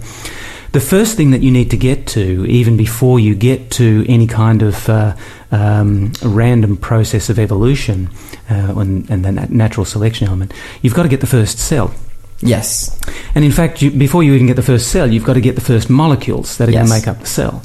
The 0.72 0.80
first 0.80 1.16
thing 1.16 1.30
that 1.30 1.40
you 1.40 1.50
need 1.50 1.70
to 1.70 1.76
get 1.76 2.06
to, 2.08 2.44
even 2.46 2.76
before 2.76 3.18
you 3.18 3.34
get 3.34 3.70
to 3.72 4.04
any 4.08 4.26
kind 4.26 4.62
of 4.62 4.88
uh, 4.88 5.16
um, 5.50 6.12
random 6.22 6.76
process 6.76 7.30
of 7.30 7.38
evolution 7.38 8.10
uh, 8.50 8.74
and, 8.76 9.10
and 9.10 9.24
the 9.24 9.32
natural 9.32 9.86
selection 9.86 10.26
element, 10.26 10.52
you've 10.82 10.94
got 10.94 11.04
to 11.04 11.08
get 11.08 11.20
the 11.20 11.26
first 11.26 11.58
cell. 11.58 11.94
Yes. 12.40 12.96
And 13.34 13.44
in 13.44 13.50
fact, 13.50 13.82
you, 13.82 13.90
before 13.90 14.22
you 14.22 14.34
even 14.34 14.46
get 14.46 14.56
the 14.56 14.62
first 14.62 14.90
cell, 14.90 15.10
you've 15.10 15.24
got 15.24 15.34
to 15.34 15.40
get 15.40 15.54
the 15.54 15.60
first 15.60 15.90
molecules 15.90 16.58
that 16.58 16.68
are 16.68 16.72
going 16.72 16.86
to 16.86 16.90
make 16.90 17.08
up 17.08 17.18
the 17.18 17.26
cell. 17.26 17.62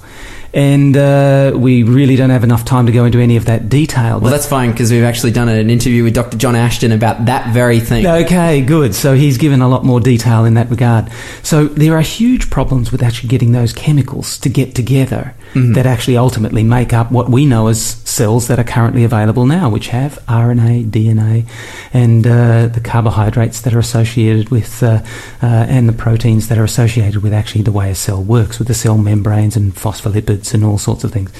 And 0.53 0.95
uh, 0.95 1.53
we 1.55 1.81
really 1.81 2.15
don't 2.15 2.29
have 2.29 2.43
enough 2.43 2.63
time 2.63 2.85
to 2.85 2.91
go 2.91 3.05
into 3.05 3.19
any 3.19 3.37
of 3.37 3.45
that 3.45 3.69
detail. 3.69 4.19
Well, 4.19 4.29
that's 4.31 4.45
fine 4.45 4.71
because 4.71 4.91
we've 4.91 5.03
actually 5.03 5.31
done 5.31 5.49
an 5.49 5.69
interview 5.71 6.03
with 6.03 6.13
Dr. 6.13 6.37
John 6.37 6.55
Ashton 6.55 6.91
about 6.91 7.25
that 7.25 7.51
very 7.53 7.79
thing. 7.79 8.05
Okay, 8.05 8.61
good. 8.61 8.93
So 8.93 9.15
he's 9.15 9.39
given 9.39 9.61
a 9.61 9.67
lot 9.67 9.83
more 9.83 9.99
detail 9.99 10.45
in 10.45 10.53
that 10.53 10.69
regard. 10.69 11.09
So 11.41 11.65
there 11.65 11.97
are 11.97 12.01
huge 12.01 12.51
problems 12.51 12.91
with 12.91 13.01
actually 13.01 13.29
getting 13.29 13.51
those 13.51 13.73
chemicals 13.73 14.37
to 14.39 14.49
get 14.49 14.75
together 14.75 15.33
Mhm. 15.55 15.75
that 15.75 15.85
actually 15.85 16.17
ultimately 16.17 16.63
make 16.63 16.93
up 16.93 17.11
what 17.11 17.29
we 17.29 17.45
know 17.45 17.67
as 17.67 17.79
cells 18.05 18.47
that 18.47 18.59
are 18.59 18.63
currently 18.63 19.03
available 19.03 19.45
now, 19.45 19.69
which 19.69 19.87
have 19.89 20.17
RNA, 20.27 20.83
DNA, 20.83 21.45
and 21.93 22.25
uh, 22.25 22.67
the 22.67 22.79
carbohydrates 22.79 23.61
that 23.61 23.73
are 23.73 23.79
associated 23.79 24.49
with, 24.49 24.81
uh, 24.83 24.99
uh, 25.41 25.45
and 25.45 25.87
the 25.87 25.93
proteins 25.93 26.47
that 26.47 26.57
are 26.57 26.63
associated 26.63 27.21
with 27.23 27.33
actually 27.33 27.61
the 27.63 27.71
way 27.71 27.89
a 27.91 27.95
cell 27.95 28.21
works, 28.23 28.57
with 28.59 28.67
the 28.67 28.73
cell 28.73 28.97
membranes 28.97 29.55
and 29.55 29.75
phospholipids 29.75 30.42
and 30.51 30.63
all 30.63 30.79
sorts 30.79 31.03
of 31.03 31.11
things. 31.11 31.31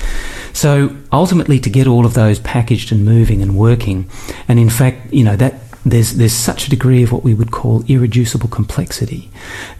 So 0.54 0.95
ultimately, 1.12 1.60
to 1.60 1.70
get 1.70 1.88
all 1.88 2.06
of 2.06 2.14
those 2.14 2.38
packaged 2.39 2.91
and 2.91 3.04
moving 3.04 3.41
and 3.41 3.58
working, 3.58 4.08
and 4.47 4.60
in 4.60 4.70
fact, 4.70 5.12
you 5.12 5.24
know 5.24 5.36
that 5.38 5.56
there's 5.86 6.14
there's 6.14 6.34
such 6.34 6.68
a 6.68 6.70
degree 6.70 7.04
of 7.04 7.12
what 7.12 7.24
we 7.24 7.34
would 7.34 7.51
call 7.51 7.84
irreducible 7.88 8.47
complexity 8.49 9.30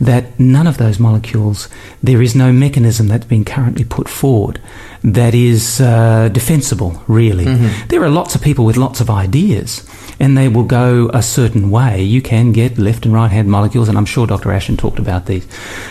that 0.02 0.38
none 0.40 0.68
of 0.68 0.78
those 0.78 1.00
molecules, 1.00 1.70
there 2.02 2.22
is 2.22 2.36
no 2.36 2.52
mechanism 2.52 3.08
that's 3.08 3.26
been 3.26 3.46
currently 3.46 3.86
put 3.86 4.10
forward 4.10 4.60
that 5.04 5.36
is 5.36 5.82
uh, 5.82 6.30
defensible. 6.30 7.02
Really, 7.08 7.46
there 7.90 8.04
are 8.04 8.10
lots 8.10 8.36
of 8.36 8.42
people 8.42 8.66
with 8.66 8.78
lots 8.78 9.02
of 9.02 9.10
ideas. 9.10 9.88
And 10.20 10.38
they 10.38 10.48
will 10.48 10.64
go 10.64 11.10
a 11.12 11.24
certain 11.24 11.72
way. 11.72 12.04
You 12.04 12.22
can 12.22 12.52
get 12.52 12.78
left 12.78 13.04
and 13.06 13.14
right 13.14 13.32
hand 13.32 13.50
molecules, 13.50 13.90
and 13.90 13.98
I'm 13.98 14.06
sure 14.06 14.28
Dr. 14.28 14.52
Ashton 14.52 14.78
talked 14.78 15.00
about 15.00 15.26
these. 15.26 15.46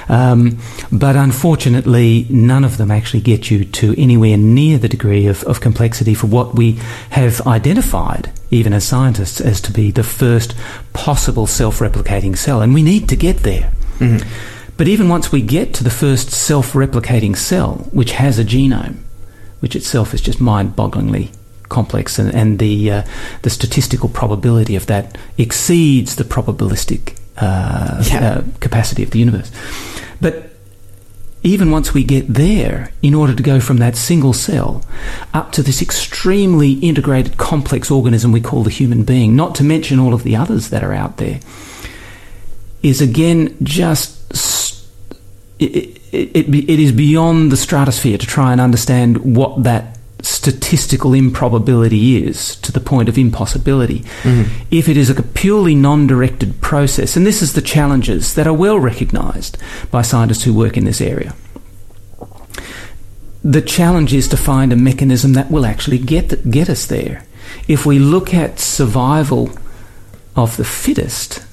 Um, 0.09 0.59
but 0.93 1.17
unfortunately, 1.17 2.27
none 2.31 2.65
of 2.65 2.77
them 2.77 2.91
actually 2.93 3.21
get 3.21 3.51
you 3.51 3.65
to 3.65 4.01
anywhere 4.01 4.37
near 4.39 4.79
the 4.79 4.89
degree 4.89 5.27
of, 5.27 5.43
of 5.45 5.61
complexity 5.61 6.15
for 6.15 6.29
what 6.29 6.55
we 6.55 6.79
have 7.11 7.41
identified, 7.49 8.31
even 8.51 8.73
as 8.73 8.85
scientists, 8.85 9.41
as 9.41 9.61
to 9.63 9.73
be 9.73 9.91
the 9.91 10.05
first 10.05 10.55
possible 10.93 11.47
self 11.47 11.81
replicating 11.81 12.37
cell. 12.39 12.63
And 12.63 12.73
we 12.73 12.83
need 12.83 13.09
to 13.09 13.17
get 13.17 13.39
there. 13.39 13.73
But 14.83 14.89
even 14.89 15.09
once 15.09 15.30
we 15.30 15.43
get 15.43 15.74
to 15.74 15.85
the 15.85 15.91
first 15.91 16.33
self 16.33 16.72
replicating 16.72 17.37
cell, 17.37 17.87
which 17.93 18.11
has 18.14 18.41
a 18.41 18.45
genome, 18.45 18.97
which 19.61 19.76
itself 19.76 20.12
is 20.12 20.20
just 20.20 20.41
mind 20.41 20.74
bogglingly 20.74 21.33
complex, 21.68 22.18
and, 22.18 22.35
and 22.35 22.59
the, 22.59 22.91
uh, 22.91 23.03
the 23.43 23.51
statistical 23.51 24.09
probability 24.09 24.74
of 24.74 24.87
that 24.87 25.16
exceeds 25.39 26.16
the 26.16 26.24
probabilistic 26.24 27.16
uh, 27.37 28.03
Yeah. 28.09 28.28
uh, 28.28 28.43
capacity 28.59 29.05
of 29.05 29.12
the 29.12 29.20
universe. 29.20 29.53
But 30.20 30.51
even 31.45 31.70
once 31.70 31.95
we 31.95 32.03
get 32.03 32.26
there, 32.26 32.91
in 33.03 33.14
order 33.14 33.37
to 33.37 33.43
go 33.45 33.61
from 33.61 33.76
that 33.76 33.95
single 33.95 34.33
cell 34.33 34.85
up 35.33 35.53
to 35.53 35.62
this 35.62 35.80
extremely 35.80 36.72
integrated, 36.80 37.37
complex 37.37 37.89
organism 37.89 38.33
we 38.33 38.41
call 38.41 38.64
the 38.64 38.70
human 38.70 39.05
being, 39.05 39.37
not 39.37 39.55
to 39.55 39.62
mention 39.62 40.01
all 40.01 40.12
of 40.12 40.24
the 40.24 40.35
others 40.35 40.70
that 40.70 40.83
are 40.83 40.93
out 40.93 41.18
there, 41.18 41.39
is 42.83 43.01
again 43.01 43.57
just. 43.62 44.18
It, 45.59 46.00
it, 46.12 46.36
it, 46.36 46.48
it 46.48 46.80
is 46.80 46.92
beyond 46.92 47.53
the 47.53 47.57
stratosphere 47.57 48.18
to 48.18 48.26
try 48.26 48.53
and 48.53 48.61
understand 48.61 49.36
what 49.36 49.62
that 49.62 49.98
statistical 50.22 51.14
improbability 51.14 52.24
is 52.24 52.57
to 52.57 52.72
the 52.72 52.80
point 52.80 53.09
of 53.09 53.18
impossibility. 53.18 54.00
Mm-hmm. 54.22 54.64
If 54.70 54.88
it 54.88 54.96
is 54.96 55.11
a 55.11 55.22
purely 55.22 55.74
non 55.74 56.07
directed 56.07 56.61
process, 56.61 57.16
and 57.16 57.26
this 57.26 57.42
is 57.42 57.53
the 57.53 57.62
challenges 57.62 58.34
that 58.34 58.46
are 58.46 58.55
well 58.55 58.78
recognised 58.78 59.59
by 59.90 60.03
scientists 60.03 60.44
who 60.44 60.55
work 60.55 60.76
in 60.76 60.84
this 60.84 61.00
area. 61.00 61.34
The 63.44 63.62
challenge 63.62 64.14
is 64.14 64.28
to 64.28 64.36
find 64.36 64.72
a 64.72 64.76
mechanism 64.76 65.32
that 65.32 65.50
will 65.50 65.66
actually 65.66 65.98
get, 65.98 66.48
get 66.48 66.70
us 66.70 66.86
there. 66.86 67.24
If 67.66 67.84
we 67.84 67.98
look 67.98 68.32
at 68.32 68.61
survival 68.61 69.50
of 70.36 70.57
the 70.57 70.64
fittest, 70.64 71.44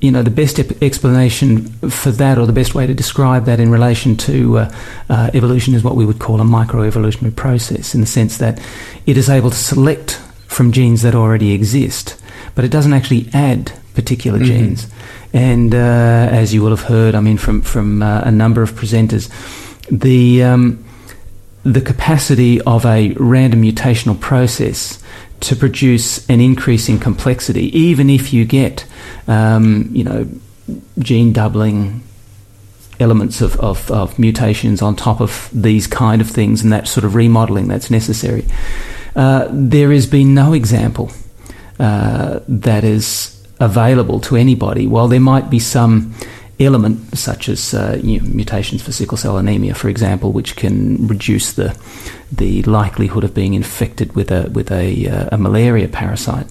you 0.00 0.10
know, 0.12 0.22
the 0.22 0.30
best 0.30 0.58
ep- 0.60 0.80
explanation 0.82 1.66
for 1.90 2.10
that, 2.12 2.38
or 2.38 2.46
the 2.46 2.52
best 2.52 2.74
way 2.74 2.86
to 2.86 2.94
describe 2.94 3.46
that 3.46 3.58
in 3.58 3.70
relation 3.70 4.16
to 4.16 4.58
uh, 4.58 4.74
uh, 5.10 5.30
evolution, 5.34 5.74
is 5.74 5.82
what 5.82 5.96
we 5.96 6.06
would 6.06 6.18
call 6.20 6.40
a 6.40 6.44
microevolutionary 6.44 7.34
process, 7.34 7.94
in 7.94 8.00
the 8.00 8.06
sense 8.06 8.38
that 8.38 8.60
it 9.06 9.16
is 9.16 9.28
able 9.28 9.50
to 9.50 9.56
select 9.56 10.20
from 10.46 10.70
genes 10.72 11.02
that 11.02 11.14
already 11.14 11.52
exist, 11.52 12.16
but 12.54 12.64
it 12.64 12.70
doesn't 12.70 12.92
actually 12.92 13.28
add 13.32 13.72
particular 13.94 14.38
Mhm. 14.38 14.44
genes. 14.46 14.86
And 15.34 15.74
uh, 15.74 16.28
as 16.30 16.54
you 16.54 16.62
will 16.62 16.70
have 16.70 16.82
heard, 16.88 17.14
I 17.14 17.20
mean, 17.20 17.36
from 17.36 17.60
from 17.60 18.02
uh, 18.02 18.20
a 18.24 18.30
number 18.30 18.62
of 18.62 18.72
presenters, 18.74 19.28
the 19.90 20.42
um, 20.44 20.78
the 21.64 21.80
capacity 21.82 22.60
of 22.62 22.86
a 22.86 23.12
random 23.18 23.62
mutational 23.62 24.18
process 24.18 24.98
to 25.40 25.56
produce 25.56 26.28
an 26.28 26.40
increase 26.40 26.88
in 26.88 26.98
complexity, 26.98 27.76
even 27.78 28.10
if 28.10 28.32
you 28.32 28.44
get, 28.44 28.84
um, 29.26 29.88
you 29.92 30.04
know, 30.04 30.28
gene 30.98 31.32
doubling 31.32 32.02
elements 33.00 33.40
of, 33.40 33.58
of, 33.60 33.90
of 33.90 34.18
mutations 34.18 34.82
on 34.82 34.96
top 34.96 35.20
of 35.20 35.48
these 35.52 35.86
kind 35.86 36.20
of 36.20 36.28
things 36.28 36.62
and 36.62 36.72
that 36.72 36.88
sort 36.88 37.04
of 37.04 37.14
remodeling 37.14 37.68
that's 37.68 37.90
necessary. 37.90 38.44
Uh, 39.14 39.48
there 39.50 39.92
has 39.92 40.06
been 40.06 40.34
no 40.34 40.52
example 40.52 41.10
uh, 41.78 42.40
that 42.48 42.84
is 42.84 43.34
available 43.60 44.20
to 44.20 44.36
anybody. 44.36 44.86
While 44.86 45.08
there 45.08 45.20
might 45.20 45.50
be 45.50 45.58
some 45.58 46.14
element, 46.60 47.16
such 47.16 47.48
as 47.48 47.74
uh, 47.74 47.98
you 48.02 48.20
know, 48.20 48.28
mutations 48.28 48.82
for 48.82 48.92
sickle 48.92 49.16
cell 49.16 49.38
anemia, 49.38 49.74
for 49.74 49.88
example, 49.88 50.32
which 50.32 50.56
can 50.56 51.06
reduce 51.06 51.52
the 51.52 51.78
the 52.30 52.62
likelihood 52.64 53.24
of 53.24 53.32
being 53.32 53.54
infected 53.54 54.14
with 54.14 54.30
a 54.30 54.50
with 54.50 54.70
a, 54.70 55.08
uh, 55.08 55.28
a 55.32 55.38
malaria 55.38 55.88
parasite, 55.88 56.46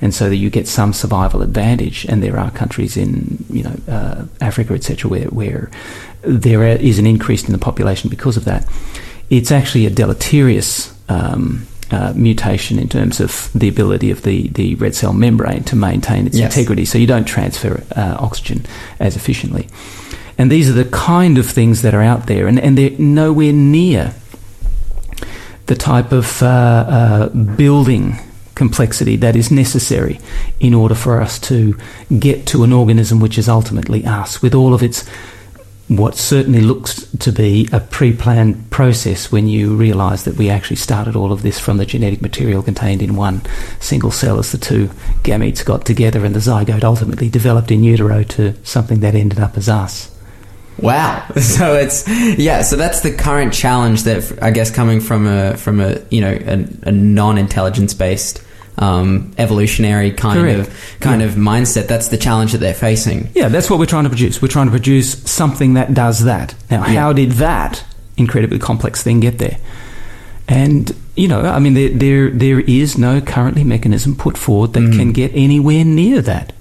and 0.00 0.14
so 0.14 0.28
that 0.28 0.36
you 0.36 0.50
get 0.50 0.66
some 0.66 0.92
survival 0.92 1.42
advantage. 1.42 2.04
And 2.06 2.22
there 2.22 2.38
are 2.38 2.50
countries 2.50 2.96
in 2.96 3.44
you 3.50 3.62
know 3.62 3.76
uh, 3.88 4.24
Africa, 4.40 4.74
etc., 4.74 5.10
where 5.10 5.28
where 5.28 5.70
there 6.22 6.64
is 6.64 6.98
an 6.98 7.06
increase 7.06 7.44
in 7.44 7.52
the 7.52 7.58
population 7.58 8.10
because 8.10 8.36
of 8.36 8.44
that. 8.44 8.66
It's 9.30 9.52
actually 9.52 9.86
a 9.86 9.90
deleterious. 9.90 10.92
Um, 11.08 11.66
uh, 11.92 12.12
mutation 12.16 12.78
in 12.78 12.88
terms 12.88 13.20
of 13.20 13.50
the 13.54 13.68
ability 13.68 14.10
of 14.10 14.22
the, 14.22 14.48
the 14.48 14.74
red 14.76 14.94
cell 14.94 15.12
membrane 15.12 15.62
to 15.64 15.76
maintain 15.76 16.26
its 16.26 16.36
Yes. 16.36 16.56
integrity, 16.56 16.84
so 16.84 16.98
you 16.98 17.06
don't 17.06 17.26
transfer 17.26 17.84
uh, 17.94 18.16
oxygen 18.18 18.64
as 18.98 19.14
efficiently. 19.16 19.68
And 20.38 20.50
these 20.50 20.68
are 20.70 20.72
the 20.72 20.86
kind 20.86 21.38
of 21.38 21.46
things 21.48 21.82
that 21.82 21.94
are 21.94 22.02
out 22.02 22.26
there, 22.26 22.46
and, 22.48 22.58
and 22.58 22.76
they're 22.78 22.98
nowhere 22.98 23.52
near 23.52 24.14
the 25.66 25.74
type 25.76 26.10
of 26.12 26.42
uh, 26.42 26.46
uh, 26.46 27.28
building 27.28 28.16
complexity 28.54 29.16
that 29.16 29.34
is 29.36 29.50
necessary 29.50 30.18
in 30.60 30.74
order 30.74 30.94
for 30.94 31.20
us 31.20 31.38
to 31.38 31.76
get 32.18 32.46
to 32.46 32.64
an 32.64 32.72
organism 32.72 33.20
which 33.20 33.38
is 33.38 33.48
ultimately 33.48 34.04
us, 34.04 34.42
with 34.42 34.54
all 34.54 34.74
of 34.74 34.82
its 34.82 35.04
what 35.96 36.16
certainly 36.16 36.60
looks 36.60 37.06
to 37.18 37.32
be 37.32 37.68
a 37.72 37.80
pre-planned 37.80 38.70
process 38.70 39.30
when 39.30 39.46
you 39.46 39.76
realise 39.76 40.24
that 40.24 40.36
we 40.36 40.48
actually 40.48 40.76
started 40.76 41.16
all 41.16 41.32
of 41.32 41.42
this 41.42 41.58
from 41.58 41.76
the 41.76 41.86
genetic 41.86 42.22
material 42.22 42.62
contained 42.62 43.02
in 43.02 43.16
one 43.16 43.42
single 43.80 44.10
cell 44.10 44.38
as 44.38 44.52
the 44.52 44.58
two 44.58 44.88
gametes 45.22 45.64
got 45.64 45.84
together 45.84 46.24
and 46.24 46.34
the 46.34 46.40
zygote 46.40 46.84
ultimately 46.84 47.28
developed 47.28 47.70
in 47.70 47.84
utero 47.84 48.22
to 48.22 48.54
something 48.64 49.00
that 49.00 49.14
ended 49.14 49.38
up 49.38 49.56
as 49.56 49.68
us. 49.68 50.10
Wow. 50.78 51.26
So 51.40 51.74
it's 51.74 52.08
yeah. 52.38 52.62
So 52.62 52.76
that's 52.76 53.00
the 53.00 53.12
current 53.12 53.52
challenge 53.52 54.04
that 54.04 54.38
I 54.42 54.50
guess 54.50 54.70
coming 54.70 55.00
from 55.00 55.26
a 55.26 55.56
from 55.56 55.80
a 55.80 56.00
you 56.10 56.20
know 56.20 56.32
a, 56.32 56.88
a 56.88 56.92
non-intelligence 56.92 57.94
based 57.94 58.42
um, 58.78 59.32
evolutionary 59.38 60.10
kind 60.10 60.40
Correct. 60.40 60.60
of 60.68 60.74
kind 61.00 61.20
Yeah. 61.20 61.28
of 61.28 61.34
mindset. 61.34 61.88
That's 61.88 62.08
the 62.08 62.16
challenge 62.16 62.52
that 62.52 62.58
they're 62.58 62.72
facing. 62.74 63.28
Yeah, 63.34 63.48
that's 63.48 63.68
what 63.70 63.78
we're 63.78 63.86
trying 63.86 64.04
to 64.04 64.10
produce. 64.10 64.40
We're 64.40 64.48
trying 64.48 64.66
to 64.66 64.70
produce 64.72 65.18
something 65.30 65.74
that 65.74 65.92
does 65.94 66.24
that. 66.24 66.54
Now, 66.70 66.86
Yeah. 66.86 67.00
how 67.00 67.12
did 67.12 67.32
that 67.32 67.84
incredibly 68.16 68.58
complex 68.58 69.02
thing 69.02 69.20
get 69.20 69.38
there? 69.38 69.58
And 70.48 70.94
you 71.14 71.28
know, 71.28 71.42
I 71.42 71.58
mean, 71.58 71.74
there 71.74 71.90
there, 71.90 72.30
there 72.30 72.60
is 72.60 72.96
no 72.96 73.20
currently 73.20 73.64
mechanism 73.64 74.16
put 74.16 74.38
forward 74.38 74.72
that 74.72 74.80
Mm. 74.82 74.96
can 74.98 75.12
get 75.12 75.30
anywhere 75.34 75.84
near 75.84 76.22
that. 76.22 76.52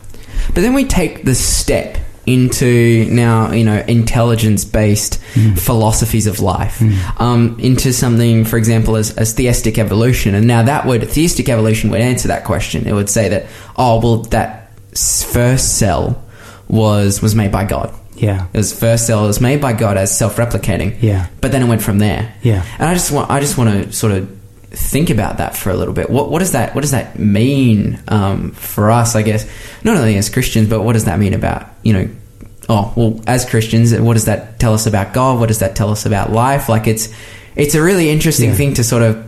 But 0.53 0.61
then 0.61 0.73
we 0.73 0.83
take 0.83 1.23
the 1.23 1.35
step 1.35 1.97
into 2.25 3.05
now, 3.09 3.51
you 3.51 3.63
know, 3.63 3.83
intelligence 3.87 4.63
based 4.65 5.19
Mm. 5.33 5.57
philosophies 5.57 6.27
of 6.27 6.39
life, 6.41 6.81
um, 7.19 7.55
into 7.59 7.93
something, 7.93 8.43
for 8.45 8.57
example, 8.57 8.95
as, 8.97 9.11
as 9.17 9.33
theistic 9.33 9.77
evolution. 9.77 10.35
And 10.35 10.45
now 10.45 10.63
that 10.63 10.85
would, 10.85 11.07
theistic 11.09 11.47
evolution 11.49 11.89
would 11.91 12.01
answer 12.01 12.27
that 12.27 12.43
question. 12.43 12.85
It 12.85 12.93
would 12.93 13.09
say 13.09 13.29
that, 13.29 13.45
oh, 13.77 13.99
well, 14.01 14.17
that 14.31 14.71
first 14.95 15.77
cell 15.77 16.21
was, 16.67 17.21
was 17.21 17.33
made 17.35 17.51
by 17.51 17.63
God. 17.65 17.93
Yeah, 18.15 18.45
It 18.53 18.57
was 18.57 18.77
first 18.77 19.07
cell, 19.07 19.25
was 19.25 19.41
made 19.41 19.61
by 19.61 19.73
God 19.73 19.97
as 19.97 20.15
self 20.15 20.35
replicating. 20.35 20.97
yeah, 21.01 21.27
But 21.39 21.51
then 21.51 21.63
it 21.63 21.67
went 21.67 21.81
from 21.81 21.97
there. 21.97 22.33
yeah. 22.43 22.63
And 22.77 22.87
I 22.89 22.93
just 22.93 23.11
want 23.11 23.31
I 23.31 23.39
just 23.39 23.57
want 23.57 23.69
to 23.85 23.91
sort 23.93 24.11
of 24.13 24.29
think 24.71 25.09
about 25.09 25.37
that 25.37 25.55
for 25.55 25.69
a 25.69 25.75
little 25.75 25.93
bit. 25.93 26.09
What 26.09 26.31
what 26.31 26.39
does 26.39 26.51
that 26.53 26.73
what 26.75 26.81
does 26.81 26.91
that 26.91 27.19
mean 27.19 27.99
um, 28.07 28.51
for 28.51 28.89
us? 28.91 29.15
I 29.15 29.21
guess 29.21 29.45
not 29.83 29.97
only 29.97 30.17
as 30.17 30.29
Christians, 30.29 30.69
but 30.69 30.81
what 30.81 30.93
does 30.93 31.05
that 31.05 31.19
mean 31.19 31.33
about 31.33 31.67
you 31.83 31.93
know? 31.93 32.09
Oh 32.69 32.93
well, 32.95 33.21
as 33.27 33.45
Christians, 33.49 33.93
what 33.99 34.13
does 34.13 34.25
that 34.25 34.59
tell 34.59 34.73
us 34.73 34.85
about 34.87 35.13
God? 35.13 35.39
What 35.39 35.47
does 35.47 35.59
that 35.59 35.75
tell 35.75 35.89
us 35.91 36.05
about 36.05 36.31
life? 36.31 36.69
Like 36.69 36.87
it's 36.87 37.09
it's 37.55 37.75
a 37.75 37.81
really 37.81 38.09
interesting 38.09 38.49
Yeah. 38.51 38.55
thing 38.55 38.73
to 38.75 38.83
sort 38.83 39.03
of 39.03 39.25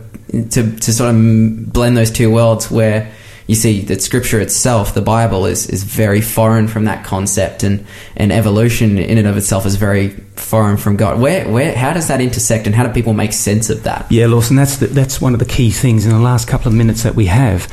to 0.50 0.76
to 0.76 0.92
sort 0.92 1.14
of 1.14 1.72
blend 1.72 1.96
those 1.96 2.10
two 2.10 2.30
worlds 2.30 2.70
where. 2.70 3.12
You 3.46 3.54
see 3.54 3.82
that 3.82 4.00
Scripture 4.02 4.40
itself, 4.40 4.94
the 4.94 5.02
Bible, 5.02 5.44
is, 5.44 5.68
is 5.68 5.82
very 5.84 6.20
foreign 6.22 6.66
from 6.66 6.84
that 6.86 7.04
concept, 7.04 7.62
and, 7.62 7.84
and 8.16 8.32
evolution 8.32 8.96
in 8.98 9.18
and 9.18 9.26
of 9.26 9.36
itself 9.36 9.66
is 9.66 9.76
very 9.76 10.08
foreign 10.36 10.76
from 10.78 10.96
God. 10.96 11.20
Where 11.20 11.46
where 11.48 11.74
how 11.76 11.92
does 11.92 12.08
that 12.08 12.20
intersect, 12.20 12.66
and 12.66 12.74
how 12.74 12.86
do 12.86 12.92
people 12.92 13.12
make 13.12 13.32
sense 13.34 13.68
of 13.70 13.82
that? 13.82 14.10
Yeah, 14.10 14.26
Lawson, 14.28 14.56
that's 14.56 14.78
the, 14.78 14.86
that's 14.86 15.20
one 15.20 15.34
of 15.34 15.40
the 15.40 15.44
key 15.46 15.70
things 15.70 16.06
in 16.06 16.12
the 16.12 16.18
last 16.20 16.48
couple 16.48 16.68
of 16.68 16.74
minutes 16.74 17.02
that 17.02 17.14
we 17.14 17.26
have. 17.26 17.70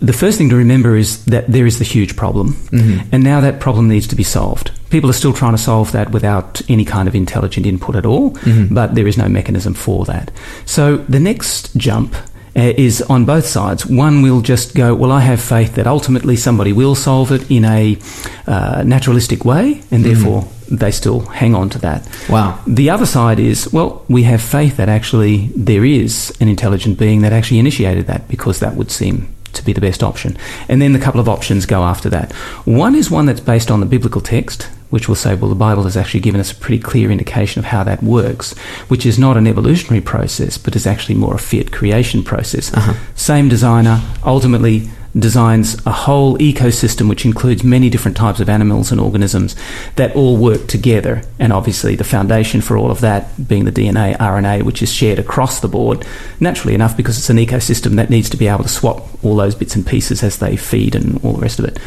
The 0.00 0.12
first 0.12 0.38
thing 0.38 0.48
to 0.50 0.54
remember 0.56 0.94
is 0.96 1.24
that 1.24 1.48
there 1.48 1.66
is 1.66 1.78
the 1.80 1.84
huge 1.84 2.14
problem, 2.14 2.52
Mhm. 2.70 3.08
and 3.10 3.24
now 3.24 3.40
that 3.40 3.58
problem 3.58 3.88
needs 3.88 4.06
to 4.06 4.14
be 4.14 4.22
solved. 4.22 4.70
People 4.90 5.10
are 5.10 5.14
still 5.14 5.32
trying 5.32 5.52
to 5.56 5.58
solve 5.58 5.90
that 5.90 6.12
without 6.12 6.62
any 6.68 6.84
kind 6.84 7.08
of 7.08 7.16
intelligent 7.16 7.66
input 7.66 7.96
at 7.96 8.06
all, 8.06 8.30
Mhm. 8.44 8.72
but 8.72 8.94
there 8.94 9.08
is 9.08 9.18
no 9.18 9.28
mechanism 9.28 9.74
for 9.74 10.04
that. 10.04 10.30
So 10.66 10.98
the 11.08 11.18
next 11.18 11.74
jump 11.76 12.14
uh, 12.58 12.74
is 12.76 13.00
on 13.02 13.24
both 13.24 13.46
sides. 13.46 13.86
One 13.86 14.20
will 14.20 14.40
just 14.40 14.74
go, 14.74 14.92
well, 14.94 15.12
I 15.12 15.20
have 15.20 15.40
faith 15.40 15.76
that 15.76 15.86
ultimately 15.86 16.36
somebody 16.36 16.72
will 16.72 16.96
solve 16.96 17.30
it 17.30 17.48
in 17.50 17.64
a 17.64 17.96
uh, 18.46 18.82
naturalistic 18.84 19.44
way, 19.44 19.80
and 19.92 20.04
therefore 20.04 20.48
they 20.70 20.90
still 20.90 21.20
hang 21.20 21.54
on 21.54 21.70
to 21.70 21.78
that. 21.78 22.06
Wow. 22.28 22.58
The 22.66 22.90
other 22.90 23.06
side 23.06 23.38
is, 23.38 23.72
well, 23.72 24.04
we 24.08 24.24
have 24.24 24.42
faith 24.42 24.76
that 24.76 24.88
actually 24.88 25.50
there 25.56 25.84
is 25.84 26.36
an 26.40 26.48
intelligent 26.48 26.98
being 26.98 27.22
that 27.22 27.32
actually 27.32 27.60
initiated 27.60 28.06
that 28.08 28.28
because 28.28 28.58
that 28.60 28.74
would 28.74 28.90
seem 28.90 29.28
to 29.54 29.64
be 29.64 29.72
the 29.72 29.80
best 29.80 30.02
option. 30.02 30.36
And 30.68 30.80
then 30.80 30.92
the 30.92 30.98
couple 30.98 31.20
of 31.20 31.28
options 31.28 31.66
go 31.66 31.82
after 31.82 32.08
that. 32.10 32.32
One 32.64 32.94
is 32.94 33.10
one 33.10 33.26
that's 33.26 33.40
based 33.40 33.70
on 33.70 33.80
the 33.80 33.86
biblical 33.86 34.20
text, 34.20 34.64
which 34.90 35.08
will 35.08 35.14
say, 35.14 35.34
well, 35.34 35.48
the 35.48 35.54
Bible 35.54 35.84
has 35.84 35.96
actually 35.96 36.20
given 36.20 36.40
us 36.40 36.52
a 36.52 36.54
pretty 36.54 36.82
clear 36.82 37.10
indication 37.10 37.58
of 37.58 37.66
how 37.66 37.84
that 37.84 38.02
works, 38.02 38.56
which 38.88 39.04
is 39.04 39.18
not 39.18 39.36
an 39.36 39.46
evolutionary 39.46 40.00
process, 40.00 40.56
but 40.58 40.76
is 40.76 40.86
actually 40.86 41.14
more 41.14 41.34
a 41.34 41.38
fiat 41.38 41.72
creation 41.72 42.22
process. 42.22 42.72
Uh-huh. 42.72 42.94
Same 43.14 43.48
designer, 43.48 44.02
ultimately 44.24 44.88
designs 45.16 45.74
a 45.86 45.90
whole 45.90 46.36
ecosystem 46.38 47.08
which 47.08 47.24
includes 47.24 47.64
many 47.64 47.88
different 47.88 48.16
types 48.16 48.40
of 48.40 48.48
animals 48.48 48.92
and 48.92 49.00
organisms 49.00 49.56
that 49.96 50.14
all 50.14 50.36
work 50.36 50.66
together. 50.68 51.22
And 51.38 51.52
obviously, 51.52 51.96
the 51.96 52.04
foundation 52.04 52.60
for 52.60 52.76
all 52.76 52.90
of 52.90 53.00
that 53.00 53.48
being 53.48 53.64
the 53.64 53.72
DNA, 53.72 54.16
RNA, 54.18 54.62
which 54.64 54.82
is 54.82 54.92
shared 54.92 55.18
across 55.18 55.60
the 55.60 55.68
board, 55.68 56.06
naturally 56.40 56.74
enough, 56.74 56.96
because 56.96 57.16
it's 57.18 57.30
an 57.30 57.38
ecosystem 57.38 57.96
that 57.96 58.10
needs 58.10 58.28
to 58.30 58.36
be 58.36 58.46
able 58.48 58.64
to 58.64 58.68
swap 58.68 59.08
all 59.24 59.36
those 59.36 59.54
bits 59.54 59.74
and 59.74 59.86
pieces 59.86 60.22
as 60.22 60.38
they 60.38 60.56
feed 60.56 60.94
and 60.94 61.22
all 61.24 61.32
the 61.32 61.40
rest 61.40 61.58
of 61.58 61.64
it. 61.64 61.78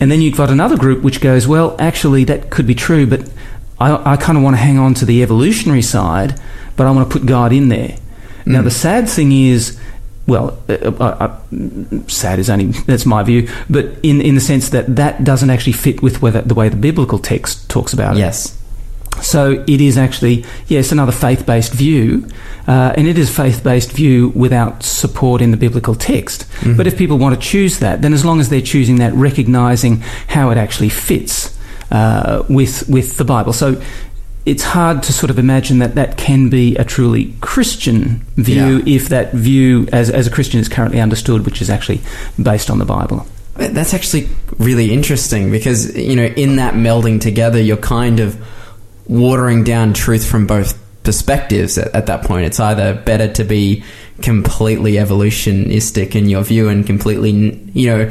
And 0.00 0.10
then 0.10 0.20
you've 0.20 0.36
got 0.36 0.50
another 0.50 0.76
group 0.76 1.02
which 1.02 1.20
goes, 1.20 1.46
well, 1.46 1.76
actually, 1.78 2.24
that 2.24 2.50
could 2.50 2.66
be 2.66 2.74
true, 2.74 3.06
but 3.06 3.30
I, 3.78 4.12
I 4.12 4.16
kind 4.16 4.36
of 4.38 4.44
want 4.44 4.54
to 4.56 4.62
hang 4.62 4.78
on 4.78 4.94
to 4.94 5.04
the 5.04 5.22
evolutionary 5.22 5.82
side, 5.82 6.40
but 6.76 6.86
I 6.86 6.90
want 6.90 7.10
to 7.10 7.18
put 7.18 7.26
God 7.26 7.52
in 7.52 7.68
there. 7.68 7.96
Now, 8.46 8.60
Mm. 8.60 8.64
the 8.64 8.70
sad 8.70 9.08
thing 9.08 9.32
is, 9.32 9.78
well, 10.26 10.58
uh, 10.68 10.72
uh, 10.72 11.04
uh, 11.04 12.08
sad 12.08 12.38
is 12.38 12.50
only 12.50 12.66
that's 12.86 13.06
my 13.06 13.22
view, 13.22 13.48
but 13.70 13.86
in 14.02 14.20
in 14.20 14.34
the 14.34 14.40
sense 14.40 14.70
that 14.70 14.96
that 14.96 15.24
doesn't 15.24 15.50
actually 15.50 15.72
fit 15.72 16.02
with 16.02 16.20
whether, 16.22 16.42
the 16.42 16.54
way 16.54 16.68
the 16.68 16.76
biblical 16.76 17.18
text 17.18 17.68
talks 17.68 17.92
about 17.92 18.16
it. 18.16 18.20
Yes. 18.20 18.56
So 19.22 19.64
it 19.66 19.80
is 19.80 19.96
actually, 19.96 20.44
yes, 20.66 20.92
another 20.92 21.12
faith 21.12 21.46
based 21.46 21.72
view, 21.72 22.28
uh, 22.68 22.92
and 22.96 23.06
it 23.08 23.16
is 23.16 23.34
faith 23.34 23.64
based 23.64 23.92
view 23.92 24.28
without 24.34 24.82
support 24.82 25.40
in 25.40 25.52
the 25.52 25.56
biblical 25.56 25.94
text. 25.94 26.44
Mhm. 26.60 26.76
But 26.76 26.86
if 26.86 26.98
people 26.98 27.16
want 27.16 27.34
to 27.34 27.40
choose 27.40 27.78
that, 27.78 28.02
then 28.02 28.12
as 28.12 28.24
long 28.24 28.40
as 28.40 28.48
they're 28.50 28.60
choosing 28.60 28.96
that, 28.96 29.14
recognizing 29.14 30.02
how 30.28 30.50
it 30.50 30.58
actually 30.58 30.90
fits 30.90 31.56
uh, 31.90 32.42
with 32.48 32.86
with 32.88 33.16
the 33.16 33.24
Bible. 33.24 33.52
So 33.52 33.80
it's 34.46 34.62
hard 34.62 35.02
to 35.02 35.12
sort 35.12 35.28
of 35.30 35.38
imagine 35.38 35.80
that 35.80 35.96
that 35.96 36.16
can 36.16 36.48
be 36.48 36.76
a 36.76 36.84
truly 36.84 37.34
Christian 37.40 38.24
view 38.36 38.78
Yeah. 38.78 38.94
if 38.96 39.08
that 39.08 39.32
view, 39.34 39.88
as, 39.92 40.08
as 40.08 40.26
a 40.26 40.30
Christian, 40.30 40.60
is 40.60 40.68
currently 40.68 41.00
understood, 41.00 41.44
which 41.44 41.60
is 41.60 41.68
actually 41.68 42.00
based 42.40 42.70
on 42.70 42.78
the 42.78 42.84
Bible. 42.84 43.26
That's 43.56 43.92
actually 43.92 44.28
really 44.58 44.92
interesting 44.92 45.50
because, 45.50 45.96
you 45.96 46.14
know, 46.14 46.26
in 46.26 46.56
that 46.56 46.74
melding 46.74 47.20
together, 47.20 47.60
you're 47.60 47.76
kind 47.76 48.20
of 48.20 48.40
watering 49.08 49.64
down 49.64 49.92
truth 49.94 50.26
from 50.28 50.46
both 50.46 50.78
perspectives 51.02 51.78
at, 51.78 51.94
at 51.94 52.06
that 52.06 52.22
point. 52.24 52.46
It's 52.46 52.60
either 52.60 52.94
better 52.94 53.32
to 53.32 53.44
be 53.44 53.82
completely 54.22 54.98
evolutionistic 54.98 56.16
in 56.16 56.28
your 56.28 56.42
view 56.42 56.68
and 56.68 56.86
completely, 56.86 57.30
you 57.74 57.88
know, 57.88 58.10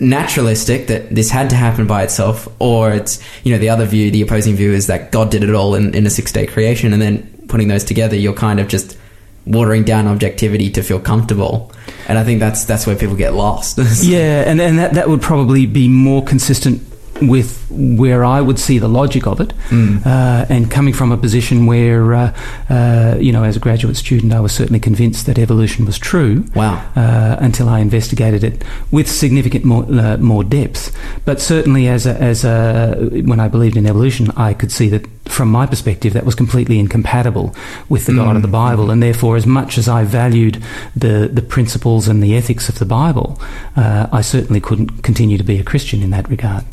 naturalistic 0.00 0.86
that 0.86 1.14
this 1.14 1.30
had 1.30 1.50
to 1.50 1.56
happen 1.56 1.86
by 1.86 2.02
itself, 2.02 2.48
or 2.58 2.92
it's, 2.92 3.22
you 3.44 3.52
know, 3.52 3.58
the 3.58 3.68
other 3.68 3.84
view, 3.84 4.10
the 4.10 4.22
opposing 4.22 4.54
view 4.54 4.72
is 4.72 4.86
that 4.86 5.12
God 5.12 5.30
did 5.30 5.44
it 5.44 5.54
all 5.54 5.74
in, 5.74 5.94
in 5.94 6.06
a 6.06 6.10
six 6.10 6.32
day 6.32 6.46
creation, 6.46 6.92
and 6.92 7.02
then 7.02 7.28
putting 7.48 7.68
those 7.68 7.84
together, 7.84 8.16
you're 8.16 8.32
kind 8.32 8.60
of 8.60 8.68
just 8.68 8.96
watering 9.44 9.82
down 9.84 10.06
objectivity 10.06 10.70
to 10.70 10.82
feel 10.82 11.00
comfortable. 11.00 11.72
And 12.08 12.18
I 12.18 12.24
think 12.24 12.40
that's 12.40 12.64
that's 12.64 12.86
where 12.86 12.96
people 12.96 13.16
get 13.16 13.34
lost. 13.34 13.78
Yeah, 14.02 14.42
and, 14.46 14.60
and 14.60 14.78
that, 14.78 14.94
that 14.94 15.08
would 15.08 15.22
probably 15.22 15.66
be 15.66 15.88
more 15.88 16.24
consistent 16.24 16.82
with 17.28 17.66
where 17.70 18.24
I 18.24 18.40
would 18.40 18.58
see 18.58 18.78
the 18.78 18.88
logic 18.88 19.26
of 19.26 19.40
it. 19.40 19.52
Mm. 19.70 20.04
Uh, 20.04 20.46
and 20.48 20.70
coming 20.70 20.94
from 20.94 21.12
a 21.12 21.16
position 21.16 21.66
where, 21.66 22.14
uh, 22.14 22.34
uh, 22.70 23.16
you 23.18 23.32
know, 23.32 23.44
as 23.44 23.56
a 23.56 23.60
graduate 23.60 23.96
student, 23.96 24.32
I 24.32 24.40
was 24.40 24.52
certainly 24.52 24.80
convinced 24.80 25.26
that 25.26 25.38
evolution 25.38 25.86
was 25.86 25.98
true. 25.98 26.44
Wow. 26.54 26.82
Uh, 26.96 27.36
until 27.40 27.68
I 27.68 27.80
investigated 27.80 28.44
it 28.44 28.64
with 28.90 29.08
significant 29.10 29.64
more 29.64 29.84
uh, 29.84 30.16
more 30.18 30.44
depth, 30.44 30.94
but 31.24 31.40
certainly 31.40 31.88
as 31.88 32.06
a, 32.06 32.14
as 32.20 32.44
a, 32.44 33.10
when 33.24 33.40
I 33.40 33.48
believed 33.48 33.76
in 33.76 33.86
evolution, 33.86 34.30
I 34.36 34.54
could 34.54 34.70
see 34.72 34.88
that 34.90 35.06
from 35.28 35.48
my 35.50 35.66
perspective 35.66 36.12
that 36.12 36.24
was 36.24 36.34
completely 36.34 36.78
incompatible 36.78 37.54
with 37.88 38.06
the 38.06 38.12
God 38.12 38.36
of 38.36 38.42
the 38.42 38.48
Mm. 38.48 38.52
Bible, 38.52 38.90
and 38.90 39.02
therefore, 39.02 39.36
as 39.36 39.46
much 39.46 39.78
as 39.78 39.88
I 39.88 40.04
valued 40.04 40.62
the 40.94 41.28
the 41.32 41.42
principles 41.42 42.08
and 42.08 42.22
the 42.22 42.36
ethics 42.36 42.68
of 42.68 42.78
the 42.78 42.84
Bible, 42.84 43.40
uh, 43.76 44.06
I 44.12 44.20
certainly 44.22 44.60
couldn't 44.60 45.02
continue 45.02 45.38
to 45.38 45.44
be 45.44 45.58
a 45.58 45.64
Christian 45.64 46.02
in 46.02 46.10
that 46.10 46.28
regard. 46.28 46.64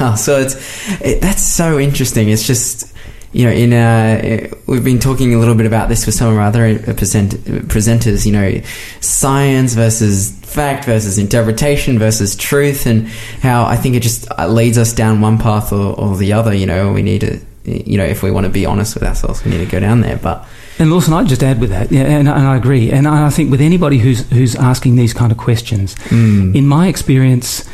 Wow. 0.00 0.14
So 0.14 0.40
it's 0.40 0.54
it, 1.00 1.20
that's 1.20 1.42
so 1.42 1.78
interesting. 1.78 2.28
It's 2.28 2.46
just 2.46 2.92
you 3.32 3.44
know 3.46 3.52
in 3.52 3.72
uh, 3.72 4.48
we've 4.66 4.84
been 4.84 4.98
talking 4.98 5.34
a 5.34 5.38
little 5.38 5.54
bit 5.54 5.66
about 5.66 5.88
this 5.88 6.06
with 6.06 6.14
some 6.14 6.32
of 6.32 6.36
our 6.36 6.42
other 6.42 6.66
uh, 6.66 6.92
present, 6.94 7.32
presenters. 7.68 8.24
You 8.26 8.32
know, 8.32 8.60
science 9.00 9.74
versus 9.74 10.30
fact 10.42 10.84
versus 10.84 11.18
interpretation 11.18 11.98
versus 11.98 12.36
truth, 12.36 12.86
and 12.86 13.08
how 13.42 13.64
I 13.64 13.76
think 13.76 13.94
it 13.96 14.02
just 14.02 14.30
uh, 14.38 14.46
leads 14.48 14.78
us 14.78 14.92
down 14.92 15.20
one 15.20 15.38
path 15.38 15.72
or, 15.72 15.98
or 15.98 16.16
the 16.16 16.32
other. 16.32 16.54
You 16.54 16.66
know, 16.66 16.92
we 16.92 17.02
need 17.02 17.20
to. 17.22 17.40
You 17.64 17.96
know, 17.96 18.04
if 18.04 18.24
we 18.24 18.32
want 18.32 18.44
to 18.44 18.50
be 18.50 18.66
honest 18.66 18.94
with 18.94 19.04
ourselves, 19.04 19.44
we 19.44 19.52
need 19.52 19.64
to 19.64 19.70
go 19.70 19.78
down 19.78 20.00
there. 20.00 20.16
But 20.16 20.44
And 20.80 20.90
Lawson, 20.90 21.14
I'd 21.14 21.28
just 21.28 21.44
add 21.44 21.60
with 21.60 21.70
that, 21.70 21.92
yeah, 21.92 22.02
and, 22.02 22.28
and 22.28 22.46
I 22.48 22.56
agree. 22.56 22.90
And 22.90 23.06
I 23.06 23.26
I 23.26 23.30
think 23.30 23.52
with 23.52 23.60
anybody 23.60 23.98
who's 23.98 24.28
who's 24.30 24.56
asking 24.56 24.96
these 24.96 25.14
kind 25.14 25.30
of 25.30 25.38
questions, 25.38 25.94
mm, 26.10 26.56
in 26.56 26.66
my 26.66 26.88
experience, 26.88 27.64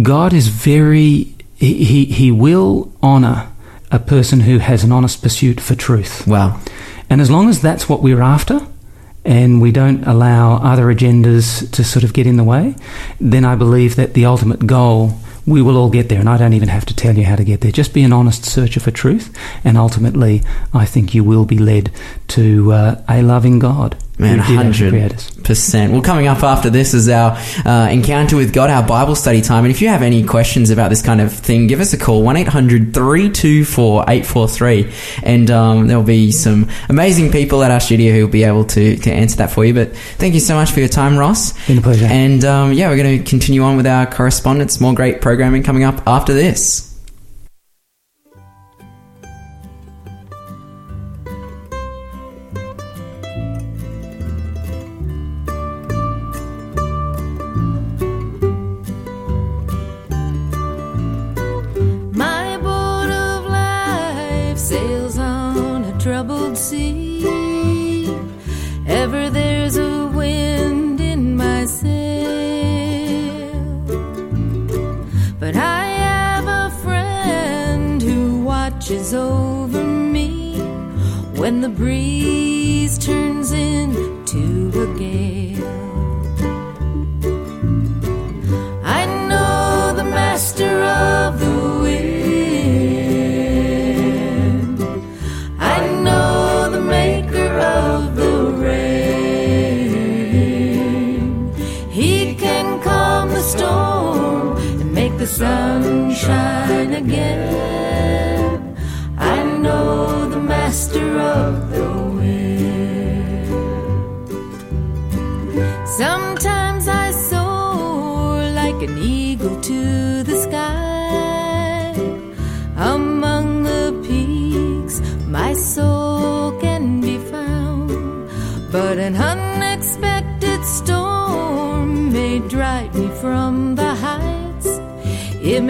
God 0.00 0.32
is 0.32 0.48
very 0.48 1.34
he 1.54 1.84
he, 1.84 2.04
he 2.06 2.30
will 2.30 2.92
honour 3.02 3.50
a 3.90 3.98
person 3.98 4.40
who 4.40 4.58
has 4.58 4.82
an 4.82 4.90
honest 4.90 5.22
pursuit 5.22 5.60
for 5.60 5.74
truth, 5.74 6.26
wow, 6.26 6.60
and 7.08 7.20
as 7.20 7.30
long 7.30 7.48
as 7.48 7.62
that's 7.62 7.88
what 7.88 8.02
we're 8.02 8.22
after. 8.22 8.60
And 9.26 9.62
we 9.62 9.72
don't 9.72 10.04
allow 10.04 10.56
other 10.56 10.92
agendas 10.94 11.70
to 11.72 11.82
sort 11.82 12.04
of 12.04 12.12
get 12.12 12.26
in 12.26 12.36
the 12.36 12.44
way, 12.44 12.76
then 13.18 13.42
I 13.46 13.54
believe 13.54 13.96
that 13.96 14.12
the 14.12 14.26
ultimate 14.26 14.66
goal, 14.66 15.14
we 15.46 15.62
will 15.62 15.78
all 15.78 15.88
get 15.88 16.10
there. 16.10 16.20
And 16.20 16.28
I 16.28 16.36
don't 16.36 16.52
even 16.52 16.68
have 16.68 16.84
to 16.84 16.94
tell 16.94 17.16
you 17.16 17.24
how 17.24 17.36
to 17.36 17.42
get 17.42 17.62
there. 17.62 17.72
Just 17.72 17.94
be 17.94 18.02
an 18.02 18.12
honest 18.12 18.44
searcher 18.44 18.80
for 18.80 18.90
truth. 18.90 19.34
And 19.64 19.78
ultimately, 19.78 20.42
I 20.74 20.84
think 20.84 21.14
you 21.14 21.24
will 21.24 21.46
be 21.46 21.56
led 21.56 21.90
to 22.28 22.70
uh, 22.72 23.02
a 23.08 23.22
loving 23.22 23.60
God. 23.60 23.96
Man, 24.16 24.38
who 24.38 24.56
did 24.56 24.66
actually 24.66 24.86
100. 24.86 24.90
create 24.90 25.14
us. 25.14 25.30
percent. 25.30 25.92
Well, 25.92 26.02
coming 26.02 26.28
up 26.28 26.42
after 26.44 26.70
this 26.70 26.94
is 26.94 27.08
our 27.08 27.36
uh, 27.64 27.88
encounter 27.90 28.36
with 28.36 28.52
God, 28.52 28.70
our 28.70 28.86
Bible 28.86 29.16
study 29.16 29.40
time. 29.40 29.64
And 29.64 29.72
if 29.72 29.82
you 29.82 29.88
have 29.88 30.02
any 30.02 30.24
questions 30.24 30.70
about 30.70 30.90
this 30.90 31.02
kind 31.02 31.20
of 31.20 31.32
thing, 31.32 31.66
give 31.66 31.80
us 31.80 31.92
a 31.94 31.98
call 31.98 32.22
one 32.22 32.36
324 32.36 34.02
843 34.02 34.92
and 35.24 35.50
um, 35.50 35.88
there'll 35.88 36.04
be 36.04 36.30
some 36.30 36.68
amazing 36.88 37.32
people 37.32 37.64
at 37.64 37.72
our 37.72 37.80
studio 37.80 38.12
who 38.12 38.20
will 38.22 38.32
be 38.32 38.44
able 38.44 38.64
to 38.66 38.96
to 38.98 39.12
answer 39.12 39.36
that 39.38 39.50
for 39.50 39.64
you. 39.64 39.74
But 39.74 39.96
thank 39.96 40.34
you 40.34 40.40
so 40.40 40.54
much 40.54 40.70
for 40.70 40.78
your 40.80 40.88
time, 40.88 41.16
Ross. 41.16 41.52
Been 41.66 41.78
a 41.78 41.82
pleasure. 41.82 42.06
And 42.06 42.44
um, 42.44 42.72
yeah, 42.72 42.90
we're 42.90 42.96
going 43.02 43.18
to 43.18 43.28
continue 43.28 43.62
on 43.62 43.76
with 43.76 43.86
our 43.86 44.06
correspondence. 44.06 44.80
More 44.80 44.94
great 44.94 45.20
programming 45.20 45.64
coming 45.64 45.82
up 45.82 46.06
after 46.06 46.34
this. 46.34 46.93
Troubled 66.24 66.56
sea. 66.56 68.08
Ever 68.86 69.28
there's 69.28 69.76
a 69.76 70.06
wind 70.06 70.98
in 71.00 71.36
my 71.36 71.66
sail. 71.66 71.92
But 75.38 75.54
I 75.56 75.84
have 75.84 76.46
a 76.46 76.70
friend 76.82 78.00
who 78.00 78.42
watches 78.42 79.12
over 79.12 79.84
me 79.84 80.56
when 81.36 81.60
the 81.60 81.68
breeze 81.68 82.96
turns 82.96 83.52
into 83.52 84.70
a 84.82 84.98
gale. 84.98 85.43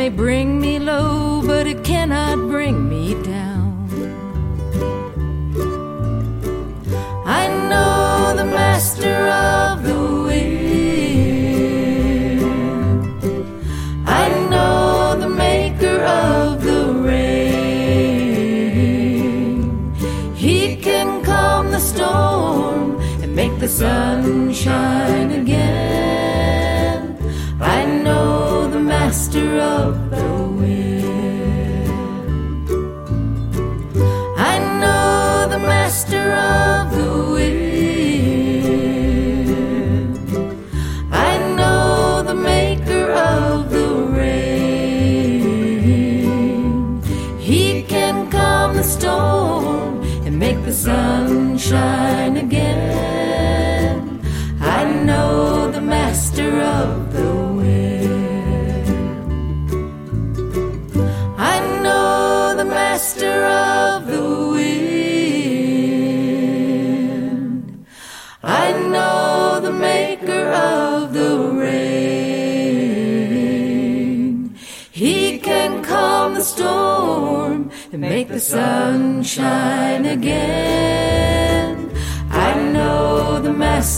May 0.04 0.10
bring 0.10 0.60
me 0.60 0.78
low, 0.78 1.40
but 1.46 1.66
it 1.66 1.82
cannot 1.82 2.36
bring 2.36 2.83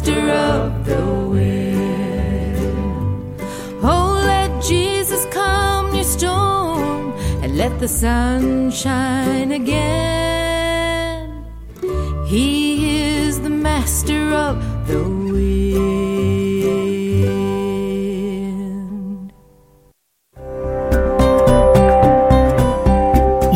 master 0.06 0.30
of 0.30 0.86
the 0.86 1.04
wind. 1.30 2.56
Oh, 3.82 4.22
let 4.24 4.62
Jesus 4.62 5.26
calm 5.32 5.92
your 5.94 6.04
storm 6.04 7.12
and 7.42 7.56
let 7.56 7.80
the 7.80 7.88
sun 7.88 8.70
shine 8.70 9.50
again. 9.50 11.44
He 12.28 13.00
is 13.00 13.40
the 13.40 13.50
master 13.50 14.32
of 14.32 14.86
the 14.86 15.02
wind. 15.02 15.32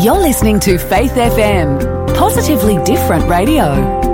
You're 0.02 0.18
listening 0.18 0.58
to 0.60 0.78
Faith 0.78 1.12
FM, 1.12 1.78
positively 2.16 2.82
different 2.84 3.28
radio. 3.28 4.09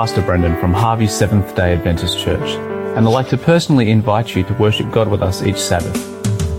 Pastor 0.00 0.22
Brendan 0.22 0.58
from 0.58 0.72
Harvey 0.72 1.06
Seventh 1.06 1.54
day 1.54 1.74
Adventist 1.74 2.18
Church, 2.18 2.52
and 2.96 3.06
I'd 3.06 3.10
like 3.10 3.28
to 3.28 3.36
personally 3.36 3.90
invite 3.90 4.34
you 4.34 4.42
to 4.44 4.54
worship 4.54 4.90
God 4.90 5.08
with 5.08 5.20
us 5.20 5.42
each 5.42 5.58
Sabbath. 5.58 5.94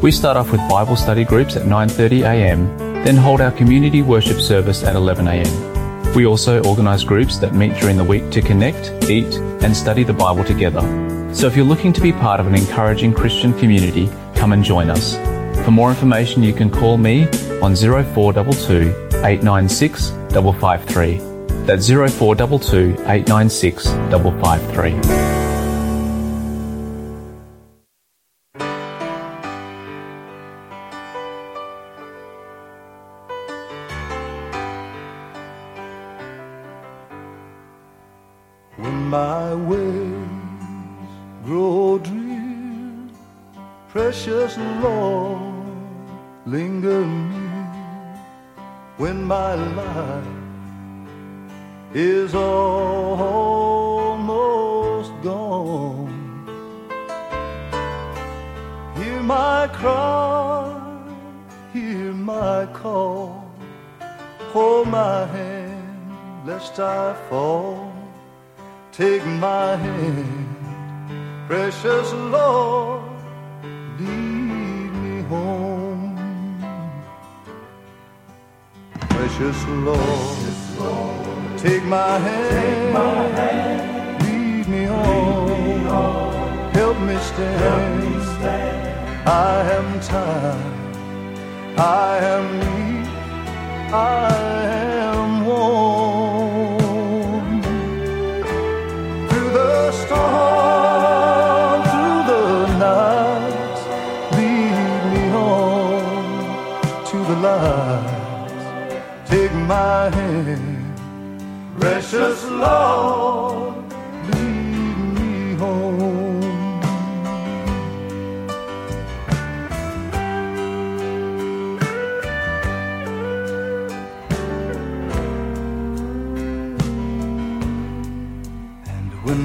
We 0.03 0.11
start 0.11 0.37
off 0.37 0.51
with 0.51 0.61
Bible 0.69 0.95
study 0.95 1.23
groups 1.23 1.55
at 1.55 1.63
9.30am, 1.63 2.77
then 3.03 3.17
hold 3.17 3.41
our 3.41 3.49
community 3.49 4.03
worship 4.03 4.39
service 4.39 4.83
at 4.83 4.95
11am. 4.95 6.15
We 6.15 6.27
also 6.27 6.63
organise 6.65 7.03
groups 7.03 7.39
that 7.39 7.55
meet 7.55 7.73
during 7.79 7.97
the 7.97 8.03
week 8.03 8.29
to 8.29 8.43
connect, 8.43 9.09
eat, 9.09 9.33
and 9.63 9.75
study 9.75 10.03
the 10.03 10.13
Bible 10.13 10.43
together. 10.43 10.81
So 11.33 11.47
if 11.47 11.55
you're 11.55 11.65
looking 11.65 11.93
to 11.93 12.01
be 12.01 12.11
part 12.11 12.39
of 12.39 12.45
an 12.45 12.53
encouraging 12.53 13.11
Christian 13.11 13.57
community, 13.57 14.07
come 14.35 14.51
and 14.51 14.63
join 14.63 14.91
us. 14.91 15.15
For 15.65 15.71
more 15.71 15.89
information, 15.89 16.43
you 16.43 16.53
can 16.53 16.69
call 16.69 16.99
me 16.99 17.23
on 17.59 17.75
0422 17.75 18.93
896 19.25 20.09
553. 20.09 21.30
That's 21.65 21.87
0422 21.87 23.03
896 23.07 23.85
553. 23.87 25.40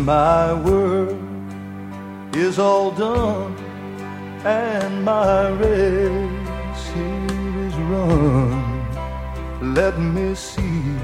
My 0.06 0.54
work 0.54 1.18
is 2.32 2.60
all 2.60 2.92
done 2.92 3.56
and 4.44 5.04
my 5.04 5.48
race 5.48 6.82
here 6.94 7.66
is 7.66 7.74
run, 7.90 9.74
let 9.74 9.98
me 9.98 10.32
see 10.36 10.94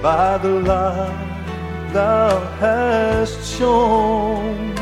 by 0.00 0.38
the 0.38 0.54
light 0.70 1.90
thou 1.92 2.38
hast 2.60 3.36
shown 3.58 4.72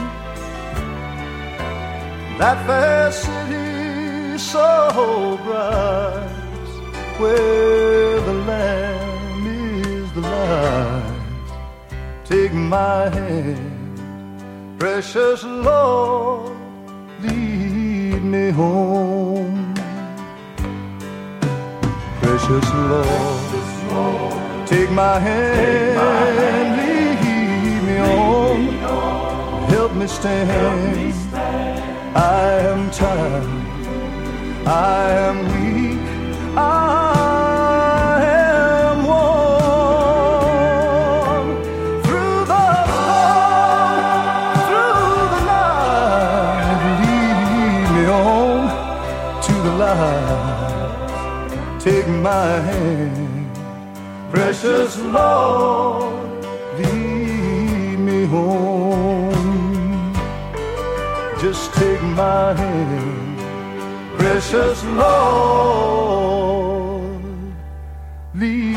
that 2.37 2.59
fair 2.67 3.11
city 3.11 4.37
so 4.37 5.41
bright 5.43 6.29
where 7.19 8.21
the 8.21 8.35
Lamb 8.51 9.47
is 9.81 10.13
the 10.13 10.21
light. 10.21 11.04
Take 12.25 12.55
my 12.55 13.11
hand, 13.11 14.79
precious 14.79 15.45
Lord, 15.45 16.57
lead 17.21 18.25
me 18.25 18.49
home. 18.49 19.75
Precious 22.23 22.73
Lord, 22.73 24.67
take 24.67 24.91
my 24.91 25.19
hand, 25.19 26.77
lead 26.79 27.83
me 27.89 27.99
on, 27.99 28.69
help 29.69 29.93
me 29.93 30.07
stand. 30.07 31.15
I 32.17 32.59
am 32.73 32.91
tired, 32.91 33.47
I 34.67 35.11
am 35.29 35.37
weak, 35.53 36.01
I 36.57 37.14
my 52.35 52.55
hand, 52.71 53.55
precious 54.35 54.93
Lord, 55.19 56.45
lead 56.79 57.99
me 58.09 58.21
home. 58.35 60.13
Just 61.43 61.65
take 61.75 62.03
my 62.25 62.47
hand, 62.63 63.39
precious 64.19 64.79
Lord, 65.03 66.03
lead 68.43 68.74